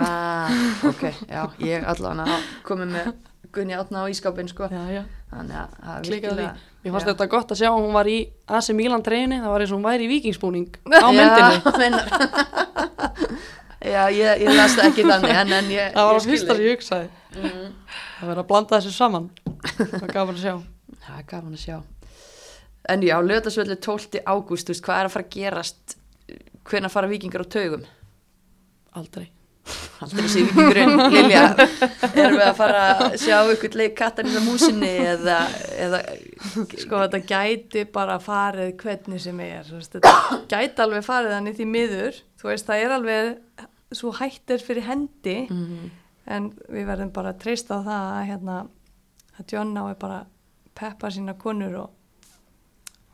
Ah, 0.04 0.52
ok, 0.92 1.08
já, 1.32 1.48
ég 1.64 1.88
allavega 1.88 2.36
komið 2.68 2.92
með 2.98 3.08
Gunni 3.58 3.76
átna 3.78 4.06
á 4.06 4.12
ískápin, 4.14 4.50
sko. 4.54 4.70
Þannig 4.72 5.58
að 5.58 5.78
það 5.82 5.94
er 5.98 6.10
virkilega... 6.14 6.56
Mér 6.86 6.94
fannst 6.94 7.10
þetta 7.10 7.26
gott 7.34 7.50
að 7.52 7.60
sjá 7.60 7.68
að 7.68 7.82
hún 7.82 7.96
var 7.98 8.08
í 8.08 8.18
AC 8.56 8.70
Milan 8.78 9.04
treyni, 9.04 9.42
það 9.42 9.52
var 9.52 9.64
eins 9.66 9.72
og 9.74 9.80
hún 9.80 9.88
væri 9.90 10.06
í 10.06 10.12
vikingsbúning 10.14 10.78
á 11.04 11.08
myndinni. 11.12 12.00
Já, 13.88 14.08
ég, 14.10 14.42
ég 14.42 14.50
las 14.58 14.74
það 14.76 14.88
ekki 14.90 15.04
þannig, 15.06 15.34
en, 15.38 15.52
en 15.54 15.70
ég, 15.72 15.92
Það 15.94 16.08
var 16.10 16.18
að 16.18 16.26
fyrsta 16.28 16.56
sem 16.56 16.64
ég 16.66 16.74
hugsaði. 16.76 17.10
Mm. 17.36 17.68
Það 18.18 18.32
verður 18.32 18.42
að 18.42 18.50
blanda 18.50 18.80
þessu 18.80 18.96
saman. 18.96 19.28
Það 19.78 19.94
var 20.02 20.14
gaman 20.16 20.40
að 20.40 20.42
sjá. 20.42 20.56
Það 21.06 21.20
er 21.22 21.28
gaman 21.30 21.58
að 21.58 21.62
sjá. 21.62 21.78
En 22.88 23.06
já, 23.06 23.16
löðasvöldu 23.24 23.78
12. 23.84 24.22
ágúst, 24.26 24.74
hvað 24.84 25.02
er 25.02 25.10
að 25.10 25.14
fara 25.14 25.28
að 25.28 25.34
gerast, 25.36 25.98
hvenær 26.68 26.94
fara 26.94 27.12
vikingar 27.12 27.46
á 27.46 27.48
taugum? 27.58 27.86
Aldrei. 28.98 29.28
Aldrei 30.06 30.28
sé 30.30 30.44
vikingurinn, 30.46 30.92
Lilja, 31.10 31.44
erum 32.14 32.36
við 32.38 32.44
að 32.46 32.58
fara 32.60 32.82
að 33.08 33.16
sjá 33.18 33.38
ykkur 33.56 33.78
leik 33.80 33.96
kattan 33.98 34.30
í 34.30 34.42
músinni 34.46 34.92
eða, 35.10 35.38
eða 35.74 36.02
sko 36.84 37.00
þetta 37.02 37.22
gæti 37.32 37.84
bara 37.96 38.20
farið 38.22 38.76
hvernig 38.84 39.24
sem 39.24 39.40
er, 39.42 39.64
þú 39.66 39.80
veist, 39.80 39.96
þetta 39.98 40.14
gæti 40.54 40.84
alveg 40.86 41.06
farið 41.08 41.34
þannig 41.38 41.58
því 41.58 41.68
miður, 41.74 42.20
þú 42.42 42.52
veist, 42.52 42.70
það 42.70 42.84
er 42.86 42.96
alveg 43.00 43.68
svo 43.98 44.14
hætt 44.20 44.54
er 44.58 44.66
fyrir 44.70 44.86
hendi 44.92 45.38
Mhm. 45.50 45.90
en 46.28 46.50
við 46.70 46.86
verðum 46.92 47.12
bara 47.16 47.32
að 47.34 47.42
treysta 47.46 47.78
á 47.80 47.88
það 47.88 48.08
að 48.14 48.26
hérna 48.30 48.56
að 49.40 49.54
John 49.54 49.78
á 49.80 49.84
er 49.90 49.96
bara 50.02 50.26
peppa 50.76 51.10
sína 51.10 51.34
konur 51.40 51.76
og, 51.86 51.90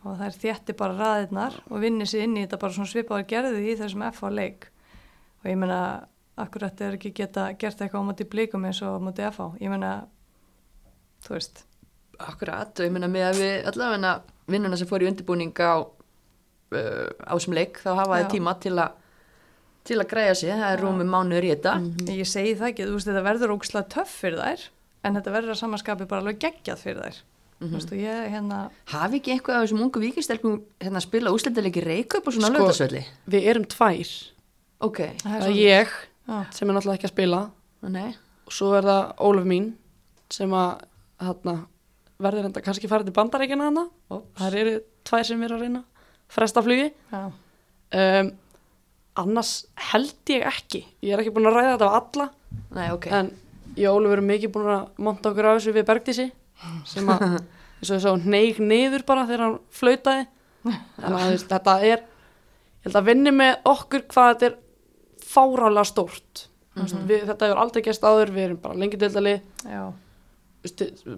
og 0.04 0.18
það 0.18 0.26
er 0.28 0.40
þétti 0.44 0.76
bara 0.80 0.98
raðirnar 1.00 1.60
og 1.70 1.80
vinni 1.84 2.04
sér 2.10 2.26
inn 2.28 2.36
í 2.40 2.44
þetta 2.44 2.60
bara 2.60 2.74
svona 2.76 2.90
svipaður 2.92 3.28
gerði 3.30 3.62
í 3.72 3.76
þessum 3.80 4.04
FH 4.12 4.32
leik. 4.36 4.68
Og 5.44 5.52
ég 5.52 5.58
meina 5.62 5.78
akkurat 6.40 6.82
er 6.82 6.98
ekki 6.98 7.14
geta 7.14 7.50
gert 7.60 7.82
eitthvað 7.82 8.06
á 8.06 8.08
móti 8.10 8.26
blíkum 8.30 8.66
eins 8.66 8.82
og 8.86 8.98
á 8.98 9.00
móti 9.04 9.26
FH 9.28 9.52
ég 9.62 9.70
meina 9.74 9.92
þú 11.26 11.36
veist. 11.38 11.64
Akkurat, 12.24 12.72
og 12.78 12.86
ég 12.86 12.94
meina 12.94 13.10
með 13.10 13.28
að 13.30 13.40
við 13.42 13.70
allavega 13.72 14.14
vinnuna 14.54 14.78
sem 14.80 14.90
fór 14.90 15.04
í 15.04 15.08
undirbúning 15.10 15.54
á, 15.58 15.82
uh, 15.82 17.10
á 17.26 17.36
sem 17.42 17.56
leik, 17.56 17.80
þá 17.82 17.92
hafa 18.04 18.20
Já. 18.20 18.24
þið 18.24 18.36
tíma 18.38 18.54
til 18.64 18.76
að 18.78 19.00
til 19.84 19.98
að 20.00 20.10
græja 20.14 20.36
sig, 20.40 20.54
það 20.56 20.74
er 20.74 20.80
rúmi 20.80 21.04
mánuður 21.04 21.44
í 21.44 21.52
þetta. 21.52 21.74
Ég 22.08 22.30
segi 22.30 22.54
það 22.56 22.70
ekki, 22.70 22.86
þú 22.88 22.94
veist 22.96 23.10
þetta 23.10 23.24
verður 23.26 23.54
ógslag 23.58 23.90
töff 23.92 24.14
fyrir 24.22 24.40
þær 24.40 24.62
en 25.04 25.18
þetta 25.18 25.34
verður 25.34 25.52
að 25.52 25.60
samanskapi 25.60 26.08
bara 26.08 26.24
alveg 26.24 26.40
geggjað 26.40 26.84
fyrir 26.86 27.02
þær. 27.04 27.18
Þú 27.64 27.72
veist 27.76 27.92
og 27.92 28.00
ég 28.00 28.30
hérna 28.34 28.60
Hafi 28.92 29.20
ekki 29.20 29.34
eitthvað 29.36 29.58
af 29.58 29.66
þessum 29.66 29.84
ungu 29.86 30.02
vikistelpum 30.04 30.56
hérna 30.84 31.00
að 31.00 31.06
spila 31.06 31.32
úsletalegi 31.36 31.84
reykaup 31.84 32.26
og 32.28 32.36
svona 32.36 32.50
Sko, 32.50 32.58
lögðarsvelli? 32.58 33.04
Við 33.36 33.50
erum 33.52 33.68
tvær. 33.72 34.16
Ok, 34.84 35.00
Það 35.24 35.46
er 35.48 35.54
ég 35.60 35.94
Já. 36.28 36.38
sem 36.56 36.70
er 36.70 36.78
náttúrulega 36.78 37.00
ekki 37.00 37.10
að 37.10 37.14
spila 37.16 37.40
nei, 37.84 38.14
og 38.48 38.56
svo 38.56 38.72
er 38.78 38.88
það 38.88 39.24
Ólaf 39.28 39.48
mín 39.50 39.72
sem 40.32 40.54
að 40.56 40.86
hérna, 41.24 41.56
verður 42.24 42.48
enda 42.50 42.64
kannski 42.64 42.90
farið 42.90 43.10
til 43.10 43.16
bandarækina 43.18 43.68
hana. 43.68 43.84
Það 44.40 44.56
eru 44.62 44.78
tvær 45.08 45.28
sem 45.28 45.44
eru 45.44 45.58
að 45.58 45.66
reyna 45.66 45.84
fresta 46.32 46.64
flugi. 46.66 46.88
Já. 47.12 47.22
Um, 47.94 48.32
annars 49.20 49.52
held 49.92 50.32
ég 50.32 50.48
ekki. 50.48 50.82
Ég 51.04 51.14
er 51.14 51.22
ekki 51.22 51.36
búin 51.36 51.52
að 51.52 51.60
ræða 51.60 51.76
þetta 51.76 51.92
á 51.92 51.98
alla 52.00 52.30
nei, 52.74 52.88
ok 52.94 53.10
en 53.12 53.32
ég 53.78 53.90
og 53.90 54.00
Ólaf 54.00 54.16
erum 54.16 54.30
mikið 54.30 54.54
búin 54.54 54.72
að 54.74 55.04
monta 55.06 55.32
okkur 55.32 55.50
á 55.50 55.56
þessu 55.56 55.76
við 55.76 55.88
Bergdísi 55.90 56.28
sem 56.90 57.10
að 57.10 58.26
neig 58.34 58.60
niður 58.62 59.06
bara 59.08 59.26
þegar 59.28 59.46
hann 59.48 59.60
flautaði 59.74 60.28
þannig 61.00 61.20
að 61.20 61.48
þetta 61.52 61.78
er 61.82 62.04
ég 62.04 62.88
held 62.88 63.00
að 63.00 63.10
vinni 63.10 63.34
með 63.36 63.70
okkur 63.74 64.06
hvað 64.12 64.30
þetta 64.32 64.50
er 64.50 64.60
fárálega 65.34 65.90
stórt. 65.90 66.48
Mm 66.76 67.04
við, 67.06 67.28
þetta 67.30 67.46
hefur 67.46 67.60
aldrei 67.62 67.84
gæst 67.86 68.06
áður 68.06 68.32
við 68.34 68.48
erum 68.48 68.62
bara 68.64 68.80
lengi 68.82 68.98
deildali 68.98 69.36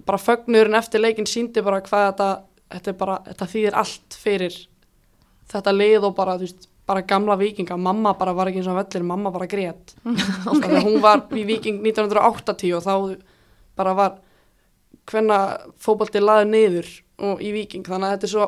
bara 0.04 0.18
fögnurinn 0.20 0.76
eftir 0.76 1.00
leikin 1.00 1.28
síndi 1.30 1.62
bara 1.64 1.78
hvað 1.80 2.10
þetta 2.10 2.26
þetta, 2.72 2.94
bara, 2.98 3.18
þetta 3.28 3.48
þýðir 3.52 3.78
allt 3.82 4.18
fyrir 4.20 4.58
þetta 5.50 5.74
lið 5.74 6.08
og 6.08 6.16
bara, 6.16 6.36
veist, 6.40 6.68
bara 6.86 7.04
gamla 7.06 7.36
vikinga, 7.38 7.78
mamma 7.78 8.14
bara 8.18 8.34
var 8.36 8.50
ekki 8.50 8.62
eins 8.62 8.70
og 8.70 8.78
vellir, 8.78 9.06
mamma 9.06 9.32
bara 9.34 9.48
grét. 9.50 9.96
Okay. 10.56 10.82
hún 10.82 11.00
var 11.02 11.26
í 11.34 11.42
viking 11.46 11.82
1980 11.82 12.76
og 12.76 12.84
þá 12.84 12.94
bara 13.76 13.94
var 13.98 14.20
hvenna 15.10 15.40
fótbolti 15.82 16.22
laði 16.22 16.48
niður 16.50 16.92
og 17.26 17.42
í 17.42 17.52
viking, 17.54 17.86
þannig 17.86 18.08
að 18.08 18.16
þetta 18.16 18.28
er 18.28 18.32
svo, 18.32 18.46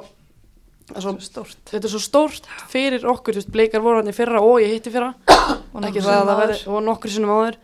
svo 0.98 1.44
þetta 1.70 1.84
er 1.84 1.92
svo 1.92 2.02
stórt 2.02 2.48
fyrir 2.70 3.06
okkur, 3.10 3.38
veist, 3.38 3.52
bleikar 3.54 3.84
voru 3.84 4.02
hann 4.02 4.10
í 4.10 4.16
fyrra 4.16 4.42
og 4.42 4.62
ég 4.64 4.74
hitti 4.78 4.94
fyrra 4.94 5.12
og 5.48 5.88
ekki 5.88 6.02
það 6.04 6.14
að 6.18 6.28
það 6.30 6.42
verði, 6.42 6.60
og 6.74 6.84
nokkur 6.88 7.14
sinnum 7.14 7.34
áður 7.38 7.58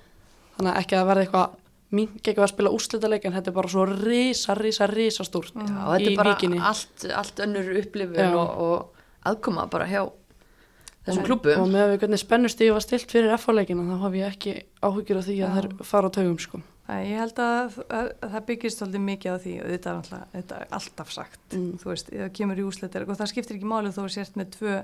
þannig 0.57 0.73
að 0.73 0.81
ekki 0.83 0.97
að 0.97 1.01
það 1.03 1.09
verði 1.12 1.27
eitthvað 1.29 1.61
mink 1.94 2.16
eitthvað 2.27 2.44
að 2.49 2.53
spila 2.55 2.75
úrslitaleik 2.75 3.25
en 3.29 3.35
þetta 3.37 3.51
er 3.53 3.57
bara 3.61 3.70
svo 3.70 3.85
risa 4.99 5.27
stórt 5.27 5.55
Já, 5.55 5.62
þetta 5.62 6.03
í 6.03 6.12
er 6.12 6.18
bara 6.18 6.35
víkinni 6.35 6.59
allt, 6.59 7.07
allt 7.14 7.42
önnur 7.44 7.73
upplifun 7.79 8.35
og, 8.35 8.61
og 8.66 9.31
aðkoma 9.31 9.66
bara 9.70 9.87
hjá 9.90 10.03
þessum 11.05 11.27
klubum 11.29 11.61
og 11.62 11.68
með 11.70 11.83
að 11.85 11.90
við 11.92 11.99
hvernig 12.05 12.23
spennustíði 12.23 12.75
var 12.75 12.85
stilt 12.85 13.12
fyrir 13.12 13.35
F-leikina 13.37 13.85
þá 13.90 13.99
haf 14.07 14.14
ég 14.18 14.31
ekki 14.33 14.55
áhyggjur 14.88 15.20
af 15.20 15.27
því 15.29 15.35
að 15.37 15.42
Já. 15.44 15.55
þær 15.59 15.68
fara 15.90 16.09
á 16.11 16.14
taugum 16.16 16.38
sko. 16.40 16.61
Ég 16.85 17.16
held 17.16 17.38
að, 17.40 17.77
að, 17.88 18.09
að 18.20 18.33
það 18.35 18.42
byggist 18.51 18.81
svolítið 18.81 19.05
mikið 19.05 19.31
á 19.33 19.38
því 19.40 19.53
og 19.62 19.68
þetta 19.73 19.90
er, 19.92 20.01
alltaf, 20.01 20.25
þetta 20.35 20.57
er 20.59 20.66
alltaf 20.79 21.12
sagt 21.14 21.40
Mm. 21.55 21.70
þú 21.81 21.88
veist, 21.92 22.11
það 22.12 22.33
kemur 22.37 22.59
í 22.61 22.64
úsleitir 22.66 23.05
og 23.07 23.16
það 23.20 23.31
skiptir 23.31 23.57
ekki 23.57 23.68
máli 23.70 23.92
þó 23.94 24.03
að 24.05 24.11
sért 24.16 24.37
með 24.40 24.51
tvö 24.59 24.75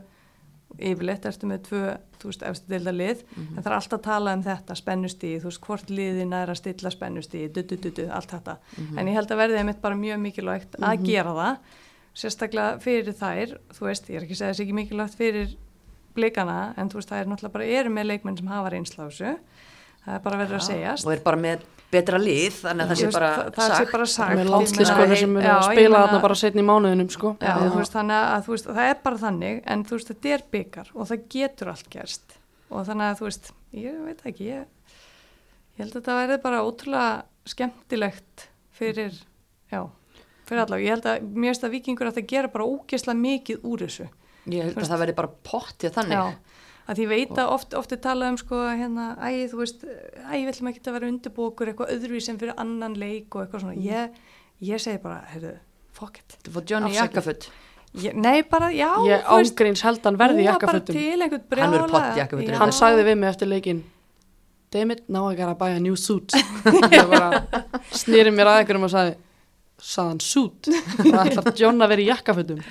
yfirleitt 0.79 1.27
ertu 1.27 1.49
með 1.51 1.63
tvö, 1.67 1.83
þú 2.21 2.31
veist, 2.31 2.43
efstu 2.47 2.71
deilda 2.71 2.93
lið 2.95 3.23
en 3.37 3.63
það 3.63 3.71
er 3.71 3.77
alltaf 3.77 3.99
að 3.99 4.05
tala 4.07 4.35
um 4.37 4.43
þetta 4.45 4.77
spennustíði, 4.79 5.41
þú 5.43 5.51
veist, 5.51 5.63
hvort 5.67 5.91
liðin 5.91 6.37
er 6.37 6.53
að 6.53 6.61
stilla 6.61 6.93
spennustíði, 6.95 7.49
du, 7.57 7.63
du, 7.65 7.77
du, 7.77 7.91
du, 7.97 8.05
allt 8.11 8.31
þetta. 8.31 8.57
En 8.97 9.09
ég 9.11 9.17
held 9.19 9.31
að 9.31 9.43
verði 9.43 9.59
einmitt 9.61 9.81
bara 9.83 9.99
mjög 9.99 10.23
mikilvægt 10.23 10.79
að 10.79 11.05
gera 11.09 11.35
það, 11.41 11.75
sérstaklega 12.23 12.79
fyrir 12.85 13.19
þær, 13.19 13.57
þú 13.77 13.89
veist, 13.89 14.09
ég 14.11 14.21
er 14.21 14.27
ekki 14.27 14.37
að 14.37 14.43
segja 14.43 14.55
þessi 14.55 14.67
ekki 14.67 14.79
mikilvægt 14.79 15.19
fyrir 15.19 15.59
blikana 16.15 16.61
en 16.79 16.91
þú 16.91 17.01
veist, 17.01 17.11
það 17.11 17.23
er 17.23 17.31
náttúrulega 17.31 17.57
bara, 17.59 17.69
eru 17.81 17.93
með 17.95 18.09
leikmenn 18.11 18.39
sem 18.41 18.51
hafa 18.51 18.73
reynsla 18.75 19.07
á 19.07 19.09
þessu. 19.11 19.35
Það 20.01 20.17
er 20.17 20.25
bara 20.25 20.41
verið 20.41 20.57
að 20.57 20.67
segjast. 20.67 21.07
og 21.07 21.13
er 21.13 21.23
bara 21.25 21.41
með 21.41 21.65
betra 21.91 22.19
lið 22.23 22.59
þannig 22.63 22.85
að 22.85 22.91
það 22.93 22.99
sé 23.01 23.07
veist, 23.09 23.17
bara 23.19 23.31
það- 23.37 23.55
það 23.57 23.73
sé 23.77 23.87
bara 23.93 24.07
sagt. 24.07 24.35
með 24.37 24.45
ég 24.45 24.51
landslískonu 24.55 25.07
meina- 25.07 25.17
sem 25.21 25.37
eru 25.37 25.47
Já, 25.47 25.55
að 25.59 25.73
spila 25.73 26.03
þarna 26.07 26.21
bara 26.23 26.35
setni 26.35 26.63
í 26.63 26.67
mánuðinum 26.71 27.11
sko. 27.11 27.37
Já, 27.41 27.55
þú 27.61 27.77
veist, 27.81 27.93
þannig 27.97 28.21
að 28.31 28.45
þú 28.47 28.53
veist, 28.55 28.67
það 28.71 28.91
er 28.91 28.99
bara 29.03 29.17
þannig 29.25 29.63
en 29.67 29.85
þú 29.85 29.91
veist, 29.99 30.09
þetta 30.13 30.35
er 30.35 30.43
byggar 30.53 30.89
og 30.95 31.09
það 31.11 31.25
getur 31.29 31.69
allt 31.73 31.91
gerst. 31.91 32.37
Og 32.71 32.87
þannig 32.87 33.07
að 33.11 33.19
þú 33.19 33.25
veist, 33.31 33.51
ég 33.75 34.05
veit 34.07 34.23
ekki 34.31 34.45
ég, 34.47 34.67
ég 35.75 35.79
held 35.83 35.93
að 35.97 36.03
þetta 36.03 36.19
verði 36.21 36.43
bara 36.43 36.63
ótrúlega 36.63 37.23
skemmtilegt 37.51 38.47
fyrir, 38.79 39.13
já, 39.73 39.83
fyrir 40.47 40.63
allavega 40.65 40.87
ég 40.87 40.95
held 40.95 41.09
að 41.11 41.27
mér 41.35 41.51
finnst 41.51 41.65
að 41.67 41.75
vikingur 41.75 42.07
að 42.11 42.17
það 42.21 42.27
gera 42.33 42.49
bara 42.55 42.65
ógeðslega 42.71 43.19
mikið 43.21 43.65
úr 43.67 43.79
þessu. 43.87 44.09
Ég 44.51 44.63
held 44.65 44.77
að 44.79 44.89
það 44.89 45.03
verði 45.03 45.17
bara 45.19 45.31
pottið 45.51 45.93
þannig. 45.99 46.17
Já, 46.17 46.35
að 46.89 46.99
því 46.99 47.05
ég 47.07 47.11
veit 47.13 47.41
að 47.41 47.53
oft, 47.55 47.75
oft 47.79 47.95
er 47.95 48.01
talað 48.05 48.33
um 48.35 48.39
sko 48.41 48.61
hérna, 48.67 49.07
æ, 49.21 49.47
þú 49.53 49.61
veist, 49.63 49.85
æ, 49.85 50.35
við 50.37 50.53
ætlum 50.53 50.71
ekki 50.73 50.85
að 50.85 50.97
vera 50.99 51.11
undirbúið 51.13 51.51
okkur 51.53 51.73
eitthvað 51.73 51.95
öðruvís 51.97 52.29
sem 52.31 52.39
fyrir 52.41 52.57
annan 52.61 52.97
leik 53.01 53.35
og 53.37 53.45
eitthvað 53.45 53.65
svona, 53.67 53.77
ég, 53.85 54.21
ég 54.71 54.83
segi 54.83 55.03
bara, 55.03 55.21
heyrðu, 55.35 55.55
fuck 55.97 56.23
it. 56.23 56.39
þú 56.47 56.57
fór 56.57 56.69
Johnny 56.73 56.95
Ég, 57.99 58.15
nei, 58.15 58.45
bara, 58.47 58.69
já, 58.71 58.87
ég 59.03 59.25
þú 59.27 59.39
veist, 59.41 59.57
ágreins 59.59 59.81
held 59.83 60.05
hann 60.07 60.19
verði 60.21 60.45
einhvern 60.47 60.85
Hann 61.59 61.73
verður 61.75 61.91
pott 61.91 62.21
Já. 62.21 62.59
hann 62.61 62.73
sagði 62.77 63.07
við 63.09 63.17
mig 63.19 63.33
eftir 63.33 63.51
leikin 63.51 63.81
damn 64.71 64.93
it, 64.95 65.09
now 65.09 65.27
I 65.27 65.35
gotta 65.35 65.55
buy 65.55 65.71
a 65.75 65.81
new 65.81 65.97
suit. 65.97 66.31
Ég 66.95 67.09
bara 67.11 67.43
snýri 67.91 68.31
mér 68.31 68.53
að 68.53 68.61
einhverjum 68.61 68.87
og 68.87 68.93
sagði 68.93 69.17
sagðan 69.83 70.21
suit, 70.23 70.69
það 71.01 71.33
ætlar 71.33 71.57
John 71.59 71.83
að 71.83 71.93
vera 71.95 72.05
í 72.05 72.11
jakkafutum 72.13 72.63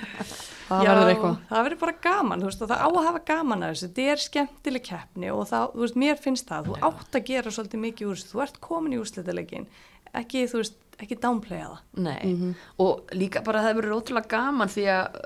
það 0.70 0.86
verður 0.88 1.12
eitthvað. 1.12 1.38
það 1.50 1.64
verður 1.66 1.80
bara 1.82 1.96
gaman, 2.06 2.42
þú 2.42 2.50
veist, 2.50 2.64
það 2.70 2.84
á 2.86 2.88
að 2.88 3.06
hafa 3.08 3.22
gaman 3.30 3.64
að 3.66 3.74
þessu, 3.74 3.88
þetta 3.88 4.14
er 4.14 4.22
skemmtileg 4.24 4.86
keppni 4.86 5.32
og 5.34 5.42
það, 5.50 5.66
þú 5.74 5.84
veist, 5.84 5.98
mér 6.04 6.20
finnst 6.20 6.50
það, 6.50 6.70
þú 6.70 6.78
átt 6.90 7.18
að 7.20 7.26
gera 7.30 7.54
svolítið 7.56 7.84
mikið 7.86 8.10
úr 8.10 8.20
þessu, 8.20 8.30
þú 8.32 8.44
ert 8.46 8.60
komin 8.64 8.94
í 8.94 9.00
úrslitaleikin, 9.00 9.68
ekki, 10.20 10.46
þú 10.50 10.62
veist, 10.62 10.78
ekki 11.00 11.20
downplaya 11.20 11.68
það. 11.68 11.82
Nei, 12.06 12.54
og 12.82 13.12
líka 13.16 13.44
bara 13.46 13.64
það 13.66 13.80
verður 13.80 13.98
ótrúlega 14.00 14.32
gaman 14.34 14.72
því 14.72 14.86
að 14.94 15.20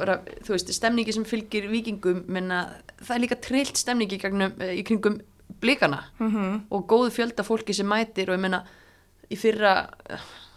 bara, 0.00 0.20
þú 0.46 0.54
veist, 0.54 0.70
stemningi 0.76 1.14
sem 1.14 1.26
fylgir 1.28 1.66
vikingum 1.70 2.24
menna, 2.32 2.60
það 3.02 3.16
er 3.16 3.24
líka 3.24 3.40
trillt 3.44 3.80
stemningi 3.80 4.16
í, 4.16 4.22
gegnum, 4.22 4.54
eh, 4.62 4.76
í 4.80 4.84
kringum 4.86 5.20
blikana. 5.60 6.04
Mm 6.20 6.60
og 6.70 6.86
góðu 6.88 7.10
fjölda 7.12 7.44
fólki 7.44 7.74
sem 7.74 7.88
mætir 7.88 8.30
og 8.30 8.38
ég 8.38 8.44
menna 8.44 8.62
í 9.30 9.36
fyrra 9.38 9.90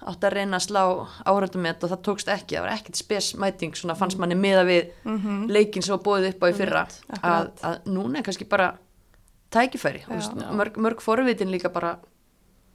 eh, 0.03 0.09
átt 0.11 0.23
að 0.27 0.35
reyna 0.37 0.59
að 0.59 0.65
slá 0.67 0.83
árættumett 1.25 1.83
og 1.83 1.89
það 1.93 2.01
tókst 2.07 2.31
ekki, 2.33 2.55
það 2.57 2.65
var 2.67 2.75
ekkert 2.77 2.99
spes 2.99 3.33
mæting 3.39 3.75
svona 3.79 3.95
fannst 3.99 4.19
manni 4.21 4.35
miða 4.35 4.63
við 4.67 4.91
leikin 5.49 5.83
sem 5.85 5.95
var 5.95 6.03
bóðið 6.05 6.29
upp 6.33 6.43
á 6.43 6.47
í 6.49 6.57
fyrra 6.57 6.81
að, 6.87 6.97
akkurat. 7.17 7.63
að 7.63 7.91
núna 7.97 8.19
er 8.19 8.23
kannski 8.27 8.45
bara 8.49 8.73
tækifæri, 9.53 10.03
þú 10.07 10.17
veist, 10.17 10.33
mörg, 10.57 10.77
mörg 10.81 11.01
forvitin 11.03 11.51
líka 11.53 11.69
bara 11.73 11.95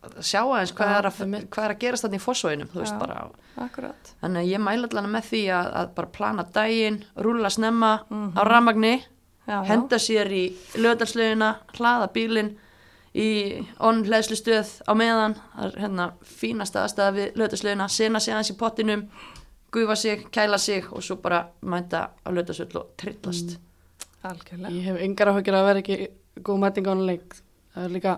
að 0.06 0.20
sjá 0.22 0.40
aðeins 0.44 0.72
hvað, 0.78 0.92
Já, 0.92 0.98
er, 0.98 1.06
að, 1.10 1.46
hvað 1.50 1.64
er 1.64 1.72
að 1.74 1.80
gerast 1.82 2.04
þarna 2.06 2.18
í 2.18 2.22
fósóinum 2.22 2.68
þú 2.70 2.82
veist 2.84 2.94
Já. 2.94 2.98
bara 3.00 3.16
Akkurat. 3.58 4.12
Þannig 4.20 4.44
að 4.44 4.50
ég 4.52 4.62
mæla 4.62 4.86
allan 4.86 5.08
með 5.10 5.24
því 5.32 5.40
að, 5.56 5.70
að 5.80 5.88
bara 5.96 6.10
plana 6.14 6.44
daginn, 6.54 7.00
rúlla 7.18 7.50
snemma 7.50 7.90
á 8.38 8.42
ramagni, 8.46 8.92
Já, 9.48 9.56
já. 9.56 9.64
henda 9.72 9.98
sér 9.98 10.30
í 10.30 10.44
löðarslögina, 10.78 11.48
hlaða 11.74 12.10
bílinn 12.14 12.52
í 13.18 13.30
onhleðslu 13.82 14.38
stöð 14.38 14.70
á 14.86 14.92
meðan, 14.98 15.34
það 15.54 15.66
er 15.68 15.80
hérna 15.84 16.06
fínasta 16.22 16.84
aðstæða 16.84 17.14
við 17.16 17.40
löðarslögina, 17.40 17.88
sena 17.90 18.20
sig 18.22 18.34
aðeins 18.34 18.52
í 18.52 18.58
pottinum, 18.60 19.06
gufa 19.74 19.96
sig, 19.98 20.26
kæla 20.34 20.58
sig 20.62 20.86
og 20.92 21.02
svo 21.04 21.18
bara 21.22 21.48
mænta 21.60 22.08
á 22.14 22.28
löðarsöll 22.30 22.70
og 22.78 22.92
trillast. 23.00 23.58
Algjörlega. 24.26 24.74
Ég 24.74 24.86
hef 24.88 25.02
engar 25.02 25.32
áhugir 25.32 25.56
að 25.58 25.66
vera 25.68 25.82
ekki 25.82 25.98
góð 26.46 26.62
mæting 26.62 26.88
á 26.88 26.92
hann 26.92 27.06
leik. 27.06 27.36
Það 27.74 27.84
er 27.88 27.94
líka 27.94 28.14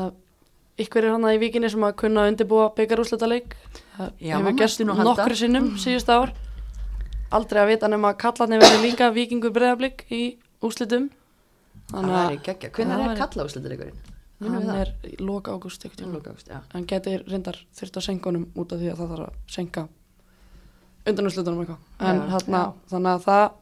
að 0.00 0.12
ykkur 0.80 1.06
er 1.06 1.14
hann 1.16 1.30
í 1.30 1.40
vikinni 1.42 1.70
sem 1.70 1.86
að 1.86 1.96
kunna 2.02 2.26
undirbúa 2.30 2.70
byggarúsleta 2.76 3.28
leik. 3.30 3.56
Það 3.96 4.12
Já, 4.20 4.36
hefur 4.38 4.92
halda. 4.94 5.08
nokkur 5.08 5.36
sinnum 5.36 5.72
síðust 5.80 6.10
ár. 6.12 6.34
Aldrei 7.30 7.62
að 7.62 7.72
vita 7.74 7.90
nema 7.90 8.12
að 8.12 8.20
kallarni 8.24 8.58
verið 8.58 8.84
líka 8.86 9.10
vikingur 9.14 9.52
breyðablík 9.54 10.06
í 10.10 10.22
úslitum. 10.66 11.10
Það 11.90 12.34
ekki 12.36 12.52
ekki. 12.54 12.70
Hvernig 12.76 12.96
er 12.96 13.08
væri- 13.08 13.20
kalla 13.22 13.46
úsliturleikurinn? 13.48 14.00
Hann 14.40 14.70
er 14.72 14.92
í 15.04 15.16
loka 15.20 15.52
ágúst. 15.52 15.84
Hann 16.72 16.86
geti 16.86 17.16
reyndar 17.26 17.58
þurft 17.76 17.96
að 18.00 18.06
senka 18.06 18.30
honum 18.30 18.46
út 18.56 18.72
af 18.72 18.78
því 18.80 18.92
að 18.92 19.00
það 19.02 19.10
þarf 19.14 19.26
að 19.26 19.34
senka 19.56 19.88
undanúslitunum 21.06 21.60
eitthvað. 21.64 21.82
En 22.00 22.20
já. 22.20 22.38
þannig 22.90 23.10
að 23.14 23.26
það, 23.26 23.52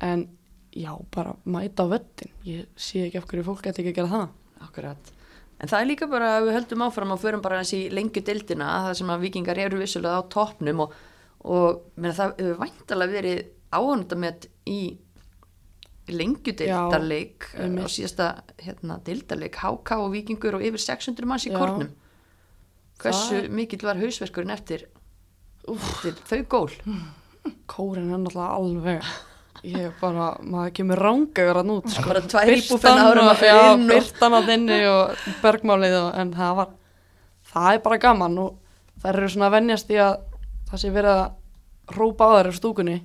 en 0.00 0.28
já, 0.72 0.92
bara 1.14 1.34
mæta 1.44 1.84
á 1.84 1.92
vöttin 1.92 2.30
ég 2.48 2.66
sé 2.76 3.06
ekki 3.06 3.18
af 3.20 3.26
hverju 3.30 3.44
fólk 3.44 3.62
geti 3.66 3.82
ekki 3.82 3.92
að 3.94 3.98
gera 4.00 4.12
það 4.12 4.28
Akkurat. 4.62 5.12
En 5.62 5.68
það 5.70 5.80
er 5.80 5.86
líka 5.90 6.06
bara 6.10 6.28
að 6.38 6.44
við 6.46 6.56
höldum 6.56 6.84
áfram 6.86 7.14
og 7.14 7.20
förum 7.22 7.42
bara 7.42 7.60
þessi 7.62 7.90
lengju 7.90 8.22
dildina 8.26 8.68
það 8.86 8.94
sem 9.00 9.10
að 9.14 9.24
vikingar 9.26 9.58
eru 9.58 9.78
vissulega 9.80 10.22
á 10.22 10.30
toppnum 10.30 10.84
og, 10.86 10.92
og 11.44 11.82
það 11.98 12.36
hefur 12.38 12.60
væntalega 12.62 13.16
verið 13.16 13.42
áhundamett 13.72 14.46
í 14.70 14.78
lengju 16.08 16.54
dildarleik 16.58 17.46
Já, 17.54 17.66
á 17.68 17.86
síðasta 17.86 18.28
hérna, 18.58 18.98
dildarleik 19.06 19.56
HK 19.62 19.98
og 20.02 20.12
vikingur 20.14 20.58
og 20.58 20.64
yfir 20.66 20.82
600 20.82 21.28
manns 21.28 21.46
í 21.46 21.52
kórnum. 21.54 21.92
Hversu 23.02 23.42
Það- 23.42 23.50
mikill 23.50 23.86
var 23.86 24.00
hausverkurinn 24.00 24.54
eftir, 24.54 24.86
eftir 25.68 26.18
þau 26.26 26.42
gól? 26.48 26.72
kórin 27.66 28.12
er 28.12 28.18
náttúrulega 28.18 28.56
alveg 28.56 29.12
ég 29.62 29.92
bara, 30.00 30.32
maður 30.42 30.72
kemur 30.78 31.00
rángaður 31.02 31.60
að 31.60 31.68
nút 31.68 31.90
sko. 31.92 32.08
Bara 32.10 32.22
tvær 32.26 32.50
íbúfenn 32.56 33.02
árum 33.02 33.30
að 33.30 33.40
fyrir 33.42 33.68
inn 33.74 33.84
og... 33.84 33.92
byrtan 33.92 34.36
að 34.38 34.50
inni 34.56 34.78
og 34.90 35.26
bergmálið 35.42 35.96
og, 36.00 36.08
en 36.18 36.32
það 36.34 36.56
var 36.58 36.72
það 37.52 37.68
er 37.76 37.84
bara 37.86 38.00
gaman 38.02 38.40
og 38.42 38.56
það 39.02 39.12
eru 39.12 39.30
svona 39.34 39.48
að 39.50 39.56
venjast 39.58 39.92
í 39.92 40.00
að 40.02 40.16
það 40.70 40.82
sé 40.82 40.92
verið 40.96 41.20
að 41.20 41.96
rópa 41.98 42.26
á 42.26 42.32
þær 42.38 42.50
á 42.50 42.52
stúkunni 42.58 42.98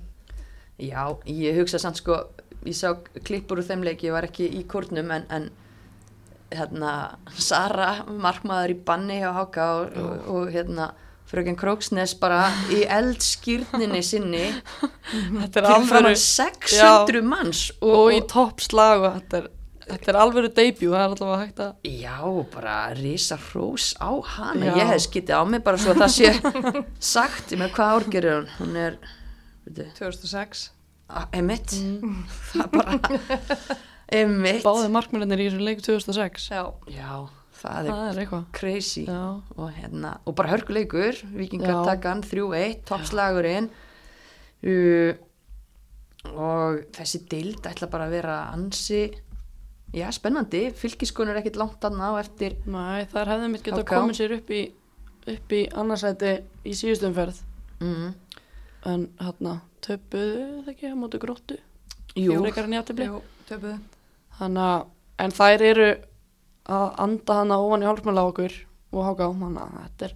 Já, 0.77 1.03
ég 1.25 1.57
hugsa 1.57 1.81
samt 1.81 1.97
sko, 2.01 2.19
ég 2.67 2.75
sá 2.77 2.93
klippur 3.27 3.61
úr 3.61 3.67
þeim 3.67 3.85
leik, 3.87 4.03
ég 4.05 4.15
var 4.15 4.27
ekki 4.27 4.47
í 4.59 4.63
kórnum 4.69 5.11
en, 5.15 5.25
en 5.33 5.49
hérna, 6.53 6.93
Sara, 7.35 7.91
markmaður 8.07 8.75
í 8.75 8.79
banni 8.87 9.19
hjá 9.21 9.33
Háka 9.35 9.67
og, 9.81 9.99
og, 9.99 10.31
og 10.31 10.53
hérna, 10.53 10.91
fröken 11.27 11.57
Króksnes 11.59 12.13
bara 12.19 12.47
í 12.71 12.83
eldskýrninni 12.87 14.01
sinni. 14.05 14.45
Þetta 15.41 15.61
er 15.63 15.67
til 15.67 15.87
framan 15.89 15.99
alveg 16.11 16.23
600 16.23 17.21
manns 17.27 17.67
og, 17.81 17.93
og, 17.93 18.09
í 18.15 18.21
toppslag 18.31 19.03
og 19.03 19.17
þetta 19.17 19.41
er, 19.41 19.49
þetta 19.87 20.11
er 20.13 20.19
alveg 20.23 20.47
debut, 20.51 20.85
það 20.85 20.97
er 21.01 21.05
alltaf 21.09 21.33
hægt 21.41 21.61
að 21.65 21.91
Já, 21.91 22.17
bara 22.53 22.77
risa 22.95 23.39
hrós 23.49 23.89
á 23.99 24.11
hana, 24.37 24.71
Já. 24.71 24.73
ég 24.79 24.93
hef 24.93 25.05
skitið 25.07 25.35
á 25.35 25.43
mig 25.47 25.63
bara 25.67 25.83
svo 25.83 25.95
að 25.95 26.05
það 26.05 26.15
sé 26.15 26.31
sagt, 27.13 27.51
ég 27.51 27.61
með 27.61 27.75
hvað 27.75 27.93
árger 27.97 28.31
er 28.31 28.39
hún, 28.39 28.49
hún 28.61 28.81
er, 28.85 28.99
veitu, 29.67 29.87
2006 29.99 30.67
emitt, 31.37 31.73
það 32.51 32.63
er 32.63 32.71
bara, 32.73 32.97
emitt, 34.21 34.63
báði 34.65 34.89
markmennir 34.93 35.43
í 35.43 35.49
þessum 35.49 35.65
leik 35.67 35.83
2006 35.85 36.47
Já, 36.53 36.63
já, 36.91 37.11
það 37.61 37.77
er 37.79 37.91
það 37.91 38.07
er 38.11 38.21
eitthvað. 38.23 38.47
crazy. 38.59 39.05
Já, 39.07 39.21
og, 39.55 39.69
hérna, 39.77 40.15
og 40.27 40.35
bara 40.37 40.51
hörkuleikur. 40.55 41.21
Vikingar 41.37 41.73
Já. 41.75 41.83
taka 41.93 42.11
hann 42.13 42.25
3-1 42.25 42.83
toppslagurinn. 42.89 43.69
Uh, 44.65 45.13
og 46.33 46.81
þessi 46.97 47.21
dild 47.29 47.65
ætla 47.69 47.87
bara 47.91 48.07
að 48.09 48.15
vera 48.17 48.37
ansi 48.51 49.03
já, 49.95 50.07
spennandi, 50.11 50.65
fylgiskon 50.75 51.29
er 51.31 51.39
ekkit 51.39 51.59
langt 51.61 51.85
annað 51.87 52.17
á 52.17 52.21
eftir 52.23 52.55
Nei, 52.67 53.05
þar 53.11 53.31
hefði 53.35 53.51
mitt 53.53 53.63
geta 53.63 53.83
HK. 53.83 53.91
komið 53.93 54.17
sér 54.17 54.33
upp 54.39 54.49
í 54.51 54.61
upp 55.27 55.53
í 55.55 55.61
annarsæti 55.77 56.33
í 56.67 56.73
síðustumferð 56.75 57.39
mm, 57.83 58.09
en 58.91 59.05
hérna 59.21 59.53
töpuðu 59.85 60.45
það 60.65 60.71
ekki 60.73 60.91
á 60.91 60.95
móti 60.97 61.21
gróttu? 61.21 61.57
Jú, 62.17 62.37
þannig 64.37 64.63
að 64.63 64.85
en 65.23 65.33
þær 65.33 65.65
eru 65.65 65.89
að 66.67 66.87
anda 67.03 67.39
hana 67.41 67.59
ofan 67.63 67.83
í 67.83 67.87
hálfsmæla 67.87 68.23
á 68.23 68.29
okkur 68.29 68.55
og 68.93 69.05
háka 69.07 69.27
á 69.27 69.31
að 69.31 69.77
þetta 69.77 70.07
er, 70.07 70.13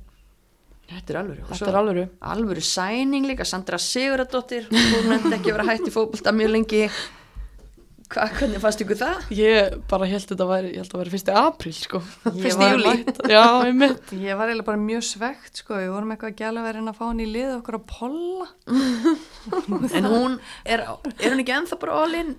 þetta 0.91 1.13
er 1.13 1.19
alvöru. 1.21 1.45
Þetta 1.50 1.71
er 1.71 1.80
alvöru. 1.82 2.06
alvöru 2.34 2.65
sæning 2.65 3.28
líka, 3.30 3.47
Sandra 3.47 3.80
Siguradóttir 3.82 4.67
hún 4.71 5.10
nefndi 5.12 5.38
ekki 5.38 5.54
að 5.54 5.58
vera 5.58 5.69
hætt 5.71 5.88
í 5.88 5.93
fótbolta 5.95 6.34
mjög 6.36 6.54
lengi 6.58 6.84
Hva, 8.12 8.26
hvernig 8.36 8.60
fannst 8.60 8.82
ykkur 8.84 8.97
það? 9.00 9.28
ég 9.38 9.76
bara 9.88 10.08
held 10.12 10.26
þetta 10.28 10.47
væri, 10.50 10.71
ég 10.76 10.82
held 10.84 10.93
að 10.95 11.02
væri 11.02 11.13
fyrsti 11.13 11.36
apríl 11.41 11.74
sko. 11.78 12.02
Ég 12.28 12.39
Fyrsti 12.43 12.67
júlí. 12.74 12.93
já, 13.32 13.43
einmitt. 13.63 14.12
Ég 14.19 14.36
var 14.39 14.52
eiginlega 14.52 14.67
bara 14.67 14.82
mjög 14.84 15.06
svegt 15.08 15.62
sko, 15.62 15.78
við 15.80 15.91
vorum 15.93 16.12
eitthvað 16.12 16.34
að 16.34 16.41
gæla 16.41 16.65
verið 16.65 16.89
að 16.91 16.97
fá 17.00 17.04
hann 17.08 17.24
í 17.24 17.28
lið 17.32 17.54
okkur 17.62 17.78
að 17.80 17.86
polla. 17.93 18.47
en 19.97 20.10
hún 20.12 20.36
er, 20.65 20.84
er 20.84 21.32
hún 21.32 21.43
ekki 21.45 21.56
ennþá 21.56 21.80
bara 21.86 22.02
all 22.04 22.17
in 22.19 22.34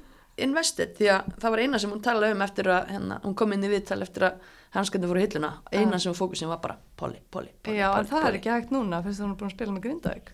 invested? 0.45 0.93
Því 0.99 1.11
að 1.15 1.33
það 1.41 1.55
var 1.57 1.65
eina 1.65 1.81
sem 1.81 1.93
hún 1.97 2.05
talaði 2.05 2.37
um 2.37 2.45
eftir 2.47 2.71
að 2.77 2.93
hérna, 2.93 3.21
hún 3.25 3.37
kom 3.41 3.57
inn 3.57 3.65
í 3.65 3.73
viðtal 3.73 4.01
eftir 4.05 4.29
að 4.29 4.53
hanskandi 4.77 5.09
í 5.21 5.27
hilluna, 5.27 5.51
eina 5.73 5.99
sem 6.01 6.15
fókusin 6.17 6.49
var 6.53 6.61
bara 6.63 6.77
Polly, 6.97 7.21
Polly, 7.33 7.53
Polly, 7.65 7.81
Já, 7.81 7.89
en 7.91 7.97
Polly, 7.97 8.09
það 8.13 8.19
er 8.21 8.29
Polly. 8.29 8.39
ekki 8.41 8.53
hægt 8.55 8.73
núna, 8.73 9.03
fyrst 9.05 9.21
hún 9.25 9.33
er 9.35 9.41
búin 9.41 9.51
að 9.51 9.57
spila 9.57 9.75
með 9.77 9.85
Grindavík. 9.89 10.33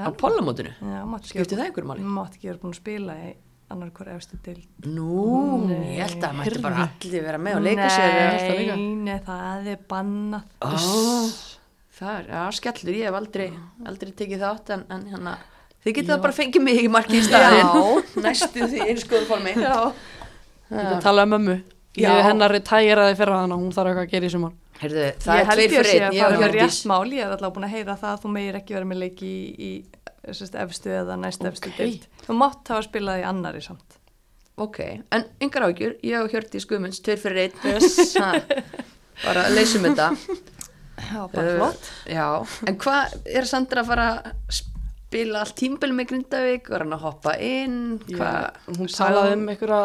á 0.00 0.08
Pollamótinu, 0.16 0.72
Já, 0.80 1.00
mátt 1.08 1.28
ekki 1.28 1.40
það 1.60 1.66
vera 2.48 2.62
búin 2.62 2.72
að 2.72 2.80
spila 2.80 3.16
í 3.20 3.30
annar 3.70 3.92
hver 3.96 4.10
efstu 4.16 4.38
til. 4.44 4.56
Nú, 4.86 5.66
Nei, 5.68 5.96
ég 5.96 6.02
held 6.04 6.26
að 6.26 6.36
mætti 6.40 6.50
heyrðu. 6.50 6.62
bara 6.66 6.88
allir 6.88 7.24
vera 7.28 7.38
með 7.38 7.56
og 7.60 7.64
leika 7.68 7.88
sér 7.94 8.12
það? 8.16 8.74
Nei, 8.74 8.90
nei, 9.06 9.16
það 9.26 9.70
er 9.74 9.80
bannað. 9.90 10.42
Ó, 10.60 10.70
það 12.00 12.12
er, 12.18 12.28
já, 12.32 12.42
skellur, 12.58 12.94
ég 13.00 13.08
hef 13.10 13.18
aldrei 13.20 13.48
aldrei 13.86 14.12
tekið 14.20 14.44
þátt 14.46 14.72
en, 14.76 14.84
en 14.96 15.02
hérna 15.12 15.34
þið 15.84 15.94
getið 15.98 16.12
það 16.14 16.22
bara 16.24 16.36
fengið 16.36 16.64
mig 16.64 16.80
í 16.84 16.88
marki 16.92 17.18
í 17.18 17.26
staðinn 17.26 18.00
næstu 18.24 18.66
því 18.72 18.86
einskoður 18.88 19.28
formi 19.28 19.54
Já. 19.56 19.76
ég 20.70 20.90
get 20.94 21.04
talað 21.04 21.28
um 21.28 21.32
mömmu 21.36 21.56
Já. 21.98 22.08
ég 22.08 22.24
hennar 22.28 22.52
retæraði 22.54 23.16
fyrir 23.18 23.34
hana, 23.36 23.56
hún 23.58 23.72
þarf 23.74 23.90
eitthvað 23.92 24.06
að 24.06 24.12
gera 24.14 24.28
í 24.28 24.34
sumar 24.34 24.56
Heyrðu, 24.80 25.06
það 25.20 25.38
ég 25.40 25.40
er 25.44 25.58
tveir 25.58 25.72
fyrir 25.74 26.04
einn, 26.06 26.14
ég 26.16 26.36
Hjördís 26.40 26.54
rétt 26.56 26.88
mál, 26.88 27.08
ég 27.12 27.24
er 27.26 27.32
alltaf 27.34 27.52
búin 27.56 27.66
að 27.66 27.74
heyra 27.74 27.96
það 28.00 28.12
að 28.14 28.22
þú 28.22 28.30
meir 28.36 28.58
ekki 28.60 28.76
vera 28.78 28.88
með 28.88 29.00
leiki 29.02 29.28
í, 29.28 29.40
í 29.60 29.70
sérst, 30.28 30.54
efstu 30.60 30.92
eða 30.92 31.16
næst 31.20 31.44
efstu 31.48 31.70
Ok. 31.72 31.78
dild. 31.80 32.06
Þú 32.26 32.36
mátt 32.40 32.68
hafa 32.68 32.84
spilað 32.86 33.22
í 33.22 33.26
annari 33.30 33.62
samt. 33.64 33.96
Ok, 34.60 34.78
en 35.10 35.24
yngar 35.40 35.64
ágjur, 35.70 35.94
ég 36.04 36.20
og 36.20 36.28
Hjördís 36.34 36.66
Guðmunds, 36.68 37.00
tveir 37.00 37.20
fyrir 37.22 37.46
einn 37.46 37.78
yes. 37.78 38.12
bara 39.24 39.46
leysum 39.54 39.86
þetta 39.88 40.10
Já, 41.00 41.22
bara 41.32 41.46
Uh, 41.46 41.54
flott. 41.56 41.86
Já, 42.12 42.26
en 42.68 42.76
hvað 42.76 43.14
er 43.24 43.46
Sandra 43.48 43.80
að 43.80 43.88
fara 43.88 44.06
að 44.20 44.58
spila 44.58 45.40
allt 45.40 45.56
tímbil 45.56 45.94
með 45.96 46.10
Grindavík, 46.12 46.68
var 46.68 46.84
hann 46.84 46.92
að 46.92 47.04
hoppa 47.06 47.32
inn 47.40 47.78
hvað, 48.04 48.58
hún 48.76 48.90
talaði 48.92 49.38
um 49.38 49.48
einhverja 49.48 49.80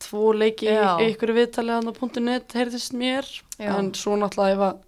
tvo 0.00 0.32
leiki 0.32 0.70
Já. 0.70 0.94
í 1.02 1.10
einhverju 1.10 1.36
viðtalið 1.36 1.76
hann 1.76 1.92
á 1.92 1.94
.net 2.24 2.56
heyrðist 2.56 2.96
mér 2.96 3.28
Já. 3.58 3.74
en 3.76 3.92
svo 3.98 4.16
náttúrulega 4.16 4.56
ef 4.56 4.64
að 4.70 4.80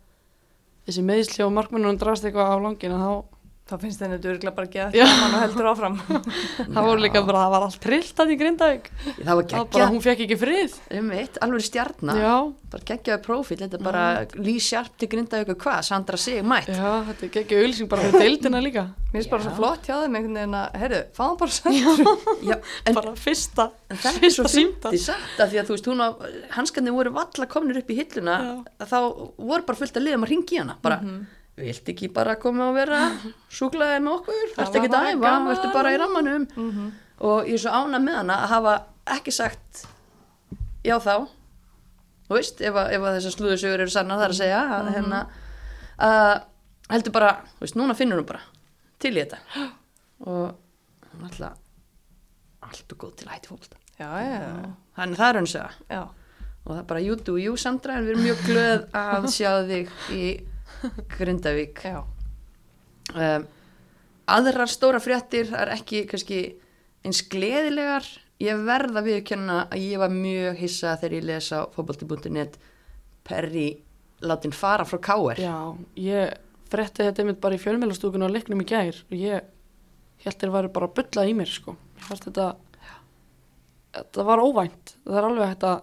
þessi 0.88 1.04
meðsli 1.12 1.44
og 1.44 1.52
markmennunum 1.58 2.00
drast 2.00 2.24
eitthvað 2.24 2.54
á 2.54 2.56
langina 2.64 2.98
þá 3.04 3.12
Þá 3.70 3.76
finnst 3.78 4.00
henni 4.02 4.16
þetta 4.16 4.30
örgulega 4.32 4.54
bara 4.56 4.66
að 4.66 4.72
geða 4.74 4.98
Já. 4.98 5.04
gaman 5.06 5.34
og 5.36 5.42
heldur 5.44 5.66
áfram. 5.70 5.96
það 6.74 6.86
voru 6.88 7.02
líka 7.04 7.20
bara, 7.22 7.42
það 7.44 7.52
var 7.54 7.66
allt 7.68 7.80
trillt 7.84 8.22
að 8.24 8.32
í 8.34 8.36
Grindavík. 8.40 8.88
Það 8.90 9.06
var 9.06 9.20
það 9.20 9.36
var 9.36 9.44
bara, 9.46 9.66
geggja 9.70 9.86
hún 9.92 10.02
fekk 10.06 10.20
ekki 10.26 10.38
frið. 10.40 10.74
Um 10.98 11.12
eitt, 11.14 11.38
alveg 11.46 11.62
stjarnar 11.68 12.18
já, 12.18 12.34
bara 12.74 12.86
geggjaði 12.90 13.22
prófíl, 13.26 13.60
þetta 13.62 13.78
er 13.78 13.84
bara 13.86 14.04
Lý 14.42 14.56
Sjarp 14.62 14.98
til 14.98 15.10
Grindavík 15.14 15.54
og 15.54 15.62
hvað, 15.62 15.80
Sandra 15.86 16.18
sig 16.18 16.42
mætt. 16.42 16.70
Já, 16.74 16.90
þetta 17.12 17.28
er 17.28 17.40
ekki 17.44 17.60
auðlýsing 17.60 17.90
bara 17.90 18.08
fyrir 18.08 18.26
deildina 18.26 18.58
líka. 18.66 18.84
Mér 19.10 19.20
finnst 19.20 19.32
bara 19.32 19.42
svo 19.46 19.54
flott 19.56 19.86
hjá 19.86 19.96
þeim 20.02 20.14
einhvern 20.18 20.38
veginn 20.38 20.54
að, 20.54 20.66
heyrðu, 20.82 21.00
fáum 21.14 21.36
bara 21.38 21.50
en, 22.86 22.94
bara 22.94 23.14
fyrsta, 23.18 23.70
er 23.90 23.98
fyrsta 23.98 24.30
svo 24.36 24.46
símtal. 24.50 24.90
fyndi 24.94 25.02
satt 25.02 25.42
að 25.42 25.50
því 25.50 25.58
að 25.62 25.66
þú 25.66 25.74
veist, 25.74 25.88
hún 25.90 26.02
á, 26.06 26.08
hanskarnir 26.54 26.94
voru 26.94 27.14
valla 27.18 27.50
komnir 27.50 27.82
vilt 31.60 31.88
ekki 31.92 32.08
bara 32.16 32.36
koma 32.40 32.68
og 32.70 32.74
vera 32.78 33.00
súklaðið 33.58 34.02
með 34.06 34.14
okkur, 34.18 34.40
verður 34.56 34.80
ekki 34.80 34.88
var 34.88 34.88
að 34.88 34.94
bara 34.94 35.10
æfa 35.12 35.24
gaman. 35.26 35.48
verður 35.52 35.72
bara 35.76 35.92
í 35.94 35.98
rammanum? 36.02 36.46
Mhm. 36.56 36.90
og 37.30 37.46
ég 37.50 37.58
er 37.58 37.62
svo 37.64 37.70
ána 37.76 37.98
með 38.00 38.14
hana 38.22 38.36
að 38.44 38.52
hafa 38.54 38.74
ekki 39.16 39.32
sagt 39.36 39.82
já 40.84 40.96
þá. 41.04 41.14
Þú 42.30 42.36
veist, 42.38 42.60
ef, 42.62 42.74
að- 42.78 42.92
ef 42.94 43.02
að 43.02 43.16
þessar 43.18 43.34
slúðursögur 43.34 43.80
eru 43.84 43.90
sannar 43.92 44.20
það 44.20 44.24
er 44.28 44.34
að 44.34 44.38
segja 44.38 44.60
að, 44.78 44.90
hérna, 44.94 45.20
að 45.98 46.42
heldur 46.94 47.12
bara, 47.12 47.32
þú 47.58 47.64
veist, 47.66 47.76
núna 47.76 47.96
finnur 47.98 48.20
hún 48.22 48.28
bara 48.30 48.40
til 49.02 49.12
í 49.16 49.20
þetta. 49.24 49.38
Og 50.30 50.54
hún 51.10 51.24
er 51.24 51.28
alltaf 51.28 51.58
alltaf 52.70 52.98
góð 53.02 53.14
til 53.18 53.26
að 53.28 53.34
hætti 53.34 53.48
fólk 53.50 53.68
þannig 54.96 55.16
það 55.18 55.28
er 55.30 55.36
hann 55.40 55.46
segja 55.50 56.00
og 56.00 56.70
það 56.74 56.78
er 56.80 56.86
bara 56.92 57.00
you 57.02 57.16
do 57.16 57.34
you 57.40 57.56
Sandra 57.56 57.96
en 57.98 58.04
við 58.06 58.12
erum 58.14 58.24
mjög 58.28 58.42
glöð 58.46 58.82
að 59.00 59.26
sjá 59.32 59.50
þig 59.68 59.90
í 60.14 60.24
Grindavík 61.16 61.82
um, 61.90 63.46
aðrar 64.30 64.70
stóra 64.70 65.00
fréttir 65.02 65.52
er 65.56 65.72
ekki 65.76 66.04
kannski 66.10 66.40
eins 67.04 67.22
gleðilegar 67.32 68.06
ég 68.40 68.64
verða 68.64 69.02
við 69.04 69.22
að 69.36 69.78
ég 69.80 70.00
var 70.00 70.12
mjög 70.12 70.60
hissa 70.60 70.96
þegar 71.00 71.16
ég 71.18 71.26
lesa 71.30 71.62
á 71.64 71.70
fótbolti.net 71.74 72.58
Perry 73.26 73.68
látin 74.24 74.52
fara 74.52 74.84
frá 74.88 75.00
K.R. 75.00 75.40
já, 75.40 75.56
ég 75.96 76.34
frétti 76.70 77.04
þetta 77.04 77.22
einmitt 77.22 77.40
bara 77.42 77.56
í 77.56 77.60
fjölmjölastúkun 77.60 78.24
á 78.24 78.28
leiknum 78.30 78.62
í 78.62 78.68
gær 78.68 78.96
og 79.08 79.16
ég 79.16 79.46
held 80.24 80.40
þeir 80.40 80.52
væri 80.54 80.72
bara 80.72 80.88
að 80.90 80.96
bulla 80.98 81.26
í 81.28 81.36
mér 81.36 81.50
sko, 81.50 81.76
ég 81.96 82.08
fannst 82.08 82.28
þetta 82.28 82.50
þetta 83.96 84.26
var 84.28 84.42
óvænt 84.44 84.94
það 85.04 85.20
er 85.20 85.28
alveg 85.30 85.52
hægt 85.52 85.66
að 85.66 85.78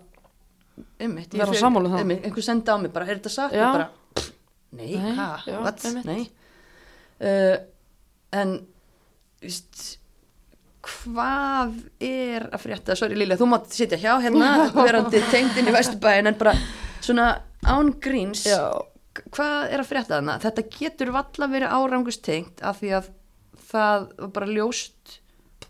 einmitt, 1.02 1.34
Vera 1.34 1.54
ég 1.54 1.62
sammála 1.62 1.90
um 1.90 1.96
það. 1.96 2.04
einmitt, 2.04 2.26
einhver 2.28 2.46
senda 2.46 2.76
á 2.76 2.78
mig 2.82 2.94
bara, 2.94 3.08
er 3.08 3.20
þetta 3.20 3.34
satt? 3.34 3.56
Já. 3.58 3.66
Bara, 3.74 3.88
nei, 4.76 4.98
hvað, 4.98 5.86
einmitt. 5.88 6.10
nei. 6.10 6.28
Uh, 7.18 7.56
en 8.36 8.58
víst, 9.42 9.98
hvað 10.88 11.74
er 12.04 12.48
að 12.52 12.64
frétta, 12.64 12.98
sorry 12.98 13.18
Lilja, 13.18 13.40
þú 13.40 13.50
mátt 13.52 13.74
sitja 13.76 14.00
hjá 14.02 14.14
hérna, 14.24 14.68
verandi 14.76 15.22
tengd 15.32 15.58
inn 15.60 15.72
í 15.72 15.76
Vesturbæin 15.76 16.30
en 16.30 16.38
bara 16.40 16.54
svona 17.04 17.30
án 17.68 17.92
gríns 18.04 18.46
Já, 18.48 18.72
hvað 19.34 19.72
er 19.74 19.84
að 19.84 19.90
frétta 19.90 20.18
þarna? 20.18 20.38
Þetta 20.44 20.66
getur 20.78 21.14
valla 21.16 21.50
verið 21.52 21.76
árangustengt 21.80 22.64
af 22.66 22.82
því 22.82 22.94
að 23.00 23.10
það 23.68 24.08
var 24.22 24.34
bara 24.38 24.52
ljóst 24.54 25.18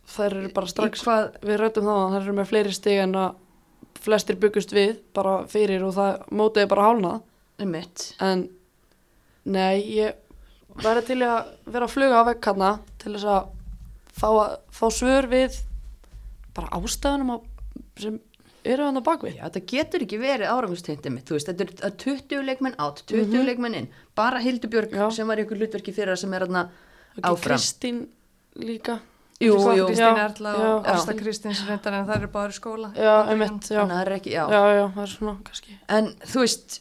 þær 0.07 0.37
eru 0.41 0.53
bara 0.55 0.69
strax, 0.71 1.03
hvað, 1.03 1.29
við 1.43 1.59
rættum 1.61 1.87
það 1.87 2.03
að 2.03 2.13
þær 2.13 2.21
eru 2.21 2.37
með 2.37 2.49
fleiri 2.51 2.75
stig 2.75 3.01
en 3.03 3.17
að 3.19 3.43
flestir 4.07 4.37
byggust 4.39 4.71
við 4.75 4.99
bara 5.17 5.39
fyrir 5.49 5.83
og 5.87 5.95
það 5.97 6.29
mótiði 6.37 6.69
bara 6.71 6.85
hálnað. 6.87 7.25
Um 7.57 7.71
mitt 7.73 8.11
en 8.21 8.43
nei, 9.47 9.81
ég 9.97 10.17
væri 10.83 11.03
til 11.07 11.19
að 11.25 11.51
vera 11.65 11.87
að 11.87 11.93
fluga 11.95 12.21
á 12.21 12.27
vekk 12.31 12.49
hana 12.51 12.71
til 13.01 13.13
þess 13.15 13.29
að 13.33 13.49
fá, 14.17 14.29
fá 14.73 14.85
svör 14.93 15.29
við 15.31 15.59
bara 16.57 16.71
ástæðunum 16.77 17.33
á, 17.33 17.37
sem 18.01 18.19
eru 18.67 18.87
hann 18.87 18.99
á 18.99 19.03
bakvið 19.05 19.37
Já, 19.37 19.43
þetta 19.47 19.63
getur 19.71 20.05
ekki 20.05 20.19
verið 20.21 20.51
árangustengt 20.51 21.05
mitt, 21.13 21.27
þú 21.29 21.37
veist, 21.37 21.51
þetta 21.51 21.65
er 21.67 21.89
að 21.89 21.99
20 22.03 22.47
leikmenn 22.49 22.79
átt 22.83 23.03
20 23.09 23.45
leikmenn 23.47 23.77
inn, 23.81 23.91
bara 24.17 24.41
Hildubjörg. 24.43 24.95
Já. 24.97 25.05
sem 25.13 25.29
var 25.29 25.39
í 25.39 25.45
ykkur 25.45 25.61
hlutverki 25.61 25.93
fyrir 25.95 26.15
það 26.15 26.23
sem 26.23 26.33
er 26.37 26.47
þarna 26.47 26.65
Ekki 27.17 27.29
áfram 27.31 27.57
Kristín 27.57 28.01
líka 28.57 28.99
Jú, 29.37 29.53
jú. 29.53 29.85
Kristín 29.85 30.17
Erla 30.17 30.51
já. 30.57 30.65
og 30.65 30.87
Ásta 30.89 31.13
Kristíns 31.13 31.61
reyndar 31.67 31.93
en 31.93 32.07
það 32.09 32.15
eru 32.23 32.29
bara 32.33 32.49
í 32.49 32.57
skóla 32.57 32.89
já, 32.97 33.13
einmitt, 33.29 33.69
já, 33.69 33.77
þannig 33.83 33.93
að 33.93 33.99
það 33.99 34.07
er 34.07 34.13
ekki, 34.17 34.33
já. 34.33 34.43
já, 34.49 34.61
já, 34.73 34.83
það 34.95 35.03
er 35.03 35.11
svona 35.13 35.35
kannski 35.45 35.77
en 35.97 36.09
þú 36.25 36.43
veist 36.43 36.79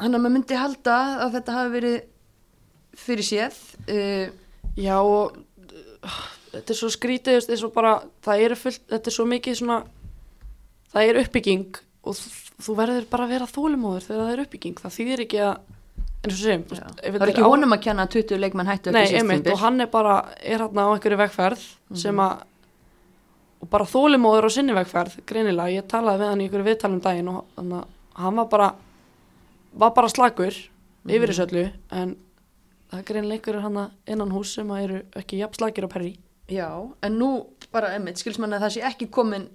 hann 0.00 0.14
að 0.14 0.20
maður 0.22 0.34
myndi 0.36 0.58
halda 0.60 0.96
að 1.24 1.36
þetta 1.38 1.56
hafi 1.56 1.72
verið 1.76 1.98
fyrir 2.96 3.26
séð 3.28 3.58
uh, 3.88 4.26
Já 4.76 4.96
og 5.00 5.36
uh, 5.36 6.16
þetta 6.52 6.72
er 6.74 6.78
svo 6.80 6.88
skrítið, 6.92 7.38
þetta 7.40 7.52
er 7.56 7.60
svo 7.62 7.70
bara, 7.72 7.94
það 8.24 8.42
er 8.46 8.54
fullt, 8.60 8.82
þetta 8.92 9.10
er 9.12 9.14
svo 9.16 9.26
mikið 9.30 9.56
svona, 9.60 9.78
það 10.92 11.10
er 11.10 11.20
uppbygging 11.22 11.80
og 12.06 12.16
þú- 12.18 12.76
verður 12.78 13.06
bara 13.10 13.24
að 13.26 13.32
vera 13.36 13.48
þólimóður 13.50 14.04
þegar 14.06 14.20
það 14.26 14.34
er 14.36 14.42
uppbygging, 14.44 14.76
það 14.80 14.94
þýðir 14.96 15.22
ekki 15.26 15.40
að, 15.44 15.56
eins 16.26 16.34
og 16.36 16.42
sem, 16.42 16.62
já. 16.72 16.84
það 17.02 17.24
er 17.26 17.32
ekki 17.32 17.44
honum 17.46 17.74
að 17.76 17.82
kenna 17.86 18.06
að 18.06 18.14
20 18.18 18.40
leikmenn 18.44 18.70
hættu 18.70 18.92
Nei, 18.94 19.00
ekki 19.02 19.12
síðast 19.14 19.22
einmitt, 19.24 19.42
tímabil. 19.44 19.52
og 19.56 19.64
hann 19.64 19.80
er 19.84 19.90
bara, 19.96 20.14
er 20.54 20.64
hann 20.64 20.80
á 20.80 20.86
einhverju 20.92 21.18
vegferð 21.24 21.64
Mhm. 21.90 21.98
sem 22.04 22.16
að, 22.24 22.44
og 23.62 23.68
bara 23.72 23.84
þólimóður 23.88 24.48
á 24.48 24.50
sinni 24.56 24.74
vegferð, 24.76 25.18
greinilega, 25.28 25.72
ég 25.80 25.86
talaði 25.90 26.20
við 26.22 26.30
hann 26.32 26.40
í 26.40 26.46
einhverju 26.48 26.68
viðtalum 26.70 27.00
daginn 27.04 27.28
og 27.32 27.44
þannig 27.56 27.84
hann 28.16 28.36
var 28.40 28.48
bara, 28.52 28.70
var 29.76 29.92
bara 29.96 30.08
slagur 30.12 30.52
yfir 31.06 31.20
Mhm. 31.20 31.28
þessu 31.30 31.44
öllu, 31.46 31.64
en 31.92 32.16
það 32.90 32.98
er 32.98 33.04
greinilega 33.10 33.38
einhverju 33.40 33.60
hann 33.62 33.90
innan 34.06 34.30
hús 34.32 34.54
sem 34.54 34.68
að 34.68 34.82
eru 34.84 35.02
ekki 35.20 35.38
jafn 35.42 35.54
slagir 35.60 35.84
á 35.86 35.88
perri. 35.92 36.16
Já, 36.48 36.68
en 37.02 37.18
nú 37.18 37.46
bara 37.72 37.88
einmitt, 37.94 38.18
skils 38.18 38.38
manna 38.38 38.58
að 38.58 38.66
það 38.66 38.74
sé 38.76 38.82
ekki 38.86 39.08
komin 39.10 39.48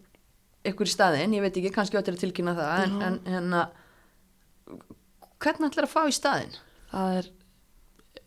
ykkur 0.66 0.86
í 0.86 0.92
staðinn, 0.94 1.34
ég 1.34 1.42
veit 1.42 1.56
ekki, 1.58 1.72
kannski 1.74 1.98
áttir 1.98 2.14
að 2.16 2.20
tilkynna 2.26 2.54
það, 2.56 2.84
en, 3.02 3.20
en, 3.26 3.54
að 3.54 3.70
hvernig 5.42 5.72
ætlar 5.72 5.88
að 5.88 5.94
fá 5.96 6.02
í 6.08 6.16
staðinn? 6.16 6.56
það 6.92 7.18
er 7.22 7.28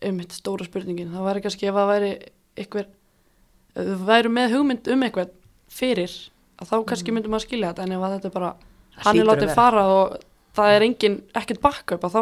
einmitt 0.09 0.33
stóra 0.33 0.65
spurningin 0.65 1.11
það 1.13 1.27
væri 1.29 1.41
kannski 1.45 1.67
ef 1.69 1.75
það 1.77 1.89
væri 1.93 2.09
einhver 2.57 2.87
ef 3.75 3.89
þú 3.91 3.97
væri 4.09 4.31
með 4.33 4.55
hugmynd 4.55 4.87
um 4.95 5.03
eitthvað 5.05 5.29
fyrir 5.69 6.15
að 6.59 6.71
þá 6.71 6.75
kannski 6.89 7.13
myndum 7.13 7.31
maður 7.35 7.45
skilja 7.45 7.69
þetta 7.73 7.85
en 7.85 7.93
ef 7.97 8.05
að 8.07 8.15
þetta 8.17 8.31
bara 8.33 8.49
Það 8.95 9.03
hann 9.05 9.17
er 9.19 9.21
að 9.25 9.29
látið 9.29 9.45
vera. 9.45 9.55
fara 9.59 9.83
og 9.91 10.17
það 10.55 10.75
er 10.75 10.87
engin 10.89 11.17
ekkert 11.35 11.63
backup 11.63 12.07
að 12.07 12.17
þá 12.17 12.21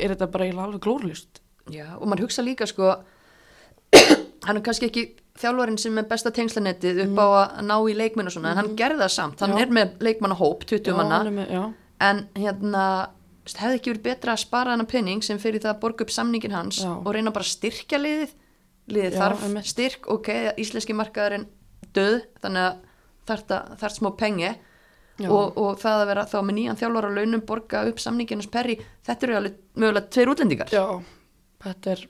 er 0.00 0.14
þetta 0.14 0.30
bara 0.30 0.46
eiginlega 0.46 0.68
alveg 0.68 0.84
glórlust 0.86 1.40
Já, 1.70 1.86
og 1.98 2.06
maður 2.08 2.26
hugsa 2.26 2.42
líka 2.42 2.66
sko 2.66 2.94
hann 4.46 4.56
er 4.58 4.64
kannski 4.64 4.88
ekki 4.88 5.04
þjálfarinn 5.40 5.78
sem 5.80 5.96
er 6.00 6.08
besta 6.08 6.32
tengslanettið 6.34 7.04
upp 7.06 7.20
á 7.20 7.26
að 7.28 7.62
ná 7.68 7.76
í 7.88 7.96
leikmenn 7.96 8.28
og 8.30 8.34
svona, 8.34 8.52
en 8.52 8.60
hann 8.60 8.74
gerði 8.78 9.04
það 9.04 9.12
samt. 9.14 9.42
Hann 9.44 9.54
Já. 9.56 9.62
er 9.64 9.72
með 9.76 9.94
leikmannahóp, 10.04 10.66
20 10.68 10.96
manna. 10.98 11.20
með, 11.32 11.52
já, 11.54 11.62
en 12.06 12.22
hérna 12.36 12.84
hefði 13.50 13.78
ekki 13.78 13.92
verið 13.94 14.04
betra 14.04 14.34
að 14.34 14.42
spara 14.44 14.74
hana 14.74 14.86
penning 14.88 15.24
sem 15.26 15.40
fyrir 15.40 15.62
það 15.62 15.72
að 15.74 15.80
borga 15.84 16.06
upp 16.06 16.12
samningin 16.14 16.54
hans 16.54 16.82
Já. 16.84 16.90
og 16.92 17.08
reyna 17.16 17.32
bara 17.34 17.46
að 17.46 17.54
styrkja 17.54 18.00
liðið? 18.00 18.34
Liðið 18.90 19.16
Já, 19.16 19.20
þarf 19.22 19.70
styrk, 19.70 20.10
ok, 20.12 20.30
íslenski 20.60 20.96
markaðurinn 20.98 21.46
döð, 21.96 22.20
þannig 22.42 22.68
að 22.68 23.40
þarf 23.80 23.96
smá 23.96 24.10
pengi 24.18 24.50
já, 24.50 24.54
og, 25.28 25.56
og 25.60 25.78
það 25.80 26.04
að 26.04 26.10
vera 26.12 26.26
þá 26.30 26.36
með 26.40 26.56
nýjan 26.58 26.80
þjálfar 26.80 27.08
á 27.08 27.16
launum 27.18 27.46
borga 27.46 27.84
upp 27.90 28.00
samningin 28.00 28.40
hans 28.40 28.50
perri 28.52 28.76
þetta 29.06 29.26
eru 29.26 29.40
alveg 29.40 29.58
mögulega 29.76 30.12
tveir 30.14 30.32
útlendingar. 30.32 30.72
Já 30.72 30.84
þetta 31.64 31.94
er, 31.94 32.04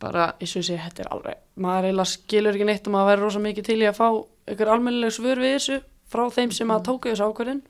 bara, 0.00 0.26
ég 0.40 0.50
segi, 0.50 0.78
þetta 0.78 1.04
er 1.04 1.12
alveg 1.14 1.40
maður 1.60 1.90
eiginlega 1.90 2.12
skilur 2.14 2.56
ekki 2.56 2.68
neitt 2.68 2.88
og 2.88 2.94
maður 2.94 3.10
væri 3.10 3.24
rosa 3.24 3.42
mikið 3.44 3.68
til 3.70 3.78
í 3.80 3.88
að 3.90 3.98
fá 3.98 4.06
einhver 4.50 4.72
almennileg 4.74 5.14
svör 5.16 5.42
við 5.42 5.56
þessu 5.56 5.80
frá 6.10 6.24
þeim 6.36 6.54
sem 6.54 6.74
að 6.74 6.84
tóku 6.88 7.10
þessu 7.10 7.26
ákvörðin 7.28 7.62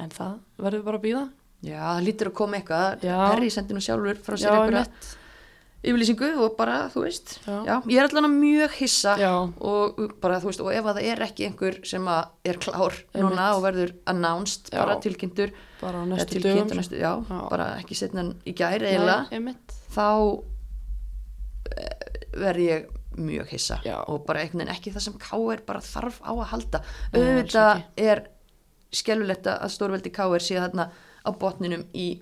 en 0.00 0.12
það 0.14 0.36
verður 0.60 0.84
bara 0.86 1.00
að 1.00 1.06
býða 1.06 1.24
já, 1.66 1.80
það 1.80 2.04
lítur 2.06 2.30
að 2.30 2.36
koma 2.40 2.60
eitthvað. 2.60 3.08
Perri 3.08 3.50
sendi 3.52 3.76
nú 3.76 3.82
sjálfur 3.84 4.22
frá 4.24 4.38
sér 4.40 4.58
einmitt 4.60 5.10
yfirlýsingu 5.80 6.28
og 6.44 6.56
bara, 6.58 6.90
þú 6.92 7.04
veist 7.06 7.38
Já. 7.46 7.56
já, 7.64 7.74
ég 7.88 7.98
er 8.02 8.08
allan 8.10 8.34
mjög 8.36 8.74
hissa 8.80 9.14
og 9.56 10.00
bara, 10.20 10.38
veist, 10.44 10.60
og 10.60 10.72
ef 10.74 10.84
að 10.84 11.00
það 11.00 11.08
er 11.14 11.24
ekki 11.24 11.46
einhver 11.48 11.80
sem 11.88 12.08
er 12.44 12.60
klár 12.60 12.98
núna 13.16 13.46
og 13.56 13.64
verður 13.64 13.94
announced, 14.12 14.68
Já. 14.72 14.82
bara 14.82 14.98
tilkynntur 15.00 15.54
bara 15.80 16.04
næstu 16.04 16.42
dögum 16.44 16.68
næstu, 16.76 17.00
bara 17.50 17.70
ekki 17.80 17.96
setna 17.96 18.26
í 18.44 18.52
gæri 18.52 18.92
einmitt. 19.32 19.72
þá 19.94 20.42
verð 22.36 22.64
ég 22.66 22.88
mjög 23.20 23.48
hissa 23.50 23.80
og 24.06 24.24
bara 24.26 24.44
einhvern 24.44 24.62
veginn 24.62 24.74
ekki 24.74 24.92
það 24.94 25.06
sem 25.06 25.16
K.R. 25.20 25.62
bara 25.66 25.80
þarf 25.82 26.20
á 26.22 26.30
að 26.30 26.48
halda 26.52 26.82
auðvitað 27.14 27.82
er 27.98 28.22
skelvilegt 28.94 29.48
að 29.50 29.70
stórveldi 29.74 30.12
K.R. 30.14 30.42
sé 30.42 30.58
þarna 30.60 30.90
á 31.26 31.30
botninum 31.36 31.84
í 31.94 32.20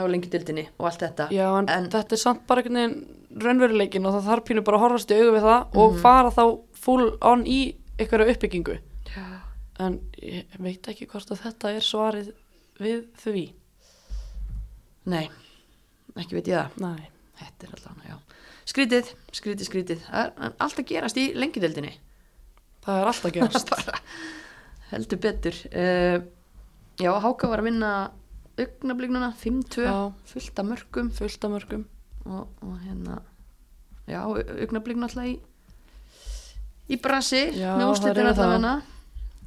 á 0.00 0.04
lengjudildinni 0.08 0.66
og 0.78 0.86
allt 0.90 1.02
þetta 1.04 1.28
Já, 1.34 1.46
en, 1.58 1.68
En- 1.68 1.90
þetta 1.90 2.12
er 2.16 2.22
samt 2.22 2.46
bara 2.46 2.62
einhvern 2.62 2.78
veginn 2.78 3.42
raunveruleikin 3.44 4.06
og 4.06 4.14
það 4.18 4.28
þarf 4.30 4.44
pínu 4.48 4.64
bara 4.64 4.78
að 4.78 4.84
horfast 4.86 5.10
í 5.10 5.18
augu 5.20 5.34
við 5.36 5.42
það 5.48 5.60
Mhm. 5.66 5.78
og 5.84 5.98
fara 6.00 6.30
þá 6.30 6.44
full 6.74 7.06
on 7.22 7.44
í 7.46 7.60
einhverju 7.98 8.30
uppbyggingu 8.34 8.78
Já. 9.16 9.24
en 9.80 10.00
ég 10.22 10.44
veit 10.58 10.82
ekki 10.88 11.06
hvort 11.06 11.30
að 11.30 11.42
þetta 11.44 11.74
er 11.76 11.80
svarið 11.80 12.32
við 12.80 13.04
því 13.22 13.52
nei, 15.08 15.28
ekki 16.16 16.34
veit 16.38 16.48
ég 16.48 16.58
það 16.58 16.80
Nei, 16.84 17.08
Þetta 17.38 17.66
er 17.68 17.74
allan, 17.78 18.00
já. 18.08 18.16
Skrítið, 18.68 19.10
skrítið, 19.32 19.66
skrítið. 19.68 20.00
Það 20.10 20.54
allt 20.58 20.80
að 20.82 20.86
gerast 20.90 21.16
í 21.16 21.26
lengjudeldinni. 21.38 21.92
það 22.84 22.98
er 23.00 23.06
alltaf 23.12 23.32
gerast 23.36 23.70
heldur 24.90 25.20
betur. 25.22 25.54
Uh, 25.70 26.18
já, 26.98 27.12
Háka 27.22 27.48
var 27.48 27.62
að 27.62 27.68
vinna 27.70 27.92
augnablignuna, 28.64 29.30
5-2, 29.42 29.84
Já. 29.86 29.96
fullt 30.32 30.58
af 30.62 30.68
mörgum 30.68 31.10
fullt 31.16 31.44
af 31.46 31.52
mörgum 31.54 31.84
og, 32.26 32.48
og 32.62 32.74
hérna, 32.84 33.20
já, 34.08 34.20
augnablignuna 34.24 35.08
alltaf 35.08 35.28
í, 35.30 35.36
í 36.88 36.98
brasi, 37.00 37.42
Já, 37.56 37.72
með 37.78 37.92
úrslitin 37.94 38.28
það. 38.28 38.42
allavega. 38.44 38.74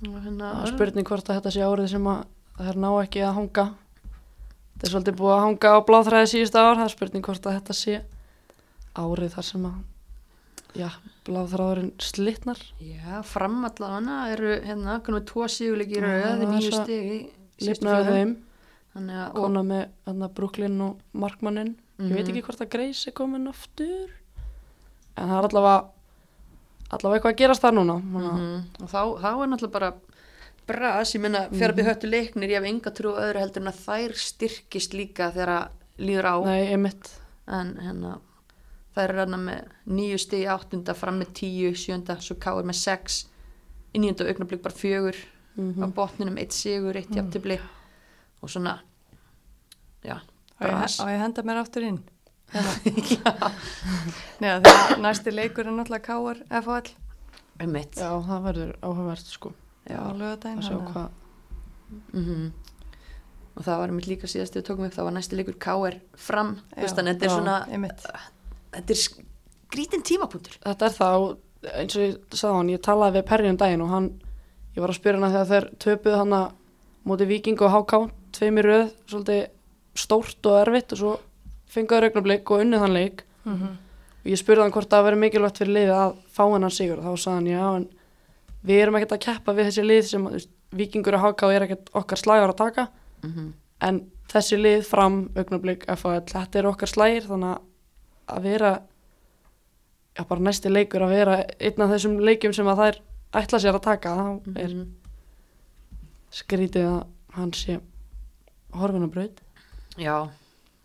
Og 0.02 0.18
hérna, 0.26 0.52
það 0.56 0.66
er 0.66 0.74
spurning 0.76 1.08
hvort 1.12 1.30
að 1.30 1.38
þetta 1.40 1.54
sé 1.54 1.62
árið 1.68 1.92
sem 1.94 2.08
að 2.10 2.22
það 2.58 2.70
er 2.72 2.80
ná 2.82 2.90
ekki 3.04 3.22
að 3.26 3.36
hanga 3.38 3.66
þetta 4.72 4.88
er 4.88 4.94
svolítið 4.96 5.18
búið 5.20 5.34
að 5.36 5.44
hanga 5.46 5.72
á 5.78 5.80
bláþræði 5.90 6.30
síðust 6.32 6.58
ár 6.58 6.76
það 6.80 6.86
er 6.88 6.94
spurning 6.96 7.26
hvort 7.28 7.46
að 7.50 7.58
þetta 7.60 7.76
sé 7.78 7.98
árið 8.98 9.36
þar 9.36 9.48
sem 9.52 9.68
að 9.70 9.78
já, 10.82 10.88
bláþræðurinn 11.28 11.92
slitnar 12.02 12.62
Já, 12.82 13.20
fram 13.28 13.60
allavega 13.68 14.18
eru 14.34 14.56
hérna, 14.66 14.98
konum 15.06 15.20
við 15.22 15.28
tvo 15.32 15.50
síguleiki 15.52 15.98
í 15.98 16.02
Já, 16.02 16.06
rauð, 16.08 16.24
það 16.24 16.32
er 16.32 16.54
nýju 16.56 16.72
lifnaði 17.62 18.06
fjórum. 18.08 18.16
þeim 18.18 18.32
og, 18.32 18.51
kona 18.94 19.64
með 19.64 19.88
hana, 20.08 20.28
Brooklyn 20.30 20.82
og 20.82 20.98
Markmannin. 21.14 21.76
Ég 22.00 22.14
veit 22.16 22.28
Mhm. 22.28 22.32
ekki 22.36 22.42
hvort 22.44 22.62
að 22.62 22.70
Grace 22.70 23.08
er 23.08 23.14
komin 23.14 23.48
aftur. 23.48 24.10
En 25.18 25.28
það 25.30 25.38
er 25.44 25.48
allavega 25.50 25.88
allavega 26.92 27.22
eitthvað 27.22 27.34
að 27.34 27.38
gerast 27.38 27.62
það 27.62 27.74
núna. 27.78 27.96
Mm 28.04 28.22
Mhm. 28.22 28.66
og 28.84 28.90
þá, 28.90 29.22
þá 29.22 29.44
er 29.44 29.48
náttúrulega 29.48 29.72
bara 29.72 29.94
bras, 30.68 31.14
ég 31.16 31.22
menna 31.22 31.48
fjarbið 31.50 31.86
höttu 31.86 32.10
leiknir 32.10 32.50
ég 32.50 32.62
hef 32.62 32.64
enga 32.66 32.92
trú 32.92 33.14
öðru 33.16 33.40
heldur 33.40 33.62
en 33.62 33.68
að 33.68 33.86
þær 33.86 34.14
styrkist 34.16 34.94
líka 34.94 35.32
þegar 35.32 35.48
að 35.48 35.70
líður 36.00 36.26
á. 36.26 36.36
Nei, 36.46 36.68
einmitt. 36.74 37.10
En 37.48 37.76
hérna 37.82 38.20
þær 38.96 39.10
eru 39.10 39.18
hérna 39.20 39.38
með 39.40 39.66
nýju 39.88 40.20
stigi 40.20 40.46
áttunda 40.48 40.94
fram 40.96 41.20
með 41.20 41.34
tíu, 41.34 41.72
sjönda, 41.76 42.18
svo 42.20 42.36
káir 42.36 42.64
með 42.66 42.76
sex. 42.76 43.26
Í 43.94 44.00
nýjönda 44.00 44.28
augnablík 44.28 44.62
bara 44.62 44.76
fjögur. 44.76 45.16
Mhm. 45.58 45.84
á 45.84 45.88
botninum 45.94 46.38
eitt 46.38 46.52
sigur, 46.54 46.96
eitt 46.96 47.10
jafntibli 47.14 47.60
og 48.42 48.50
svona 48.50 48.80
já, 50.06 50.18
Á 50.62 50.64
ég, 50.68 50.98
að 51.06 51.22
henda 51.24 51.44
mér 51.48 51.62
aftur 51.64 51.84
inn? 51.88 52.00
Nei, 54.42 54.50
þegar 54.60 55.00
næsti 55.02 55.32
leikur 55.34 55.68
er 55.70 55.76
náttúrulega 55.76 56.06
K.R. 56.08 56.42
FHL 56.62 57.68
mitt 57.72 57.94
já, 58.02 58.10
það 58.26 58.46
verður 58.48 58.72
áhugavert 58.82 59.28
sko. 59.30 59.52
Já, 59.86 60.00
á 60.02 60.10
lögadaginn 60.18 60.62
að 60.62 60.66
sjá 60.66 60.74
þannig 60.74 60.88
að- 60.88 60.94
hvað 60.96 61.10
mm 62.18 62.52
og 63.52 63.66
það 63.68 63.80
var 63.82 63.92
mitt 63.92 64.06
líka 64.08 64.28
síðast 64.32 64.56
við 64.56 64.64
tókum 64.64 64.86
upp, 64.88 64.94
það 64.96 65.04
var 65.10 65.14
næsti 65.18 65.36
leikur 65.36 65.56
KR 65.60 65.96
fram, 66.16 66.54
Já, 66.72 66.86
þannig, 66.88 67.18
þetta 67.18 67.26
er 67.26 67.28
já. 67.28 67.34
svona 67.36 67.56
einmitt. 67.68 68.06
þetta 68.72 68.94
er 68.96 69.00
skrítin 69.02 70.04
tímapunktur. 70.08 70.56
Þetta 70.64 70.86
er 70.88 70.96
það 70.96 71.16
og 71.26 71.74
eins 71.76 71.98
og 71.98 72.02
ég 72.06 72.16
sagði 72.32 72.56
hann, 72.56 72.70
ég 72.72 72.82
talaði 72.88 73.18
við 73.20 73.26
Perri 73.28 73.50
um 73.52 73.58
daginn 73.60 73.84
og 73.84 73.90
hann, 73.92 74.08
ég 74.72 74.80
var 74.82 74.94
að 74.94 75.00
spyrja 75.02 75.20
hann 75.20 75.28
að 75.28 75.36
þegar 75.36 75.50
þeir 75.52 75.68
töpuð 75.84 76.16
hann 76.22 76.38
að 76.40 76.48
móti 77.12 77.28
Viking 77.28 77.60
og 77.68 77.76
HK, 77.76 78.00
tveimir 78.40 78.70
röð, 78.72 78.88
svolítið 79.12 79.44
stórt 79.96 80.46
og 80.46 80.60
erfitt 80.68 80.94
og 80.94 80.98
svo 81.02 81.14
fengaður 81.72 82.10
augnablik 82.10 82.52
og 82.52 82.62
unnið 82.66 82.80
hann 82.80 82.94
leik 82.94 83.24
Mhm. 83.46 83.68
og 84.22 84.26
ég 84.32 84.38
spurði 84.38 84.62
hann 84.62 84.72
hvort 84.72 84.90
það 84.90 85.04
veri 85.04 85.16
mikilvægt 85.18 85.58
fyrir 85.58 85.74
liðið 85.74 85.96
að 85.98 86.16
fá 86.36 86.44
hennan 86.54 86.70
sigur 86.72 87.00
og 87.00 87.04
þá 87.06 87.18
sagði 87.18 87.36
hann 87.36 87.48
já 87.48 87.76
en 87.76 87.88
við 88.66 88.82
erum 88.84 88.96
ekkert 88.96 89.12
að 89.18 89.26
keppa 89.26 89.54
við 89.58 89.66
þessi 89.72 89.86
lið 89.88 90.04
sem 90.06 90.26
veist, 90.30 90.50
vikingur 90.72 91.16
og 91.18 91.22
HK 91.36 91.44
er 91.56 91.62
ekkert 91.66 91.90
okkar 91.94 92.18
slægar 92.18 92.50
að 92.54 92.58
taka 92.58 92.88
Mhm. 93.24 93.54
en 93.82 94.12
þessi 94.30 94.58
lið 94.62 94.86
fram 94.86 95.30
augnablik 95.36 95.86
FAL, 95.98 96.22
þetta 96.22 96.56
er 96.60 96.66
okkar 96.68 96.88
slægir 96.88 97.24
þannig 97.28 97.60
að 98.30 98.42
vera 98.44 98.82
já 100.16 100.24
bara 100.28 100.40
næsti 100.42 100.70
leikur 100.70 101.02
að 101.02 101.10
vera 101.10 101.36
einn 101.60 101.82
af 101.82 101.90
þessum 101.90 102.20
leikjum 102.20 102.54
sem 102.54 102.66
að 102.68 102.78
þær 102.78 103.00
ætla 103.34 103.60
sér 103.60 103.74
að 103.76 103.82
taka 103.82 104.10
þá 104.10 104.58
er 104.58 104.68
Mhm. 104.70 104.88
skrítið 106.32 106.86
að 106.88 107.06
hann 107.36 107.52
sé 107.52 107.80
horfin 108.74 109.04
að 109.08 109.12
braut 109.12 109.42
Já, 110.00 110.16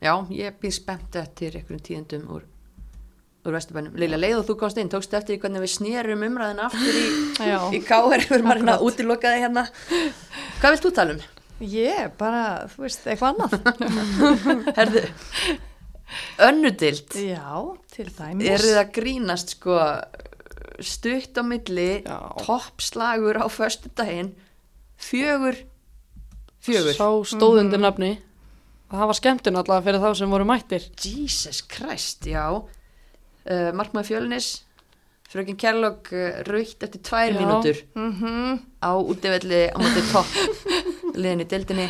já, 0.03 0.13
ég 0.35 0.57
býð 0.61 0.75
spennt 0.81 1.17
eftir 1.21 1.55
einhverjum 1.61 1.83
tíðendum 1.87 2.25
úr, 2.37 2.43
úr 3.47 3.55
Vesturbænum. 3.55 3.95
Lilja, 4.01 4.19
leið 4.19 4.41
og 4.41 4.49
þú 4.49 4.57
komst 4.61 4.81
inn, 4.83 4.91
tókstu 4.93 5.17
eftir 5.19 5.37
því 5.37 5.43
hvernig 5.45 5.63
við 5.65 5.73
snerum 5.77 6.25
umræðina 6.27 6.67
aftur 6.67 6.99
í, 6.99 7.07
í 7.79 7.81
K.R. 7.87 8.27
Við 8.27 8.35
erum 8.41 8.51
að 8.53 8.59
reyna 8.61 8.75
að 8.75 8.81
Akkurat. 8.81 8.91
útiloka 8.91 9.33
þig 9.37 9.45
hérna. 9.47 9.65
Hvað 10.61 10.75
vilt 10.77 10.87
þú 10.89 10.93
tala 10.99 11.17
um? 11.17 11.23
Ég, 11.73 12.11
bara, 12.21 12.43
þú 12.75 12.83
veist, 12.85 13.07
eitthvað 13.09 13.39
annað. 13.39 13.55
Herðu, 14.81 15.05
önnudild, 16.51 17.17
Já, 17.17 17.47
til 17.95 18.11
dæmis. 18.19 18.51
eru 18.53 18.75
það 18.77 18.91
grínast 18.99 19.55
sko 19.57 19.79
stutt 20.85 21.39
á 21.41 21.43
milli, 21.47 21.89
toppslagur 22.43 23.39
á 23.41 23.47
föstudaginn, 23.49 24.35
fjögur, 25.01 25.57
fjögur. 26.61 26.93
sá 26.99 27.09
stóðundir 27.33 27.81
nafni 27.81 28.11
það 28.91 29.11
var 29.11 29.19
skemmtun 29.19 29.59
allavega 29.61 29.87
fyrir 29.87 30.03
þá 30.03 30.11
sem 30.21 30.33
voru 30.33 30.47
mættir. 30.49 30.87
Jesus 31.03 31.63
Christ, 31.71 32.27
já. 32.31 32.47
Uh, 33.47 33.71
Markmaður 33.79 34.09
Fjölnis 34.11 34.49
Frökin 35.31 35.59
Kjærlokk 35.59 36.11
uh, 36.15 36.41
raukt 36.47 36.83
eftir 36.87 37.03
tvær 37.07 37.33
Já. 37.33 37.39
mínútur. 37.41 37.81
Mhm. 37.95 38.61
á 38.83 38.91
útivelli 38.95 39.63
á 39.71 39.77
móti 39.79 40.03
topp 40.11 40.31
liðin 41.15 41.43
í 41.43 41.49
deildinni. 41.51 41.89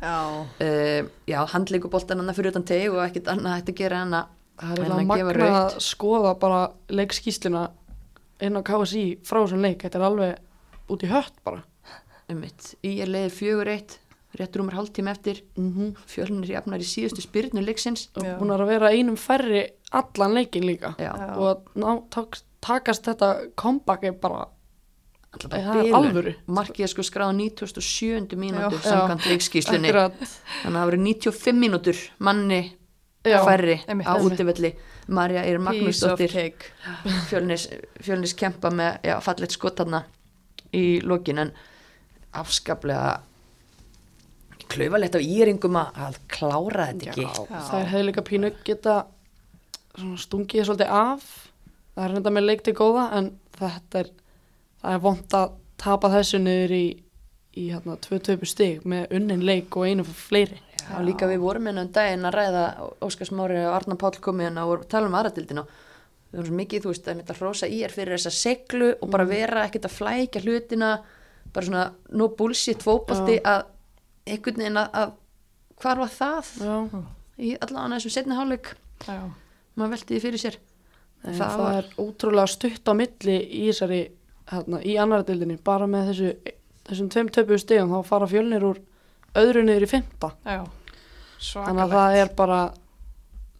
Já. 0.00 0.44
uh, 0.44 1.08
já, 1.28 1.38
handleikuboltan 1.52 2.20
hann 2.20 2.36
fyrir 2.36 2.52
utan 2.52 2.64
teg 2.68 2.92
og 2.92 3.04
ekkert 3.04 3.28
annað 3.32 3.58
hægt 3.58 3.72
að 3.72 3.80
gera 3.80 4.02
hann 4.04 4.16
að 4.16 4.32
það 4.56 4.72
er 4.72 4.84
En 4.84 4.92
að 4.92 5.00
gefa 5.04 5.24
magna 5.28 5.50
að 5.60 5.78
skoða 5.84 6.34
bara 6.40 6.60
leikskísluna 6.88 7.66
inn 8.40 8.56
á 8.56 8.60
KSI 8.64 9.04
frá 9.24 9.42
þessum 9.42 9.64
leik. 9.64 9.84
Þetta 9.84 10.00
er 10.00 10.08
alveg 10.08 10.92
út 10.92 11.04
í 11.04 11.12
hött 11.12 11.40
bara. 11.44 11.64
Um 12.28 12.40
mitt, 12.42 12.74
í 12.84 12.98
er 13.04 13.08
leiði 13.12 13.32
fjögur 13.36 13.68
eitt 13.70 14.00
rétt 14.38 14.56
rúmur 14.56 14.76
hálftíma 14.76 15.10
eftir 15.10 15.42
mm 15.56 15.72
-hmm. 15.72 15.96
Fjölnir 16.06 16.50
jafnar 16.50 16.80
í 16.80 16.84
síðustu 16.84 17.22
spyrnu 17.22 17.64
leiksins 17.64 18.08
og 18.16 18.24
Já. 18.24 18.38
búin 18.38 18.50
að 18.50 18.66
vera 18.66 18.90
einum 18.90 19.16
færri 19.16 19.70
allan 19.92 20.34
leikin 20.34 20.66
líka 20.66 20.94
já, 20.98 21.36
og 21.36 21.64
ná, 21.74 22.02
tak, 22.10 22.38
takast 22.60 23.04
þetta 23.06 23.50
comeback 23.56 24.04
er 24.04 24.12
bara 24.12 24.46
það 25.36 25.86
er 25.86 25.94
alvöru. 25.94 26.34
markið 26.46 26.82
er 26.82 26.88
sko 26.88 27.02
skráð 27.02 27.32
97. 27.36 28.36
mínútur 28.36 28.80
Já. 28.80 28.90
samkvæmt 28.90 29.26
leikskíslunni 29.26 29.92
þannig 29.92 30.64
að 30.64 30.72
það 30.72 30.84
voru 30.84 30.96
95 30.96 31.58
mínútur 31.58 31.96
manni 32.18 32.76
Já, 33.26 33.44
færri 33.44 33.80
einmitt. 33.88 34.06
á 34.06 34.14
útivelli 34.22 34.74
Marja 35.08 35.42
of 35.42 35.62
Magnúsdóttir 35.62 36.52
fjölnis, 37.28 37.68
fjölnis 38.02 38.34
kempa 38.34 38.70
með 38.70 39.20
fallet 39.22 39.52
skotanna 39.52 40.04
í 40.74 41.00
lokin 41.02 41.38
en 41.38 41.52
afskaplega 42.32 43.20
klaufalegt 44.72 45.18
af 45.18 45.24
íringum 45.24 45.78
að, 45.80 46.00
að 46.06 46.20
klára 46.32 46.90
þetta 46.90 47.10
ekki. 47.12 47.26
Já. 47.26 47.62
það 47.70 47.80
er 47.80 47.90
hefði 47.92 48.06
líka 48.10 48.26
pínu 48.26 48.52
geta 48.66 48.98
svona 49.96 50.20
stungið 50.20 50.68
svolítið 50.68 50.94
af. 51.00 51.26
Það 51.96 52.04
er 52.04 52.14
reynda 52.14 52.34
með 52.36 52.48
leik 52.50 52.64
til 52.66 52.76
góða 52.76 53.08
en 53.16 53.32
þetta 53.56 54.02
er 54.02 54.12
það 54.82 54.94
er 54.96 55.02
vont 55.06 55.36
að 55.38 55.58
tapa 55.80 56.12
þessu 56.12 56.40
niður 56.42 56.76
í 56.76 56.86
í 57.56 57.70
hérna 57.72 57.96
tvö 58.04 58.20
töpu 58.20 58.48
stig 58.48 58.84
með 58.88 59.12
unnin 59.16 59.44
leik 59.46 59.76
og 59.78 59.88
einu 59.88 60.04
fleiri. 60.06 60.58
Já, 60.86 61.00
líka 61.02 61.26
við 61.26 61.42
vorum 61.42 61.70
inn 61.70 61.80
um 61.80 61.88
daginn 61.90 62.28
að 62.28 62.36
ræða 62.36 62.64
Óskar 63.02 63.28
Smári 63.30 63.58
og 63.64 63.74
Arna 63.74 63.96
Páll 63.98 64.20
komið 64.22 64.50
hérna 64.50 64.66
og 64.68 64.82
að 64.82 64.90
tala 64.92 65.08
um 65.08 65.16
aðratildina 65.18 65.64
við 65.64 66.36
vorum 66.36 66.50
svo 66.50 66.58
mikið, 66.60 66.84
þú 66.84 66.92
veist, 66.92 67.08
að 67.08 67.22
þetta 67.22 67.36
hrósa 67.40 67.70
í 67.70 67.78
er 67.86 67.94
fyrir 67.94 68.16
þessa 68.16 68.34
seglu 68.34 68.90
og 69.00 69.10
bara 69.14 69.26
vera 69.28 69.64
ekkert 69.66 69.88
að 69.88 69.96
flækja 69.96 70.42
hlutina 70.44 70.90
bara 71.54 71.66
svona 71.66 71.86
no 72.18 72.28
bullshit 72.36 72.84
fótbolti 72.84 73.38
að 73.40 73.64
einhvern 74.26 74.56
veginn 74.62 74.80
að, 74.80 74.88
að 74.92 75.12
hvar 75.82 76.00
var 76.02 76.12
það? 76.12 76.50
Já, 76.66 76.76
í 77.38 77.50
allan 77.66 77.92
þessum 77.96 78.14
setni 78.16 78.36
Já. 79.06 79.20
maður 79.76 79.90
velti 79.96 80.14
því 80.16 80.20
fyrir 80.24 80.40
sér. 80.40 80.56
En 81.26 81.34
það 81.34 81.50
það, 81.50 81.58
var- 81.58 81.76
er 81.76 81.90
ótrúlega 82.00 82.48
stutt 82.48 82.88
á 82.88 82.92
milli 82.96 83.36
í 83.60 83.64
þessari 83.70 84.00
hérna, 84.52 84.80
í 84.84 84.96
annara 85.02 85.26
dildinni 85.26 85.58
bara 85.64 85.86
með 85.90 86.10
þessu, 86.12 86.32
þessum 86.88 87.08
tveim 87.10 87.28
töpu 87.34 87.58
stigum 87.58 87.90
þá 87.90 88.04
fara 88.06 88.26
fjölnir 88.30 88.62
úr 88.64 88.78
öðru 89.36 89.64
niður 89.66 89.86
í 89.86 89.90
fymta 89.90 90.30
þannig 90.46 91.82
að 91.82 91.90
það 91.96 92.18
er 92.22 92.30
bara 92.38 92.60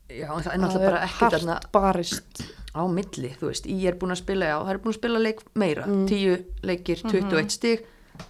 já, 0.08 0.28
en 0.30 0.44
það 0.46 0.52
er 0.54 0.60
náttúrulega 0.62 0.90
bara 0.92 1.02
ekki 1.08 1.18
hart 1.24 1.34
þarna 1.36 1.56
barist. 1.74 2.44
á 2.76 2.82
milli, 2.92 3.30
þú 3.40 3.50
veist, 3.50 3.66
ég 3.66 3.86
er 3.90 3.98
búin 4.00 4.12
að 4.14 4.20
spila 4.22 4.46
já, 4.52 4.56
það 4.62 4.70
er 4.74 4.80
búin 4.84 4.94
að 4.94 4.98
spila 5.00 5.18
leik 5.24 5.42
meira, 5.54 5.84
Mm. 5.86 6.06
10 6.08 6.44
leikir 6.62 7.02
21 7.02 7.50
stig, 7.50 7.84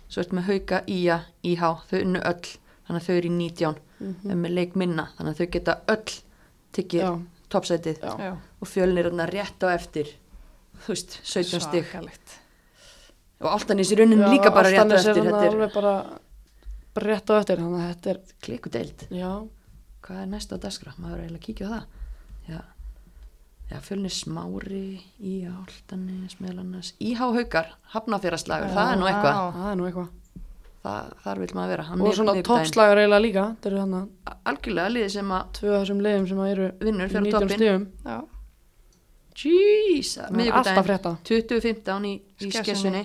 svo 0.09 0.21
ertu 0.23 0.37
með 0.39 0.49
hauka 0.51 0.83
íja, 0.87 1.21
íhá, 1.45 1.71
þau 1.91 2.01
unnu 2.03 2.21
öll 2.21 2.47
þannig 2.87 3.01
að 3.03 3.07
þau 3.07 3.17
eru 3.17 3.29
í 3.29 3.37
19, 3.37 3.77
Mhm. 4.01 4.31
en 4.31 4.43
með 4.43 4.53
leik 4.55 4.75
minna 4.77 5.09
þannig 5.17 5.33
að 5.35 5.39
þau 5.41 5.51
geta 5.53 5.75
öll 5.89 6.13
Já. 8.03 8.17
Já. 8.19 8.33
og 8.61 8.69
fjölnir 8.69 9.07
þarna 9.09 9.27
rétt 9.31 9.63
á 9.65 9.69
eftir 9.75 10.11
þú 10.85 10.89
veist, 10.93 11.21
17 11.25 11.61
stig. 11.61 11.85
Svakalegt. 11.87 12.35
og 13.41 13.51
Altanis 13.53 13.91
í 13.93 13.97
raunin 13.97 14.21
líka 14.31 14.51
bara 14.53 14.69
rétt 14.71 14.85
á 14.85 14.93
er 14.93 14.99
eftir 15.01 15.23
þetta 15.25 15.43
er 15.45 15.53
alveg 15.55 15.73
bara, 15.75 15.95
bara 16.95 17.07
rétt 17.07 17.31
á 17.33 17.35
eftir 17.41 17.57
þannig 17.57 17.81
að 17.81 17.91
þetta 17.95 18.11
er 18.11 18.21
klikudeild. 18.43 19.07
Já, 19.11 19.33
hvað 20.03 20.23
er 20.23 20.27
næst 20.27 20.53
á 20.53 20.57
dagskrá, 20.61 20.93
maður 20.99 21.19
er 21.19 21.25
eiginlega 21.27 21.41
að 21.41 21.47
kíkja 21.47 21.67
á 21.67 21.73
það. 21.73 21.85
Já, 22.49 22.61
já 23.71 23.81
fjölnir 23.83 24.13
smári 24.15 25.01
í 25.19 25.33
áltanis 25.51 26.37
meðal 26.41 26.61
annars, 26.63 26.93
íhá 27.03 27.27
haukar 27.35 27.73
hafnafjaraslagur, 27.95 28.71
það 28.77 28.93
er 28.93 29.01
nú 29.01 29.09
eitthvað. 29.11 29.35
Já. 29.35 29.51
það 29.57 29.71
er 29.73 29.77
nú 29.81 29.89
eitthvað. 29.91 30.13
Það, 30.87 31.07
þar 31.25 31.39
vil 31.43 31.49
maður 31.59 31.71
vera. 31.75 31.83
Hann 31.89 32.01
og 32.07 32.13
svona 32.15 32.35
toppslagar 32.47 33.01
eiginlega 33.03 33.23
líka 33.25 33.45
þetta 33.57 33.71
eru 33.73 33.81
hann 33.83 33.95
að 33.99 34.37
algjörlega 34.53 34.93
liðið 34.95 35.13
sem 35.17 35.33
að 35.35 35.49
tvö 35.59 35.73
af 35.75 35.81
þessum 35.83 36.03
leiðum 36.07 36.29
sem 36.31 36.43
að 36.45 36.51
eru 36.53 36.69
vinnur 36.87 37.11
fyrir 37.11 37.27
19 37.27 37.33
toppin 37.35 37.57
stigum. 37.59 37.87
Já. 38.07 38.19
Jeez, 39.37 40.13
Það 40.17 40.41
er 40.47 40.53
alltaf 40.61 40.87
frétta. 40.87 41.11
2015 41.29 42.07
í, 42.07 42.13
í 42.47 42.51
Skessunni. 42.55 43.03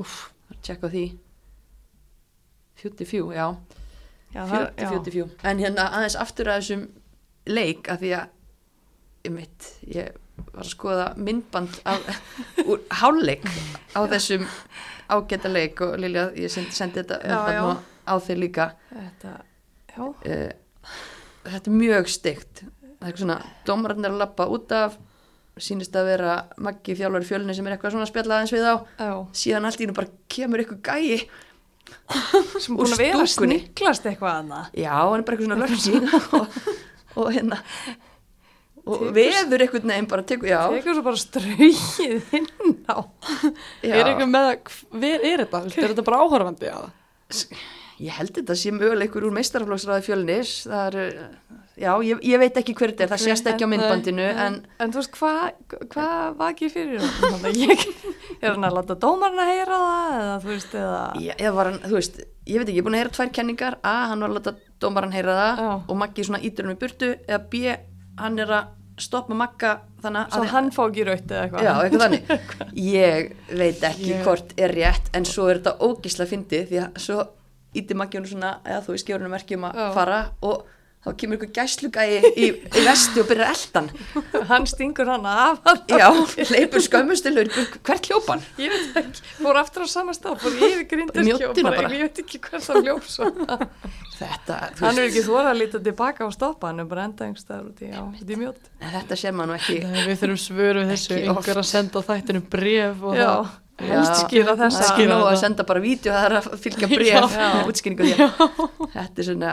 Úff, 0.00 0.16
tjekka 0.64 0.88
á 0.88 0.90
því. 0.90 1.04
44, 2.80 3.34
já. 3.36 3.46
Já, 4.32 4.42
það- 4.46 4.74
40, 4.76 4.88
44 4.88 5.30
en 5.52 5.58
hérna 5.58 5.84
aðeins 5.92 6.16
aftur 6.20 6.46
að 6.52 6.58
þessum 6.60 6.82
leik 7.48 7.88
að 7.88 7.98
því 8.02 8.10
að 8.18 8.26
ég 9.28 9.34
mitt, 9.36 9.68
ég 9.94 10.16
var 10.54 10.62
að 10.64 10.70
skoða 10.72 11.06
myndband 11.18 11.78
af, 11.88 12.08
úr 12.64 12.82
hálfleik 13.00 13.44
á 13.94 14.00
þessum 14.10 14.44
ágæta 15.10 15.50
leik 15.50 15.80
og 15.86 15.96
Lilja, 16.00 16.28
ég 16.38 16.52
sendi, 16.52 16.74
sendi 16.76 17.00
þetta 17.02 17.20
Já, 17.24 17.38
já. 17.56 17.62
nú 17.64 17.76
á 18.08 18.14
þig 18.24 18.38
líka 18.42 18.66
Þetta, 18.92 19.32
já. 19.94 20.00
uh, 20.04 20.94
þetta 21.48 21.70
er 21.72 21.76
mjög 21.82 22.10
stygt 22.12 22.62
það 22.98 23.10
er 23.12 23.20
svona, 23.22 23.36
dómararnir 23.68 24.10
að 24.14 24.20
lappa 24.24 24.46
út 24.52 24.72
af 24.76 24.96
sýnist 25.58 25.96
að 25.98 26.06
vera 26.12 26.32
Maggi 26.62 26.94
þjálfari 26.98 27.26
fjölni 27.26 27.54
sem 27.56 27.66
er 27.66 27.74
eitthvað 27.74 27.96
svona 27.96 28.06
að 28.06 28.12
spjalla 28.12 28.36
aðeins 28.38 28.54
við 28.54 28.66
á 28.70 28.74
Já. 29.02 29.12
síðan 29.42 29.66
allt 29.68 29.80
í 29.80 29.86
hennu 29.86 29.96
bara 29.98 30.12
kemur 30.30 30.62
eitthvað 30.62 30.82
gæi 30.86 31.28
Sem 32.60 32.76
búin 32.76 32.92
að 32.92 33.00
vera 33.00 33.22
að 33.24 33.30
sniglast 33.32 34.06
eitthvað 34.06 34.42
annað. 34.42 34.66
já, 34.76 34.92
hann 34.92 35.18
er 35.18 35.24
bara 35.24 35.38
eitthvað 35.38 35.48
svona 35.48 35.62
löfsín 35.64 36.04
og, 36.38 36.58
og 37.22 37.30
hérna 37.34 37.58
og 38.88 39.02
Tekur- 39.02 39.14
veður 39.18 39.64
eitthvað 39.66 39.88
neginn 39.92 40.08
bara 40.10 40.24
tekur, 40.32 40.48
já, 40.48 40.60
Tekur 40.72 40.96
svo 40.96 41.04
bara 41.06 41.20
ströyið 41.20 42.36
inn 42.40 42.48
á. 42.88 42.98
er 43.84 44.04
eitthvað 44.08 44.30
með 44.32 44.46
að 44.52 44.78
hver 44.96 45.26
er 45.32 45.44
þetta, 45.44 45.60
er 45.68 45.92
þetta 45.92 46.06
bara 46.08 46.22
áhörfandi 46.24 46.72
að 46.72 46.88
ég 47.98 48.14
held 48.14 48.30
þetta 48.38 48.54
sé 48.56 48.70
möguleikur 48.72 49.24
úr 49.26 49.34
meistaraflóksræði 49.34 50.04
fjölnis. 50.06 50.50
Það 50.70 50.96
er, 51.02 51.16
já, 51.82 51.90
ég, 52.06 52.20
ég 52.30 52.38
veit 52.40 52.60
ekki 52.60 52.74
hver 52.78 52.92
þetta 52.94 53.04
er. 53.08 53.10
Það 53.10 53.24
sést 53.26 53.48
ekki 53.50 53.66
á 53.66 53.72
myndbandinu 53.72 54.28
en 54.30 54.60
En 54.78 54.94
þú 54.94 55.00
veist, 55.02 55.18
hvað 55.18 55.74
hva 55.96 56.06
vakið 56.38 56.72
fyrir 56.76 57.02
honum? 57.02 57.34
Þannig 57.34 57.48
að 57.50 57.58
ég 57.64 57.84
er 58.38 58.54
hann 58.54 58.68
að 58.68 58.76
láta 58.78 58.96
dómarinn 59.02 59.42
að 59.42 59.50
heyra 59.50 59.80
það 59.82 60.16
eða 60.22 60.38
þú 60.46 60.52
veist, 60.54 60.78
eða... 60.78 61.02
Já, 61.26 61.32
eða 61.42 61.52
var 61.58 61.70
hann, 61.72 61.80
þú 61.88 61.96
veist, 61.98 62.20
ég 62.22 62.62
veit 62.62 62.68
ekki, 62.68 62.76
ég 62.78 62.82
er 62.84 62.86
búin 62.88 62.96
að 62.98 63.02
heyra 63.02 63.14
tvær 63.18 63.32
kenningar. 63.40 63.78
A, 63.82 63.94
hann 64.12 64.22
var 64.24 64.30
að 64.30 64.38
láta 64.38 64.54
dómaran 64.86 65.14
heyra 65.18 65.34
það 65.42 65.62
Já. 65.66 65.70
og 65.90 65.98
Maggi 66.04 66.28
svona 66.30 66.42
ítur 66.46 66.68
um 66.70 66.74
í 66.76 66.78
burtu 66.78 67.10
eða 67.26 67.40
B, 67.50 67.76
hann 68.22 68.38
er 68.46 68.54
að 68.60 68.74
stoppa 69.04 69.34
Magga 69.38 69.72
þannig 70.02 70.32
Svo 70.34 70.44
hann 70.52 70.70
fá 70.74 70.80
ekki 70.88 71.04
raut 71.08 71.26
eða 71.34 71.42
eitthvað. 71.46 71.66
Já, 71.66 71.74
eitthvað 71.82 72.04
þannig. 72.06 72.32
Ég 72.92 73.30
veit 73.60 73.84
ekki 73.90 74.10
Ég- 74.12 74.24
hvort 74.26 74.54
er 74.58 74.74
rétt 74.78 75.12
en 75.18 75.28
svo 75.28 75.48
er 75.52 75.60
þetta 75.60 75.76
ógislega 75.88 76.32
fyndið 76.32 76.66
því 76.72 76.80
að 76.86 76.98
svo 77.06 77.20
íti 77.78 77.94
hún 78.24 78.26
svona 78.32 78.56
eða 78.64 78.82
þú 78.86 78.96
í 78.98 79.02
skjórunum 79.04 79.34
merkjum 79.36 79.68
að 79.68 79.80
Já. 79.82 79.86
fara 79.94 80.20
og 80.48 80.66
þá 80.98 81.12
kemur 81.20 81.38
ykkur 81.38 81.50
gæslugæi 81.54 82.06
í, 82.42 82.46
í 82.50 82.80
vesti 82.82 83.20
og 83.22 83.28
byrjar 83.30 83.52
eldan 83.54 83.90
Hann. 84.50 84.64
Stingur 84.66 85.06
hann 85.12 85.26
af 85.30 85.60
hann. 85.64 85.82
Já, 85.92 86.08
leipur 86.50 86.82
skömmustilur 86.82 87.50
hvert 87.86 88.08
hljópan 88.10 88.42
Ég 88.58 88.72
veit 88.74 88.98
ekki, 89.04 89.22
fór 89.38 89.60
aftur 89.60 89.86
á 89.86 89.88
sama 89.88 90.16
stað 90.16 90.40
fór 90.42 90.56
yfir 90.58 90.82
bara. 91.78 91.92
Ég 91.94 92.08
veit 92.08 92.18
ekki 92.24 92.40
hvers 92.48 92.66
hann 92.72 92.82
ljóf 92.88 93.06
svo 93.14 93.30
Þetta, 94.18 94.56
þú 94.74 94.84
Hann 94.86 94.98
er 94.98 95.06
ekki 95.06 95.22
þóra 95.28 95.52
að 95.52 95.60
líta 95.60 95.80
tilbaka 95.84 96.26
og 96.26 96.34
stoppa 96.34 96.72
Hann 96.72 96.82
er 96.82 96.88
bara 96.90 97.04
enda 97.06 97.26
einhverstaðar 97.28 97.68
út 97.70 97.82
í, 97.86 98.38
mjótt. 98.40 98.68
Þetta 98.82 99.18
sé 99.20 99.32
maður 99.34 99.58
ekki 99.60 99.78
Nei, 99.84 100.02
við 100.08 100.20
þurfum 100.22 100.40
svör 100.42 100.80
við 100.80 100.92
þessu, 100.92 101.18
einhver 101.22 101.60
að 101.62 101.68
senda 101.70 102.02
þættinu 102.08 102.42
bref 102.50 103.04
og 103.06 103.14
Já, 103.18 103.28
það. 103.28 103.52
helst 103.78 104.32
þessa 104.34 104.66
er 104.66 104.86
ekki 104.88 104.88
Skila 104.90 105.18
nóg 105.20 105.28
að 105.28 105.38
senda 105.44 105.66
bara 105.68 105.84
vídeo 105.84 106.14
það 106.16 106.26
er 106.28 106.36
að 106.40 106.48
fylgja 106.64 106.90
bref 106.96 107.36
Já. 107.38 107.48
útskýringu 107.70 108.08
því. 108.08 108.26
Að 108.26 108.96
þetta 108.96 109.22
er 109.22 109.28
svona 109.30 109.52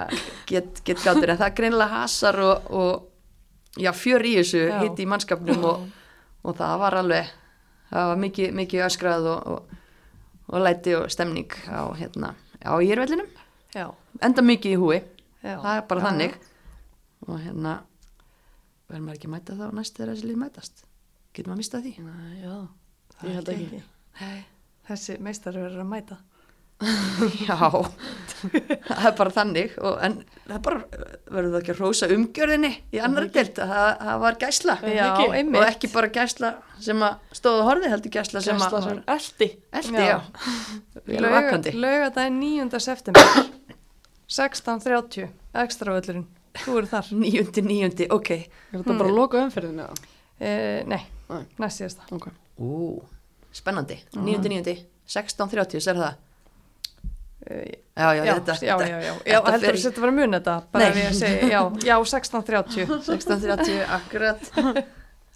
get, 0.49 0.81
get 0.89 1.05
gátur 1.05 1.33
en 1.35 1.41
það 1.43 1.47
er 1.51 1.57
greinilega 1.61 2.01
hasar 2.01 2.41
og, 2.41 2.71
og 2.73 3.81
já, 3.85 3.91
fjör 3.93 4.25
í 4.25 4.35
þessu 4.39 4.65
hitt 4.81 5.01
í 5.03 5.09
mannskapnum 5.13 5.69
og, 5.69 5.85
og 6.41 6.57
það 6.57 6.77
var 6.81 6.99
alveg 7.03 7.33
það 7.93 8.11
var 8.11 8.21
mikið, 8.25 8.53
mikið 8.63 8.85
öskrað 8.87 9.29
og, 9.29 9.47
og, 9.53 9.81
og 10.49 10.63
læti 10.65 10.95
og 10.97 11.09
stemning 11.13 11.53
á 11.69 11.85
hérna, 11.99 12.33
á 12.65 12.73
írvellinum 12.81 13.29
Já, 13.75 13.89
enda 14.23 14.43
mikið 14.45 14.71
í 14.71 14.79
húi, 14.79 14.97
já. 15.43 15.57
Það 15.59 15.71
er 15.73 15.81
bara 15.89 16.01
Já, 16.01 16.05
þannig. 16.07 16.35
Og 17.25 17.39
hérna 17.41 17.73
verður 18.87 19.01
maður 19.03 19.17
ekki 19.17 19.27
að 19.27 19.33
mæta 19.33 19.55
þá 19.57 19.65
næst 19.75 19.97
þegar 19.97 20.11
þessi 20.13 20.29
lið 20.29 20.37
mætast? 20.43 20.85
Getur 21.35 21.49
maður 21.49 21.57
að 21.57 21.63
mista 21.63 21.81
því? 21.83 21.91
Já, 22.39 22.53
ég 23.25 23.35
held 23.39 23.51
ekki. 23.55 23.81
Nei. 24.21 24.39
Þessi 24.85 25.17
meistar 25.25 25.57
verður 25.57 25.83
að 25.83 25.91
mæta. 25.91 26.17
Já, 27.47 27.55
það 28.85 29.05
er 29.09 29.13
bara 29.17 29.33
þannig. 29.33 29.75
Og, 29.79 29.97
en 30.05 30.17
það 30.45 30.55
er 30.55 30.63
bara, 30.67 31.03
verður 31.31 31.53
það 31.53 31.59
ekki 31.59 31.73
að 31.73 31.81
rósa 31.81 32.09
umgjörðinni 32.15 32.71
í 32.95 33.01
annar 33.03 33.27
deilt 33.35 33.61
að 33.63 33.73
það, 33.73 33.89
það 34.03 34.23
var 34.23 34.39
gæsla. 34.43 34.77
Já, 34.91 35.03
ekki? 35.07 35.43
og 35.55 35.67
ekki 35.67 35.91
bara 35.95 36.11
gæsla 36.19 36.53
sem 36.87 37.05
að 37.07 37.35
stóða 37.39 37.67
horði 37.69 37.91
heldur 37.95 38.15
gæsla 38.15 38.43
sem 38.45 38.65
að 38.67 38.89
eldi. 39.15 39.51
vakandi. 41.35 41.75
Laugardaginn 41.79 42.41
9. 42.43 42.83
september 42.89 43.53
16.30 44.29 45.29
Ekstra 45.65 45.93
völlurinn 45.95 46.25
Þú 46.55 46.77
eru 46.79 46.87
þar. 46.87 47.09
Níundi, 47.23 47.61
níundi, 47.65 48.05
ok. 48.15 48.29
Er 48.31 48.77
þetta 48.79 48.93
bara 48.95 49.09
að 49.11 49.17
loka 49.17 49.41
umferðinu? 49.43 49.85
eða? 49.85 50.13
eh, 50.39 50.83
Nei, 50.87 51.01
Nei. 51.27 51.41
næst 51.59 51.81
síðasta. 51.81 52.05
Ok. 52.15 52.29
Ú, 52.63 53.01
spennandi, 53.55 53.97
níundi, 54.15 54.51
níundi. 54.53 54.75
16.30, 55.11 55.83
sér 55.83 55.99
það? 55.99 56.15
Eh, 57.45 57.73
Já, 57.95 58.07
já, 58.15 58.23
Já, 58.25 58.33
þetta, 58.39 58.55
já, 58.65 58.75
já, 58.75 58.95
já, 59.03 59.11
já, 59.23 59.37
þetta 59.45 59.59
þú 59.67 59.75
í- 59.77 59.81
setja 59.83 59.99
að 59.99 60.05
vera 60.05 60.15
mun 60.17 60.33
þetta 60.35 60.55
bara 60.71 60.83
Nei. 60.83 60.89
ef 60.89 60.97
ég 60.99 61.13
segi, 61.19 61.51
já, 61.51 61.59
já, 61.85 61.95
16.30 62.15 62.89
16.30, 63.05 63.77
akkurat. 63.99 64.49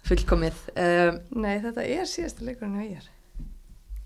Fullkomið. 0.08 0.58
Um, 0.74 1.20
Nei, 1.44 1.54
þetta 1.62 1.84
er 1.84 2.08
síðasta 2.10 2.44
leikurinn 2.48 2.76
hjá 2.80 2.88
ég 2.96 3.06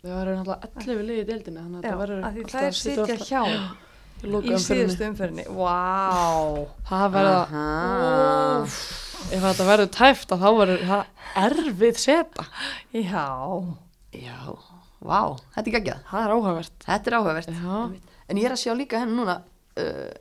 Það 0.05 0.19
verður 0.19 0.39
náttúrulega 0.43 0.71
11 0.85 1.09
liðið 1.09 1.23
í 1.23 1.27
deildinni, 1.31 1.63
þannig 1.65 1.79
að 1.79 1.83
þetta 1.87 1.99
verður 2.03 2.23
að 2.29 2.35
því 2.37 2.45
alltaf 2.45 2.61
það 2.61 2.69
er 2.69 2.79
situr 2.83 2.95
sitja 2.95 3.15
alltaf 3.15 3.29
hjá 3.31 3.43
loka 4.33 4.55
í 4.55 4.61
síðustu 4.63 5.07
umferðinni. 5.09 5.47
Vá. 5.55 6.67
Það 6.91 7.07
verða, 7.15 7.39
aha. 7.45 8.67
ef 9.29 9.47
þetta 9.49 9.69
verður 9.71 9.91
tæft 9.95 10.35
þá 10.35 10.51
verður 10.59 10.85
það 10.91 11.05
erfið 11.45 12.03
seta. 12.05 12.47
Já, 12.95 13.27
Já, 14.15 14.55
vá, 15.03 15.21
þetta 15.57 15.65
er 15.65 15.75
geggjað. 15.79 16.03
Það 16.11 16.27
er 16.27 16.35
áhugavert. 16.35 16.85
Er 16.87 17.17
áhugavert. 17.19 17.57
En 18.31 18.39
ég 18.41 18.47
er 18.47 18.55
að 18.55 18.61
sjá 18.63 18.75
líka 18.77 19.01
henni 19.03 19.17
núna 19.19 19.41
uh, 19.81 20.13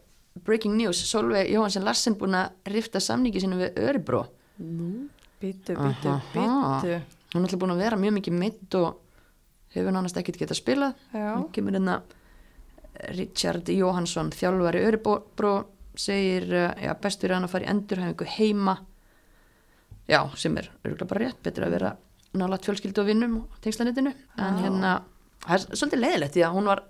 Breaking 0.44 0.74
news, 0.76 1.00
Solveig 1.08 1.52
Jóhansen 1.54 1.86
Larsen 1.86 2.18
búin 2.20 2.36
að 2.36 2.74
rifta 2.74 3.02
samningi 3.04 3.44
sinu 3.44 3.60
við 3.62 3.78
Örebro. 3.84 4.26
Býtu, 4.58 5.76
býtu, 5.76 6.10
Aha. 6.10 6.20
býtu 6.34 6.98
Hún 7.34 7.42
er 7.42 7.48
alltaf 7.48 7.62
búin 7.62 7.74
að 7.74 7.82
vera 7.82 7.98
mjög 7.98 8.14
mikið 8.20 8.36
mitt 8.38 8.76
og 8.78 9.00
hefur 9.74 9.94
nánast 9.94 10.18
ekkert 10.20 10.42
getað 10.42 10.60
spilað. 10.60 11.00
Nú 11.14 11.48
kemur 11.54 11.74
hérna 11.74 12.02
Richard 13.18 13.70
Jóhansson 13.70 14.32
þjálfari 14.32 14.84
Örebro 14.88 15.54
segir 15.96 16.48
uh, 16.50 16.72
já, 16.82 16.94
bestur 17.02 17.30
er 17.32 17.36
hann 17.38 17.46
að 17.48 17.52
fara 17.54 17.66
í 17.68 17.70
endurhæfingu 17.74 18.26
heima. 18.38 18.78
Já, 20.10 20.20
sem 20.36 20.58
er 20.58 20.72
örugglega 20.84 21.08
bara 21.14 21.26
rétt, 21.28 21.42
betur 21.46 21.68
að 21.68 21.76
vera 21.78 21.92
nálægt 22.34 22.66
fjölskyldu 22.68 23.04
og 23.04 23.08
vinnum 23.08 23.36
og 23.44 23.60
tengslanetinu 23.62 24.12
en 24.42 24.58
hérna, 24.60 24.94
það 25.46 25.54
er 25.54 25.78
svolítið 25.78 26.02
leiðilegt 26.02 26.34
því 26.34 26.44
að 26.48 26.56
hún 26.58 26.66
var 26.72 26.82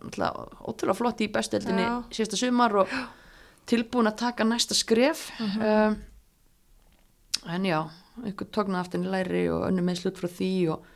ótrúlega 0.63 0.95
flott 0.95 1.21
í 1.21 1.27
bestueldinni 1.35 1.83
síðasta 2.15 2.39
sumar 2.39 2.75
og 2.83 2.93
tilbúin 3.69 4.07
að 4.09 4.17
taka 4.23 4.47
næsta 4.47 4.73
skref. 4.77 5.27
Mhm. 5.39 5.61
um, 5.67 5.97
en 7.53 7.63
já 7.67 7.79
einhver 8.23 8.47
tókna 8.55 8.79
aftan 8.79 9.03
í 9.03 9.09
læri 9.11 9.43
og 9.51 9.65
önnum 9.67 9.83
með 9.89 9.99
slut 10.03 10.17
frá 10.21 10.29
því 10.31 10.51
og 10.77 10.89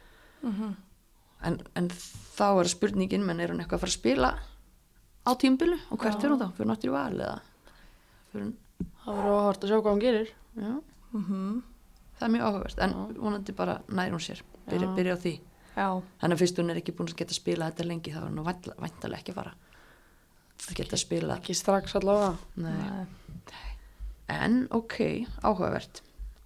Mhm. 0.47 0.75
en, 1.43 1.59
en 1.75 1.87
þá 1.89 2.59
er 2.61 2.67
spurningin 2.69 3.25
menn 3.25 3.39
er 3.41 3.49
hún 3.49 3.59
eitthvað 3.59 3.79
að 3.79 3.83
fara 3.83 3.91
að 3.91 3.99
spila 3.99 4.29
á 5.27 5.31
tímbilu 5.41 5.77
og 5.91 5.99
hvert 6.01 6.23
er 6.23 6.31
hún 6.33 6.39
þá, 6.41 6.47
fyrir 6.57 6.69
náttúrulega 6.71 7.03
val 7.03 7.21
eða? 7.27 7.39
Fyrir 8.31 8.45
hún, 8.47 8.55
Það 9.03 9.17
verður 9.17 9.33
áhugavert 9.33 9.63
að 9.63 9.69
sjá 9.71 9.77
hvað 9.81 9.91
hann 9.91 10.01
gerir. 10.03 10.31
já, 10.57 10.71
mhm, 11.17 11.61
það 12.17 12.25
er 12.27 12.33
mjög 12.33 12.47
áhugavert 12.47 12.81
en 12.85 12.95
vonandi 13.17 13.55
bara 13.57 13.75
nær 13.89 14.11
hún 14.15 14.23
sér. 14.23 14.41
Byrja, 14.67 14.89
byrja 14.97 15.15
á 15.15 15.19
því, 15.23 15.33
já. 15.77 15.87
Þannig 16.21 16.35
að 16.35 16.41
fyrst 16.43 16.59
hún 16.61 16.71
er 16.73 16.81
ekki 16.81 16.95
búin 16.97 17.11
að 17.11 17.19
geta 17.21 17.33
að 17.35 17.39
spila 17.41 17.69
þetta 17.71 17.87
lengi 17.87 18.13
þá 18.13 18.17
er 18.21 18.27
hún 18.27 18.41
væntalega 18.47 19.19
ekki 19.21 19.31
að 19.33 19.39
fara 19.39 19.53
að 20.67 20.73
geta 20.81 20.97
að 20.97 21.03
spila 21.03 21.37
Ekki 21.37 21.55
strax 21.55 21.95
allavega. 21.95 22.33
Nei. 22.55 22.73
Nei. 22.73 23.75
en 24.27 24.57
ok, 24.71 24.97
áhugavert. 25.43 26.01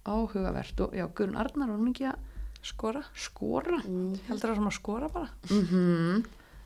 Áhugavert. 0.06 0.80
Og 0.80 0.94
já, 0.94 1.06
Guðrun 1.08 1.38
Arnar 1.40 1.70
var 1.72 1.78
hún 1.80 1.90
ekki 1.94 2.06
að 2.10 2.28
Skora, 2.62 3.00
skora? 3.18 3.80
Heldur 4.28 4.52
það 4.52 4.58
sem 4.60 4.68
að 4.70 4.76
skora 4.76 5.08
bara. 5.10 5.30
Mm 5.50 6.22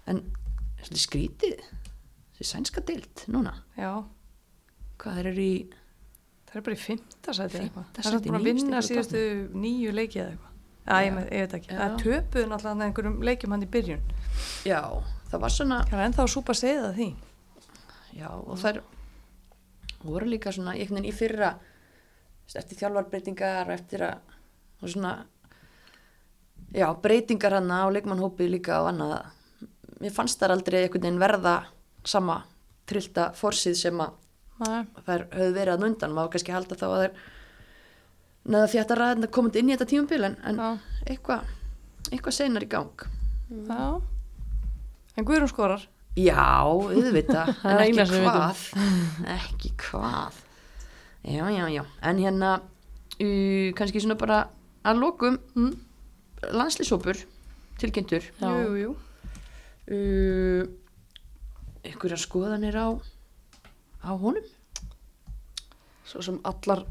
en 0.07 0.21
svolítið 0.85 1.03
skrítið 1.03 1.63
þessi 2.37 2.51
sænska 2.53 2.85
deild 2.87 3.25
núna? 3.33 3.55
Já, 3.81 4.05
hvað 5.01 5.21
þeir 5.21 5.31
eru 5.33 5.45
í 5.47 5.55
það 6.47 6.59
er 6.61 6.67
bara 6.67 6.77
í 6.77 6.81
fymta 6.81 7.37
sæti 7.37 7.57
eða 7.57 7.65
eitthvað. 7.67 7.87
Fimmta 7.87 8.03
Það 8.03 8.19
er 8.19 8.27
bara 8.27 8.41
að 8.41 8.49
vinna 8.51 8.83
síðustu 8.85 9.23
nýju 9.57 9.95
leiki 9.97 10.21
eða 10.23 10.35
eitthvað. 10.35 10.53
Já, 10.87 10.99
ég, 11.03 11.17
ég 11.35 11.43
veit 11.43 11.55
ekki, 11.59 11.71
Já. 11.73 11.79
það 11.81 11.97
töpuðu 12.03 12.49
náttúrulega 12.51 12.87
einhverjum 12.87 13.17
leikjum 13.27 13.55
hann 13.57 13.65
í 13.67 13.71
byrjun. 13.75 14.05
Já, 14.69 14.81
það 15.33 15.43
var 15.43 15.55
svona 15.57 15.79
Það 15.89 15.99
er 15.99 16.05
ennþá 16.07 16.23
að 16.23 16.35
súpa 16.37 16.55
segða 16.55 16.93
því. 16.95 17.09
Já, 18.17 18.29
og 18.31 18.61
þær 18.63 18.83
voru 20.07 20.29
líka 20.31 20.53
svona 20.55 20.77
einhvern 20.77 21.01
veginn 21.01 21.11
í 21.11 21.17
fyrra 21.17 21.57
eftir 22.57 22.79
þjálfarbreytingar 22.79 23.73
eftir 23.75 24.05
að 24.07 24.87
svona 24.87 25.17
já, 26.71 26.87
breytingar 27.03 27.59
hann 27.59 27.73
á 27.75 27.91
leikmannhópi 27.91 28.47
líka 28.49 28.79
og 28.85 28.93
annað. 28.93 29.33
Mér 29.99 30.15
fannst 30.15 30.39
þar 30.39 30.55
aldrei 30.55 30.85
einhvern 30.85 31.09
veginn 31.09 31.21
verða 31.21 31.57
sama 32.07 32.41
trillta 32.87 33.31
forsið 33.37 33.77
sem 33.81 34.01
að 34.03 34.15
Nei, 34.57 34.87
þær 35.05 35.27
höfðu 35.35 35.53
verið 35.53 35.73
að 35.75 35.83
undan. 35.85 36.15
Maður 36.17 36.31
kannski 36.33 36.55
halda 36.55 36.79
þá 36.81 36.87
að 36.87 37.01
þær 37.03 37.17
neða 38.47 38.69
því 38.71 38.79
að 38.79 38.83
þetta 38.83 38.97
ræðin 39.01 39.31
komandi 39.37 39.61
inn 39.61 39.69
í 39.69 39.75
þetta 39.75 39.89
tímabil 39.91 40.29
en, 40.31 40.37
en 40.49 40.61
eitthvað 41.05 41.51
eitthvað 42.13 42.37
seinar 42.37 42.65
í 42.65 42.71
gang. 42.71 43.05
Já. 43.67 44.01
En 45.17 45.27
Guðrún 45.27 45.51
skorar. 45.51 45.85
Já, 46.17 46.65
auðvitað, 46.65 47.53
Það 47.63 47.83
en 47.83 48.01
ekki 48.01 48.21
hvað, 48.25 48.63
ekki 49.37 49.73
hvað. 49.83 50.41
Já, 51.27 51.43
já, 51.51 51.65
já, 51.75 51.83
en 52.09 52.23
hérna, 52.23 52.53
uh, 53.19 53.69
kannski 53.77 54.01
svona 54.01 54.17
bara 54.21 54.39
að 54.87 55.03
lokum, 55.03 55.37
mm. 55.59 55.73
landslýsópur, 56.57 57.21
tilkynntur. 57.83 58.31
Jú, 58.41 58.55
jú, 58.63 58.77
jú. 58.81 58.95
Uh, 59.87 60.63
einhverja 61.87 62.19
skoðanir 62.21 62.79
á, 62.79 62.89
á 64.03 64.11
honum? 64.15 64.47
Svo 66.07 66.23
sem 66.23 66.39
allar 66.47 66.85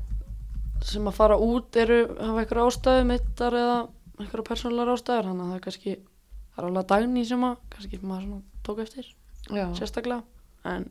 sem 0.86 1.06
að 1.08 1.18
fara 1.18 1.38
út 1.39 1.76
eru 1.80 2.02
hafa 2.20 2.41
eitthvað 2.43 2.70
ástæðu 2.70 3.06
mittar 3.10 3.56
eða 3.56 3.78
eitthvað 4.20 4.48
persónulegar 4.50 4.93
ástæður 4.96 5.30
þannig 5.30 5.46
að 5.46 5.52
það 5.52 5.58
er 5.58 5.64
kannski 5.68 5.96
það 5.96 6.60
er 6.62 6.68
alveg 6.70 6.89
dagný 6.91 7.24
sem 7.28 7.46
að 7.48 7.56
kannski 7.76 8.02
maður 8.04 8.41
tók 8.66 8.82
eftir 8.84 9.14
Já, 9.54 9.66
sérstaklega. 9.78 10.24
En 10.66 10.88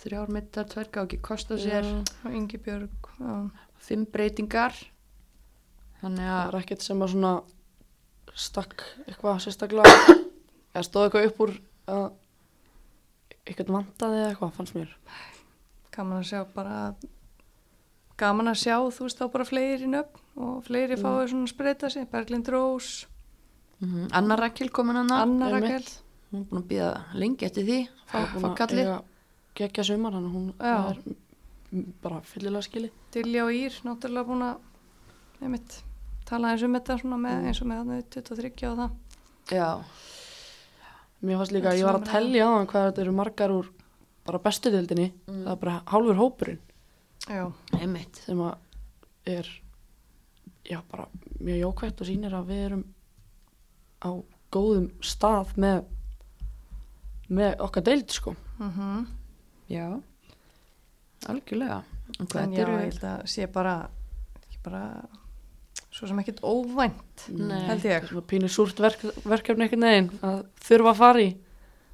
þrjár 0.00 0.30
mittar, 0.34 0.66
tvær 0.70 0.88
gá 0.90 1.02
ekki 1.04 1.20
kosta 1.22 1.58
sér, 1.60 1.86
Og 2.24 2.34
Ingi 2.34 2.58
Björg 2.62 3.10
fimm 3.80 4.06
breytingar, 4.10 4.74
þannig 6.00 6.26
það 6.26 6.36
að, 6.36 6.48
er 6.48 6.58
ekkert 6.60 6.86
sem 6.86 7.04
að 7.04 7.12
svona 7.14 7.32
stakk 8.38 8.84
eitthvað 9.06 9.40
sérstaklega 9.44 10.16
eða 10.74 10.84
stóð 10.86 11.06
eitthvað 11.06 11.28
upp 11.30 11.40
úr 11.46 11.54
að 11.90 12.04
eitthvað 13.50 13.76
vantaði 13.78 14.20
eða 14.22 14.30
eitthvað 14.34 14.52
fannst 14.58 14.74
mér 14.78 14.94
Gaman 15.90 16.20
að 16.22 16.28
sjá 16.30 16.44
bara 16.54 16.94
gaman 18.20 18.50
að 18.52 18.58
sjá, 18.60 18.76
þú 18.92 19.06
veist, 19.06 19.18
þá 19.20 19.30
bara 19.32 19.44
fleiri 19.48 19.86
nöfn 19.88 20.20
og 20.36 20.64
fleiri 20.66 20.96
Mm. 20.96 21.02
fáið 21.02 21.30
svona 21.32 21.46
að 21.48 21.54
spreita 21.54 21.90
sig, 21.90 22.10
Berglind 22.10 22.48
Rós, 22.48 23.06
Mhm. 23.80 24.08
Anna 24.12 24.36
Rakel 24.36 24.68
komin 24.70 24.96
hana 24.96 25.22
Anna. 25.22 25.48
Rakel, 25.50 25.86
hún 26.32 26.40
er 26.42 26.44
búin 26.50 26.62
að 26.62 26.68
býða 26.68 27.04
lengi 27.14 27.46
eftir 27.46 27.64
því 27.64 27.88
fá, 28.06 28.54
kallið 28.56 29.02
Gekja 29.54 29.82
sumar, 29.84 30.12
hann 30.12 30.30
hún 30.32 30.52
Já. 30.60 30.90
er 30.90 31.94
bara 32.02 32.20
fyllilega 32.20 32.62
skili. 32.62 32.90
Dilja 33.10 33.44
og 33.44 33.50
Ír, 33.52 33.72
náttúrulega 33.84 34.26
búin 34.26 34.42
að, 34.42 34.58
einmitt, 35.42 35.82
tala 36.26 36.48
eins 36.52 36.62
um 36.62 36.72
þetta 36.74 37.00
svona 37.00 37.16
með, 37.16 37.40
Mm. 37.40 37.46
eins 37.46 37.60
og 37.62 37.66
með 37.68 37.76
hann 37.76 38.02
23 38.10 38.68
og 38.70 38.78
það. 38.78 38.90
já, 39.46 39.84
Mér 41.20 41.36
fannst 41.40 41.52
líka, 41.52 41.68
Allt 41.68 41.80
ég 41.80 41.84
var 41.84 41.98
að 42.00 42.08
tellja 42.08 42.48
á 42.48 42.50
hann 42.56 42.68
hvað 42.70 42.86
þetta 42.88 43.02
eru 43.04 43.12
margar 43.12 43.52
úr 43.52 43.70
bara 44.24 44.40
bestu 44.40 44.70
dildinni. 44.72 45.10
Mm. 45.28 45.42
Það 45.44 45.52
er 45.52 45.60
bara 45.64 45.76
hálfur 45.90 46.20
hópurinn 46.20 46.60
Já, 47.28 47.44
einmitt 47.76 48.22
sem 48.24 48.40
að 48.40 49.28
er, 49.28 49.48
já, 50.64 50.80
bara 50.88 51.06
mjög 51.40 51.58
jókvætt 51.60 52.00
og 52.00 52.08
sýnir 52.08 52.36
að 52.36 52.48
við 52.48 52.62
erum 52.70 52.84
á 54.00 54.10
góðum 54.50 54.86
stað 55.04 55.52
með, 55.60 55.82
með 57.28 57.64
okkar 57.66 57.84
deild, 57.90 58.08
sko. 58.14 58.34
mhm. 58.58 59.04
já, 59.70 59.86
algjörlega 61.28 61.82
En 62.18 62.26
já, 62.26 62.58
ég 62.58 62.70
held 62.74 63.04
að 63.06 63.20
sé 63.30 63.46
bara, 63.46 63.74
ekki 64.40 64.58
bara, 64.64 64.82
svo 65.90 66.06
sem 66.06 66.18
ekkert 66.22 66.40
óvænt, 66.46 67.24
Nei. 67.34 67.60
held 67.66 67.84
ég. 67.88 68.04
Svona 68.10 68.26
pínir 68.30 68.52
súrt 68.52 68.78
verk, 68.80 69.00
verkefni 69.26 69.66
einhvern 69.66 69.86
veginn 69.88 70.10
að 70.22 70.42
þurfa 70.68 70.92
að 70.94 71.00
fara 71.00 71.22
í. 71.24 71.30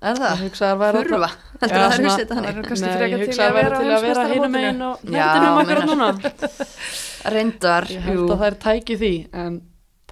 er 0.07 0.13
Ég 0.13 0.19
það, 0.21 0.43
að 0.69 0.83
það 0.83 0.97
þurfa 0.97 1.31
heldur 1.61 1.81
það 1.81 1.87
að 1.87 1.97
Það 2.29 2.37
þannig 2.37 2.51
er 2.51 2.67
kannski 2.69 2.87
Nei, 2.87 2.97
frekar 2.97 3.09
ég 3.09 3.17
til 3.17 3.27
hugsa 3.27 3.43
að 3.43 3.49
að 3.49 3.57
vera 3.57 3.79
til 3.81 3.91
að 3.97 4.03
vera 4.07 4.27
hinum 4.29 4.37
heimsmeistaramótinu. 4.37 4.51
meginn 4.57 4.83
og 4.83 4.97
Já, 5.01 5.09
nefndinum 5.17 5.59
akkurat 5.63 5.87
núna. 5.89 6.09
reyndar, 7.37 7.85
Ég 7.91 8.01
held 8.07 8.31
að 8.31 8.37
það 8.43 8.47
er 8.51 8.59
tæki 8.67 8.97
því, 9.01 9.13
en 9.33 9.57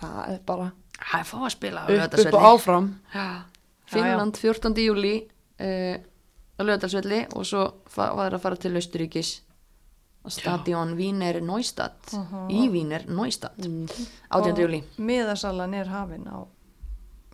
það 0.01 0.33
er 0.33 0.41
bara 0.49 0.71
það 1.05 1.21
er 1.21 1.29
fá 1.29 1.37
að 1.45 1.53
spila 1.55 1.85
upp, 1.85 2.35
og 2.35 2.49
áfram. 2.55 2.89
Finnland 3.93 4.37
14. 4.41 4.75
júli 4.89 5.15
á 5.61 6.61
lögadalsvelli 6.65 7.21
og 7.37 7.45
svo 7.47 7.65
var 7.95 8.15
það 8.17 8.35
að 8.39 8.41
fara 8.47 8.57
til 8.65 8.75
Austuríkis 8.81 9.31
á 9.37 9.54
stadion 10.31 10.97
Wiener 10.97 11.41
Neustadt 11.41 12.13
Mhm. 12.13 12.49
í 12.51 12.69
Wiener 12.73 13.05
Neustadt 13.09 13.59
Mm. 13.59 13.87
18. 14.31 14.57
júli 14.63 14.83
Miðasalan 14.99 15.75
er 15.75 15.85
hafin 15.89 16.25
á 16.27 16.47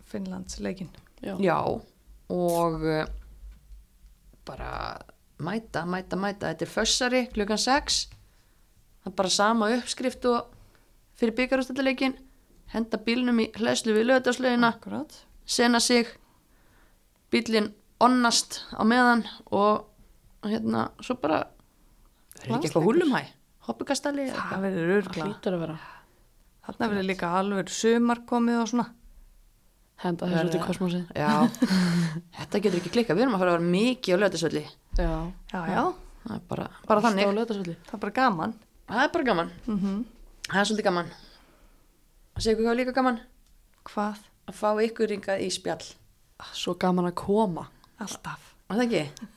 Finnlandsleikin. 0.05 0.89
Já. 1.23 1.37
Já, 1.39 1.61
og 2.29 2.81
uh, 2.83 3.05
bara 4.45 4.97
mæta, 5.39 5.85
mæta, 5.85 6.15
mæta 6.17 6.49
þetta 6.53 6.65
er 6.65 6.67
fössari 6.69 7.21
klukkan 7.33 7.57
6 7.57 8.09
það 9.03 9.11
er 9.11 9.15
bara 9.15 9.29
sama 9.29 9.69
uppskrift 9.77 10.25
og 10.25 10.45
fyrir 11.15 11.35
byggarústölduleikin 11.37 12.15
henda 12.73 12.97
bílnum 12.97 13.39
í 13.39 13.51
hlæslu 13.55 13.93
við 13.93 14.65
Akkurat. 14.65 15.25
sena 15.45 15.79
sig 15.79 16.07
bílinn 17.31 17.73
onnast 17.99 18.61
á 18.73 18.83
meðan 18.83 19.23
og 19.51 19.85
hérna 20.43 20.89
svo 21.01 21.15
bara 21.21 21.47
er 22.41 22.55
ekki 22.57 22.67
eitthvað 22.69 22.87
húlumhæ 22.87 23.21
hoppukastali 23.67 24.23
eða 24.29 24.45
Það 24.51 24.63
verður 24.65 24.89
Það 24.89 24.97
örgla. 24.97 25.75
Þarna 26.65 26.87
verður 26.91 27.07
líka 27.09 27.29
alveg 27.39 27.69
sumar 27.73 28.19
komið 28.29 28.59
og 28.61 28.67
svona. 28.71 28.85
Henda 30.01 30.25
þessu 30.31 30.47
út 30.49 30.55
í 30.57 30.61
kosmosið. 30.65 31.03
já, 31.13 31.29
þetta 32.39 32.61
getur 32.63 32.79
ekki 32.79 32.91
klikka 32.95 33.13
við 33.13 33.21
erum 33.27 33.35
að 33.37 33.43
fara 33.43 33.51
að 33.53 33.57
vera 33.59 33.73
mikið 33.75 34.15
á 34.17 34.21
lögadalsvelli 34.23 34.63
Já. 34.97 35.11
Já, 35.53 35.59
já, 35.69 35.83
það 36.25 36.33
er 36.35 36.41
bara, 36.49 36.65
bara 36.89 37.03
þannig 37.05 37.27
á 37.29 37.31
það 37.85 37.93
er 37.93 38.01
bara 38.01 38.15
gaman. 38.17 38.55
það 38.89 39.03
er 39.05 39.11
bara 39.13 39.27
gaman, 39.29 39.51
Mm 39.67 39.99
það 40.51 40.57
er 40.61 40.65
svolítið 40.71 40.87
gaman 40.89 41.11
að 41.11 42.41
segja 42.41 42.55
ykkur 42.55 42.65
hvað 42.65 42.73
er 42.73 42.79
líka 42.81 42.95
gaman 42.97 43.19
Hvað? 43.91 44.17
að 44.49 44.57
fá 44.57 44.69
ykkur 44.87 45.11
ringað 45.13 45.43
í 45.45 45.51
spjall 45.53 45.85
Svo 46.57 46.73
gaman 46.81 47.05
að 47.11 47.15
koma. 47.21 47.67
Alltaf. 48.01 48.41
er 48.73 48.75
það 48.81 48.85
ekki? 48.87 49.29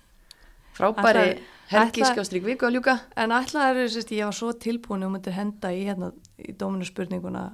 Frábæri 0.75 1.25
Ætla- 1.25 1.41
helgi 1.71 2.01
ætla- 2.03 2.13
skjástrík 2.13 2.45
viku 2.45 2.67
að 2.69 2.75
ljúka 2.79 2.99
En 3.17 3.31
ætlaði 3.31 3.85
er 3.85 3.89
sérst, 3.95 4.11
ég 4.13 4.25
var 4.25 4.33
svo 4.37 4.53
tilbúin 4.53 5.05
og 5.07 5.13
myndir 5.15 5.33
henda 5.37 5.69
í 5.73 5.85
hérna 5.87 6.13
í 6.39 6.53
dóminu 6.57 6.85
spurninguna 6.89 7.53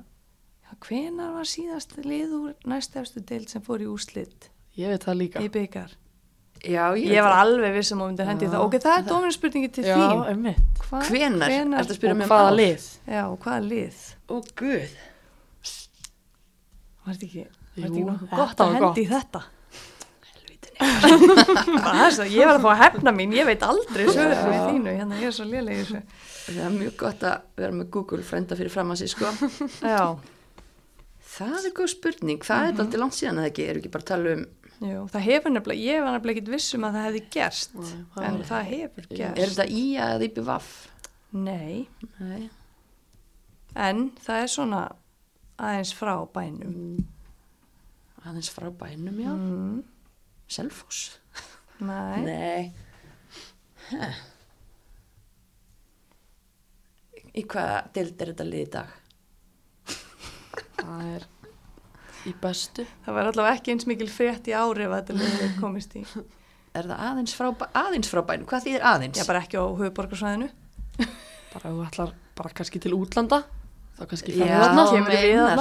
hvenar 0.80 1.32
var 1.34 1.44
síðast 1.44 1.96
lið 2.04 2.30
úr 2.32 2.54
næstefstu 2.64 3.20
deild 3.26 3.48
sem 3.50 3.60
fór 3.62 3.82
í 3.82 3.88
úslit 3.90 4.48
Ég 4.78 4.88
veit 4.88 5.02
það 5.04 5.18
líka. 5.18 5.40
í 5.42 5.48
byggar? 5.50 5.90
já, 6.64 6.92
ég, 6.96 7.10
Ég 7.16 7.22
var 7.24 7.32
alveg 7.44 7.72
vissum 7.74 8.00
og 8.02 8.10
myndir 8.10 8.26
hendi 8.28 8.46
það. 8.46 8.60
Ok, 8.64 8.74
það 8.84 8.98
er 8.98 9.04
dóminu 9.08 9.32
spurningi 9.32 9.70
til 9.72 9.84
Já, 9.84 9.96
þín. 9.96 10.54
Hva, 10.90 11.00
hvenar, 11.08 11.48
hvenar 11.48 11.80
ertu 11.80 11.92
að 11.92 11.98
spyrja 11.98 12.14
Og 12.14 12.20
um 12.20 12.28
hvaða 12.28 12.52
lið? 12.56 12.88
Já, 13.08 13.22
og 13.30 13.38
hvaða 13.40 13.68
lið? 13.68 13.96
ó 14.28 14.34
guð 14.56 14.90
Var 17.06 17.14
þetta 17.14 17.26
ekki, 17.26 17.44
var 17.44 17.88
þetta 17.88 18.00
ekki 18.00 18.36
gott 18.36 18.60
að 18.60 18.74
hendi 18.76 19.04
þetta? 19.10 19.42
helvítinni 20.30 20.78
Bara 20.80 20.90
þess 20.90 20.99
að 20.99 20.99
ég 22.34 22.46
var 22.46 22.56
að 22.56 22.64
fá 22.64 22.70
að 22.74 22.80
hefna 22.84 23.12
mín, 23.16 23.32
ég 23.36 23.48
veit 23.48 23.62
aldrei 23.66 24.04
svöður 24.08 24.42
við 24.50 24.60
þínu, 24.70 24.92
hérna 24.98 25.18
ég 25.20 25.30
er 25.30 25.36
svo 25.36 25.46
lélega 25.48 25.78
í 25.78 25.84
þessu. 25.86 26.02
það 26.50 26.60
er 26.66 26.76
mjög 26.76 26.94
gott 27.04 27.24
að 27.30 27.48
vera 27.60 27.76
með 27.80 27.90
Google 27.96 28.22
frenda 28.26 28.58
fyrir 28.58 28.72
fram 28.74 28.92
að 28.94 29.00
sig 29.02 29.12
sko 29.14 29.32
Já, 29.80 30.04
það 31.36 31.58
er 31.70 31.74
góð 31.80 31.92
spurning, 31.94 32.40
það 32.46 32.64
er 32.70 32.72
alltaf 32.84 33.00
langt 33.04 33.18
síðan 33.18 33.42
að 33.42 33.50
ekki, 33.50 33.68
eru 33.72 33.82
ekki 33.82 33.92
bara 33.96 34.06
að 34.06 34.10
tala 34.12 34.34
um 34.38 34.46
jú, 34.90 35.02
það 35.12 35.26
hefur 35.28 35.52
nefnilega, 35.54 35.84
ég 35.90 36.04
var 36.06 36.14
nefnilega 36.16 36.38
ekkit 36.40 36.52
vissum 36.54 36.86
að 36.88 36.94
það 36.96 37.06
hefði 37.08 37.22
gerst, 37.36 37.74
Nei, 37.76 37.90
það 38.14 38.26
en 38.30 38.40
það 38.48 38.64
hefur 38.70 39.08
gerst. 39.10 39.42
er 39.44 39.52
þetta 39.54 39.68
í 39.76 39.84
að 40.06 40.24
íbjöð 40.28 40.48
vaff? 40.48 40.70
Nei, 41.30 41.86
nei, 42.18 42.42
en 43.78 44.00
það 44.24 44.40
er 44.46 44.50
svona 44.50 44.80
aðeins 45.60 45.92
frá 45.94 46.14
bænum. 46.34 46.72
Mm. 46.72 47.08
aðeins 48.24 48.48
frá 48.52 48.66
bænum 48.80 49.20
já 49.20 49.30
Mm, 49.36 49.82
Selfoss 50.50 51.18
nei, 51.80 52.20
nei 52.26 52.62
Hæ. 53.90 54.08
í 57.40 57.44
hvaða 57.46 57.76
dild 57.94 58.22
er 58.24 58.32
þetta 58.32 58.46
lið 58.48 58.64
í 58.64 58.70
dag? 58.74 58.96
Það 60.80 61.06
er 61.14 61.26
í 62.28 62.32
bestu. 62.42 62.84
það 63.04 63.16
var 63.16 63.30
allavega 63.30 63.56
ekki 63.58 63.74
eins 63.74 63.86
mikil 63.88 64.08
frétt 64.12 64.48
í 64.50 64.54
ári 64.56 64.86
ef 64.86 64.94
þetta 64.96 65.16
liðið 65.20 65.54
komist 65.60 65.94
í. 65.96 66.02
er 66.76 66.88
það 66.90 67.04
aðeins 67.06 67.36
frá, 67.38 67.48
aðeins 67.84 68.10
frá 68.10 68.20
bænum? 68.26 68.48
hvað 68.50 68.66
þýðir 68.66 68.86
aðeins? 68.92 69.20
Já, 69.20 69.26
bara 69.28 69.42
ekki 69.44 69.60
á 69.60 69.64
höfuborgarsvæðinu. 69.64 70.50
Bara 71.50 71.70
ef 71.70 71.74
þú 71.74 71.86
ætlar 71.86 72.12
bara 72.38 72.52
kannski 72.56 72.82
til 72.82 72.92
útlanda, 72.98 73.40
þá 74.00 74.04
kannski 74.10 74.34
ferðu 74.34 74.60
þarna. 74.62 74.84
kemur 74.94 75.12
í 75.12 75.20
meinar. 75.20 75.58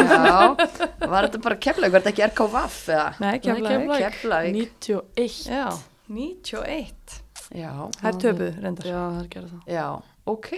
Já, 0.00 1.08
var 1.12 1.28
þetta 1.28 1.40
bara 1.44 1.58
keflaug, 1.66 1.92
var 1.92 2.00
þetta 2.04 2.12
ekki 2.14 2.24
RK 2.30 2.46
Vaff 2.54 2.80
eða? 2.88 3.04
Nei. 3.20 3.34
Keflavík. 3.44 4.56
91. 4.56 5.36
Já, 5.52 5.66
91. 6.08 7.20
Já, 7.54 7.70
Það 8.00 8.08
er 8.08 8.18
töpuð, 8.24 8.58
reyndar. 8.64 8.88
Já, 8.88 8.98
það 9.04 9.20
er 9.20 9.30
gerð 9.34 9.52
það. 9.52 9.62
já, 9.76 9.84
ok, 10.32 10.50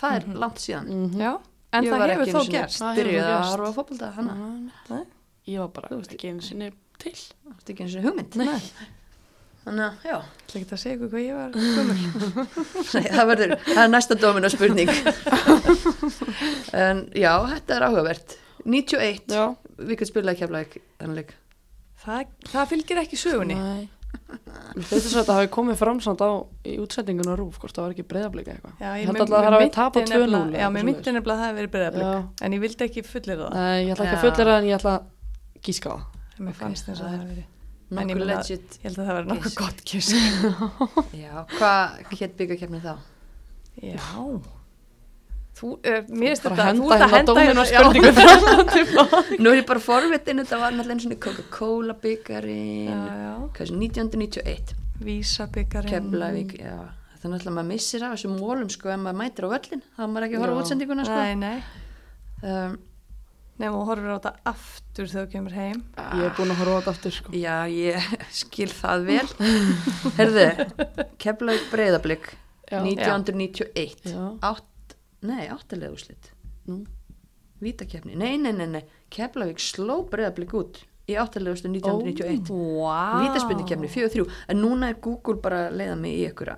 það 0.00 0.16
er 0.18 0.26
langt 0.44 0.62
síðan. 0.62 0.90
Mm 0.92 1.20
Já, 1.24 1.30
en 1.74 1.86
Ég 1.88 1.94
það 1.94 2.12
hefur 2.12 2.30
þó 2.34 2.42
gerst. 2.52 2.78
Það 2.82 2.90
hefur 2.92 3.08
Byrjuð 3.08 3.30
að 3.34 3.64
á 3.64 3.70
fótbolta 3.78 4.10
hana. 4.18 4.36
Nei. 4.90 5.04
Ég 5.50 5.64
var 5.64 5.72
bara 5.76 5.98
ekki 6.04 6.30
einu 6.30 6.44
sinni 6.44 6.68
til. 7.02 7.16
Það 7.16 7.56
er 7.56 7.72
ekki 7.74 7.86
eins 7.86 7.96
og 7.98 8.06
hugmynd. 8.06 8.38
Nei. 8.40 8.60
Þannig 9.64 9.84
að, 9.86 10.02
já, 10.04 10.16
Það 10.44 10.54
er 10.54 10.64
ekki 10.64 10.74
að 10.76 10.80
segja 10.82 10.96
ykkur 10.96 11.10
hvað 11.10 11.22
ég 11.24 11.34
var 11.38 11.50
gömul. 11.54 12.44
Nei, 12.94 13.06
það 13.14 13.30
verður, 13.30 13.54
það 13.68 13.80
er 13.84 13.88
næsta 13.94 14.16
dóminu 14.20 14.50
spurning. 14.52 14.90
en 16.84 17.00
já, 17.16 17.32
þetta 17.54 17.78
er 17.78 17.86
áhugavert. 17.88 18.36
91, 18.64 19.24
Já. 19.34 19.44
við 19.80 19.96
getum 19.96 20.10
spilað 20.12 20.38
keflaug 20.40 20.76
þennan 21.00 21.18
leik. 21.18 21.34
Það, 22.04 22.30
það 22.52 22.70
fylgir 22.74 23.00
ekki 23.02 23.18
sögunni. 23.20 23.56
Nei. 23.58 23.88
Mér 24.14 24.86
finnst 24.86 25.08
þess 25.08 25.14
að 25.16 25.20
þetta 25.22 25.36
hafi 25.40 25.48
komið 25.56 25.78
fram 25.80 26.00
samt 26.04 26.22
á 26.22 26.30
í 26.70 26.76
útsendingun 26.82 27.32
á 27.32 27.34
Rúf, 27.38 27.56
hvort 27.62 27.74
það 27.74 27.86
var 27.86 27.94
ekki 27.96 28.04
breyðablika 28.12 28.54
eitthvað. 28.54 28.76
Já, 28.78 28.90
Ég 29.00 29.10
það 29.10 29.64
tapað 29.74 30.12
2-0 30.12 30.60
Já, 30.60 30.66
mér 30.70 30.86
myndi 30.86 31.14
nefnilega 31.16 31.34
að 31.34 31.40
það 31.40 31.48
hefði 31.48 31.58
verið 31.60 31.72
breyðablik. 31.74 32.06
Já. 32.06 32.46
En 32.46 32.54
ég 32.56 32.62
vildi 32.64 32.86
ekki 32.88 33.04
fullir 33.08 33.40
það. 33.42 33.56
Nei, 33.58 33.80
ég 33.88 33.92
ætla 33.96 34.06
ekki 34.06 34.18
að 34.20 34.24
fullera 34.28 34.56
en 34.60 34.68
ég 34.70 34.78
ætla 34.78 34.94
að 35.00 35.66
gíska 35.66 35.96
það. 35.96 36.22
Mér 36.46 36.56
fannst 36.60 36.88
þess 36.90 37.00
að 37.00 37.02
það 37.02 37.10
það 37.10 37.14
er- 37.14 37.24
hefði 37.24 37.34
verið. 37.34 37.50
En 38.02 38.10
ég 38.10 38.20
legit. 38.20 38.76
Ég 38.80 38.88
held 38.88 38.98
að 38.98 39.08
það 39.08 39.16
verið 39.18 39.30
nokkuð 39.32 39.56
gott 39.60 39.80
kisk. 39.88 40.16
Já, 41.24 41.32
hvað 41.54 42.14
hétt 42.18 42.36
byggakefni 42.40 42.80
þá? 42.84 42.94
Já. 43.82 44.00
Þú, 45.54 45.68
uh, 45.78 46.00
mér 46.10 46.40
Bara 46.42 46.54
þetta, 46.56 46.64
henda 46.66 46.80
þú 46.80 46.88
ert 46.90 47.04
að 47.04 47.12
hérna 47.12 47.34
henda 47.46 47.64
já. 47.70 47.76
spurningu. 47.78 49.38
Nú 49.44 49.52
er 49.52 49.60
ég 49.60 49.68
bara 49.68 49.82
forvitin, 49.82 50.40
þetta 50.42 50.58
var 50.58 50.74
náttúrulega 50.74 50.96
eins 50.96 51.06
og 51.06 51.20
Coca-Cola 51.22 51.94
sem 53.70 53.78
1991, 53.78 54.74
Vísabyggarinn. 55.06 55.92
Keflavík, 55.92 56.56
já. 56.58 56.74
Það 57.20 57.28
er 57.28 57.32
náttúrulega 57.36 57.54
maður 57.60 57.70
missir 57.70 58.02
af 58.02 58.16
þessum 58.16 58.34
mólum 58.40 58.72
sko 58.74 58.90
ef 58.90 58.98
maður 59.04 59.20
mætir 59.22 59.46
á 59.46 59.48
völlin, 59.54 59.84
þá 59.94 60.02
er 60.02 60.10
maður 60.10 60.26
ekki 60.26 60.36
að 60.40 60.44
horfa 60.44 60.64
útsendinguna 60.64 61.06
sko. 61.06 61.20
Nei, 61.22 61.34
nei. 61.38 61.58
Um, 62.44 62.74
Nefnum 63.54 63.76
og 63.78 63.86
horfir 63.86 64.10
á 64.10 64.16
þetta 64.18 64.32
aftur 64.50 65.06
þegar 65.10 65.26
þú 65.28 65.32
kemur 65.36 65.52
heim. 65.54 65.82
Ég 66.18 66.24
er 66.26 66.32
búin 66.34 66.50
að 66.50 66.58
horfa 66.62 66.74
á 66.74 66.78
þetta 66.80 66.92
aftur, 66.96 67.14
sko. 67.14 67.34
Já, 67.38 67.56
ég 67.70 68.08
skil 68.42 68.70
það 68.74 69.04
vel. 69.10 69.28
Herðu, 70.16 70.46
Keflavík 71.22 71.68
breyðablík, 71.70 72.26
Já. 72.72 72.80
1991 72.80 74.08
Já. 74.10 74.24
átt, 74.50 74.96
nei, 75.22 75.44
áttalega 75.52 75.92
úrslit 75.94 76.30
Nú. 76.66 76.80
vítakefni, 77.62 78.16
nei, 78.16 78.34
nei, 78.40 78.52
nei, 78.56 78.66
nei 78.72 78.82
Keflavík 79.12 79.60
sló 79.62 80.00
breyðablík 80.10 80.54
út 80.56 80.80
í 81.06 81.14
áttalegustu 81.20 81.68
1991 81.68 82.48
Vá. 82.48 83.20
vítaspindikefni 83.20 83.90
4-3 83.92 84.24
en 84.48 84.62
núna 84.64 84.88
er 84.90 84.98
Google 85.04 85.36
bara 85.44 85.66
að 85.68 85.76
leiða 85.82 85.96
mig 86.00 86.16
í 86.16 86.24
einhverja 86.30 86.56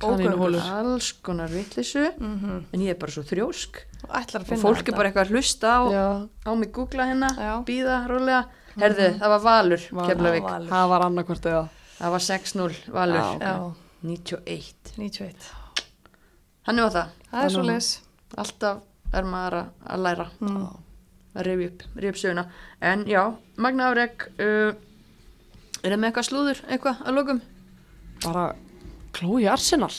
Kanínuhólur. 0.00 0.60
alls 0.60 1.12
konar 1.22 1.48
vittlisu 1.48 2.10
Mhm. 2.18 2.64
en 2.72 2.80
ég 2.80 2.90
er 2.90 2.94
bara 2.98 3.12
svo 3.12 3.22
þrjósk. 3.22 3.76
Og 4.04 4.10
ætlar 4.10 4.42
að 4.44 4.52
og 4.52 4.58
fólk 4.58 4.88
er 4.88 4.92
bara 4.96 5.10
eitthvað 5.10 5.26
að 5.26 5.30
hlusta 5.30 5.68
á, 5.70 5.80
á 6.46 6.50
mig 6.56 6.72
googla 6.72 7.04
hérna, 7.06 7.30
býða 7.64 8.06
rólega. 8.08 8.44
Herðu, 8.76 9.18
það 9.20 9.28
var 9.28 9.40
Valur. 9.40 9.78
Keflavík. 9.78 10.68
Það 10.68 10.88
var 10.88 11.00
annarkvort 11.06 11.46
eða. 11.46 11.68
Það 12.00 12.10
var 12.10 12.18
6-0 12.20 12.92
Valur. 12.92 13.14
Já, 13.14 13.34
ok. 13.34 13.40
Já, 13.40 13.74
91 14.02 14.74
91 14.98 15.50
hann 16.66 16.76
var 16.76 16.90
það, 16.90 17.08
Það 17.30 17.44
er 17.44 17.48
svo 17.50 17.62
leis 17.62 18.00
alltaf 18.36 18.78
er 19.12 19.22
maður 19.22 19.52
að, 19.52 19.66
að 19.86 19.98
læra. 20.02 20.26
Mm. 20.40 20.68
að 21.36 21.42
rifja 21.46 21.66
upp, 21.68 21.82
upp 21.96 22.14
söguna. 22.16 22.44
En 22.80 23.04
já, 23.06 23.34
Magna 23.56 23.88
Árek 23.90 24.28
uh, 24.38 24.74
er 25.82 25.90
það 25.90 25.98
með 25.98 26.10
eitthvað 26.12 26.28
slúður 26.28 26.60
eitthvað 26.68 27.00
að 27.06 27.14
lokum? 27.14 27.40
bara 28.24 28.54
Chloe 29.14 29.48
Arsenal. 29.50 29.92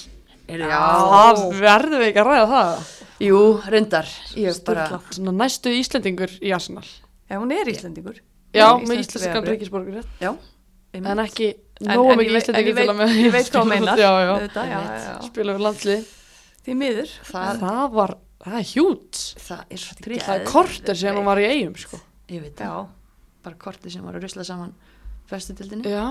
Er, 0.46 0.62
það 0.70 1.44
verðum 1.58 2.02
við 2.04 2.10
ekki 2.12 2.22
að 2.22 2.30
ræða 2.30 2.48
það. 2.52 2.90
Jú, 3.26 3.40
reyndar. 3.74 4.10
Ég 4.38 4.60
bara, 4.68 4.88
næstu 5.32 5.72
Íslendingur 5.74 6.36
í 6.44 6.52
Arsenal. 6.56 6.86
Já, 7.30 7.40
hún 7.40 7.54
er 7.56 7.72
Íslendingur. 7.72 8.20
Já, 8.56 8.68
er 8.76 8.86
með 8.86 9.16
vegabréf. 9.20 9.56
ríkisborgur 9.56 10.04
já 10.22 10.30
en 10.96 11.22
ekki 11.26 11.48
nógu 11.84 12.14
mikið 12.20 12.36
ég 12.36 12.46
til 12.46 12.54
að 12.56 12.60
með 12.66 13.10
veit- 13.10 13.18
ég 13.20 13.34
veit 13.34 13.50
hvað 13.52 13.64
hún 13.64 13.72
meinar. 13.74 14.00
já, 14.06 14.12
já, 14.24 14.30
Auðvitað, 14.36 14.70
já, 14.70 14.78
já, 14.80 15.00
já. 15.06 15.16
spila 15.28 15.56
við 15.56 15.66
landslið. 15.66 16.06
Því 16.66 16.76
miður. 16.82 17.16
Það, 17.30 17.60
það 17.64 17.82
var, 17.98 18.14
það 18.46 18.60
er 18.60 18.68
hjút. 18.72 19.24
Það 19.46 19.64
er 19.76 19.82
svo 19.82 19.96
það 19.98 20.04
tryggt 20.08 20.30
er 20.36 20.46
korter 20.50 21.02
sem 21.02 21.20
hún 21.20 21.28
var 21.28 21.42
í 21.44 21.48
eigum 21.50 21.76
sko. 21.82 22.00
ég 22.32 22.46
veit 22.46 22.64
Já, 22.64 22.70
það, 22.72 22.88
bara 23.46 23.60
korti 23.66 23.92
sem 23.94 24.06
var 24.08 24.16
að 24.18 24.26
rusla 24.26 24.46
saman 24.48 24.72
festutildinni 25.30 25.92
já, 25.92 26.06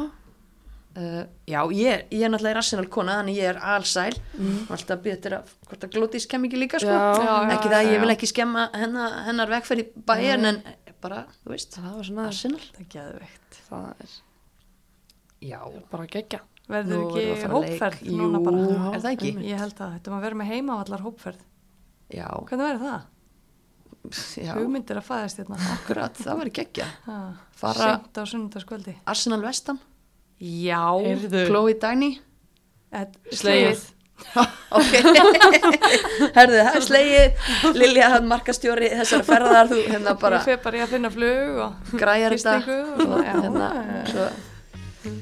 uh, 1.01 1.25
já, 1.51 1.61
ég, 1.75 2.07
ég 2.15 2.25
er 2.27 2.33
náttúrulega 2.33 2.63
Arsenal 2.63 2.87
kona 2.93 3.19
þannig 3.21 3.41
ég 3.41 3.51
er 3.53 3.61
allsæl 3.75 4.15
mm. 4.39 4.63
alltaf 4.75 5.05
til 5.05 5.35
að, 5.39 5.53
hvort 5.69 5.87
að 5.87 5.95
Glótis 5.97 6.29
kem 6.31 6.47
ekki 6.49 6.61
líka 6.61 6.81
sko. 6.83 6.95
Já, 6.95 7.25
já, 7.25 7.35
ekki 7.57 7.71
já, 7.71 7.75
það, 7.75 7.91
ég 7.91 7.97
já. 7.99 8.03
vil 8.05 8.15
ekki 8.17 8.31
skemma 8.31 8.67
hennar, 8.75 9.21
hennar 9.29 9.55
vegferð 9.55 9.85
í 9.85 10.07
bæjarn 10.11 10.51
en 10.53 10.63
bara, 11.05 11.25
þú 11.43 11.55
veist, 11.55 11.77
það 11.77 11.97
var 11.99 12.09
svona 12.11 12.27
Arsenal. 12.31 12.65
það 12.73 12.83
er 12.85 12.91
geðveikt. 12.97 13.63
Það 13.69 13.89
er 14.07 14.19
já, 15.45 15.61
bara 15.93 16.11
gegja 16.17 16.45
Verður 16.65 17.19
er 17.21 17.33
ekki 17.35 17.49
hópferð 17.53 18.05
Jú, 18.09 18.15
núna 18.17 18.39
bara? 18.41 18.61
er 18.95 19.03
það 19.03 19.11
ekki? 19.11 19.33
Ég 19.45 19.59
held 19.61 19.81
að 19.85 19.99
þetta 19.99 20.13
maður 20.13 20.25
verður 20.25 20.39
með 20.41 20.53
heimavallar 20.55 21.03
hópferð. 21.05 21.43
Já, 22.15 22.29
Hvernig 22.49 22.65
verður 22.71 22.87
það? 22.87 23.11
Hugmyndir 24.55 25.01
að 25.01 25.07
fæðast 25.07 25.41
hérna. 25.41 25.59
Akkurat, 25.75 26.17
það 26.21 26.41
var 26.41 26.51
geggja 26.59 26.87
Ha, 27.07 27.19
Fara- 27.57 27.85
Seint 27.85 28.21
á 28.21 28.23
sunnundaskvöldi 28.29 28.97
Arsenal 29.09 29.41
Vestam, 29.45 29.79
Já. 30.43 30.83
Chloe 31.47 31.75
Dagny 31.81 32.17
Slegið. 33.35 33.83
ok, 34.79 34.93
herðu, 36.37 36.61
það 36.61 36.77
er 36.79 36.85
slegið. 36.87 37.49
Lilja, 37.75 38.11
hann 38.15 38.29
markastjóri 38.31 38.91
þessar 38.95 39.25
ferðar, 39.27 39.71
þú 39.73 39.81
hérna 39.89 40.15
bara 40.21 40.39
Ég 40.39 40.47
fer 40.47 40.61
bara 40.63 40.79
í 40.79 40.83
að 40.85 40.95
finna 40.95 41.11
flug 41.13 41.61
og 41.67 41.95
græjar 41.99 42.37
þetta. 42.37 42.79
og 43.03 43.17
hérna, 43.27 43.69
svo, 44.13 44.29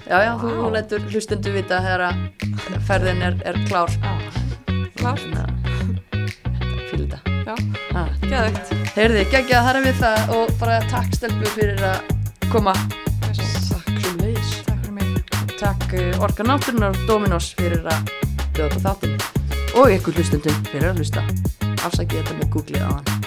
já, 0.05 0.17
já, 0.27 0.33
þú 0.45 0.55
Vá. 0.59 0.65
letur 0.77 1.09
hlustundu 1.09 1.55
vita 1.57 1.81
þegar 1.87 2.07
að 2.11 2.81
ferðin 2.91 3.27
er, 3.31 3.39
er 3.49 3.61
klár. 3.71 3.97
Fyrir 6.93 7.09
já, 7.49 7.55
ah. 7.97 8.11
geðveikt. 8.21 8.75
Heyrði, 8.99 9.25
geggja, 9.33 9.65
þar 9.65 9.81
er 9.81 9.87
við 9.89 10.03
það 10.05 10.35
og 10.37 10.59
bara 10.61 10.83
takk 10.93 11.17
stelpur 11.17 11.57
fyrir 11.57 11.89
að 11.89 12.53
koma 12.53 12.77
takk 15.63 15.95
Orka 16.19 16.43
Náttúrunar 16.43 16.91
og 16.91 17.07
Dominos 17.07 17.53
fyrir 17.55 17.85
að 17.87 18.11
bjóða 18.57 18.71
på 18.75 18.83
þáttin 18.83 19.15
og 19.79 19.95
ykkur 19.95 20.19
hlustundum 20.19 20.63
fyrir 20.73 20.91
að 20.91 21.03
hlusta. 21.03 21.27
Afsakið 21.87 22.23
þetta 22.23 22.41
með 22.41 22.55
googlið 22.57 22.83
á 22.83 22.91
hann 22.91 23.22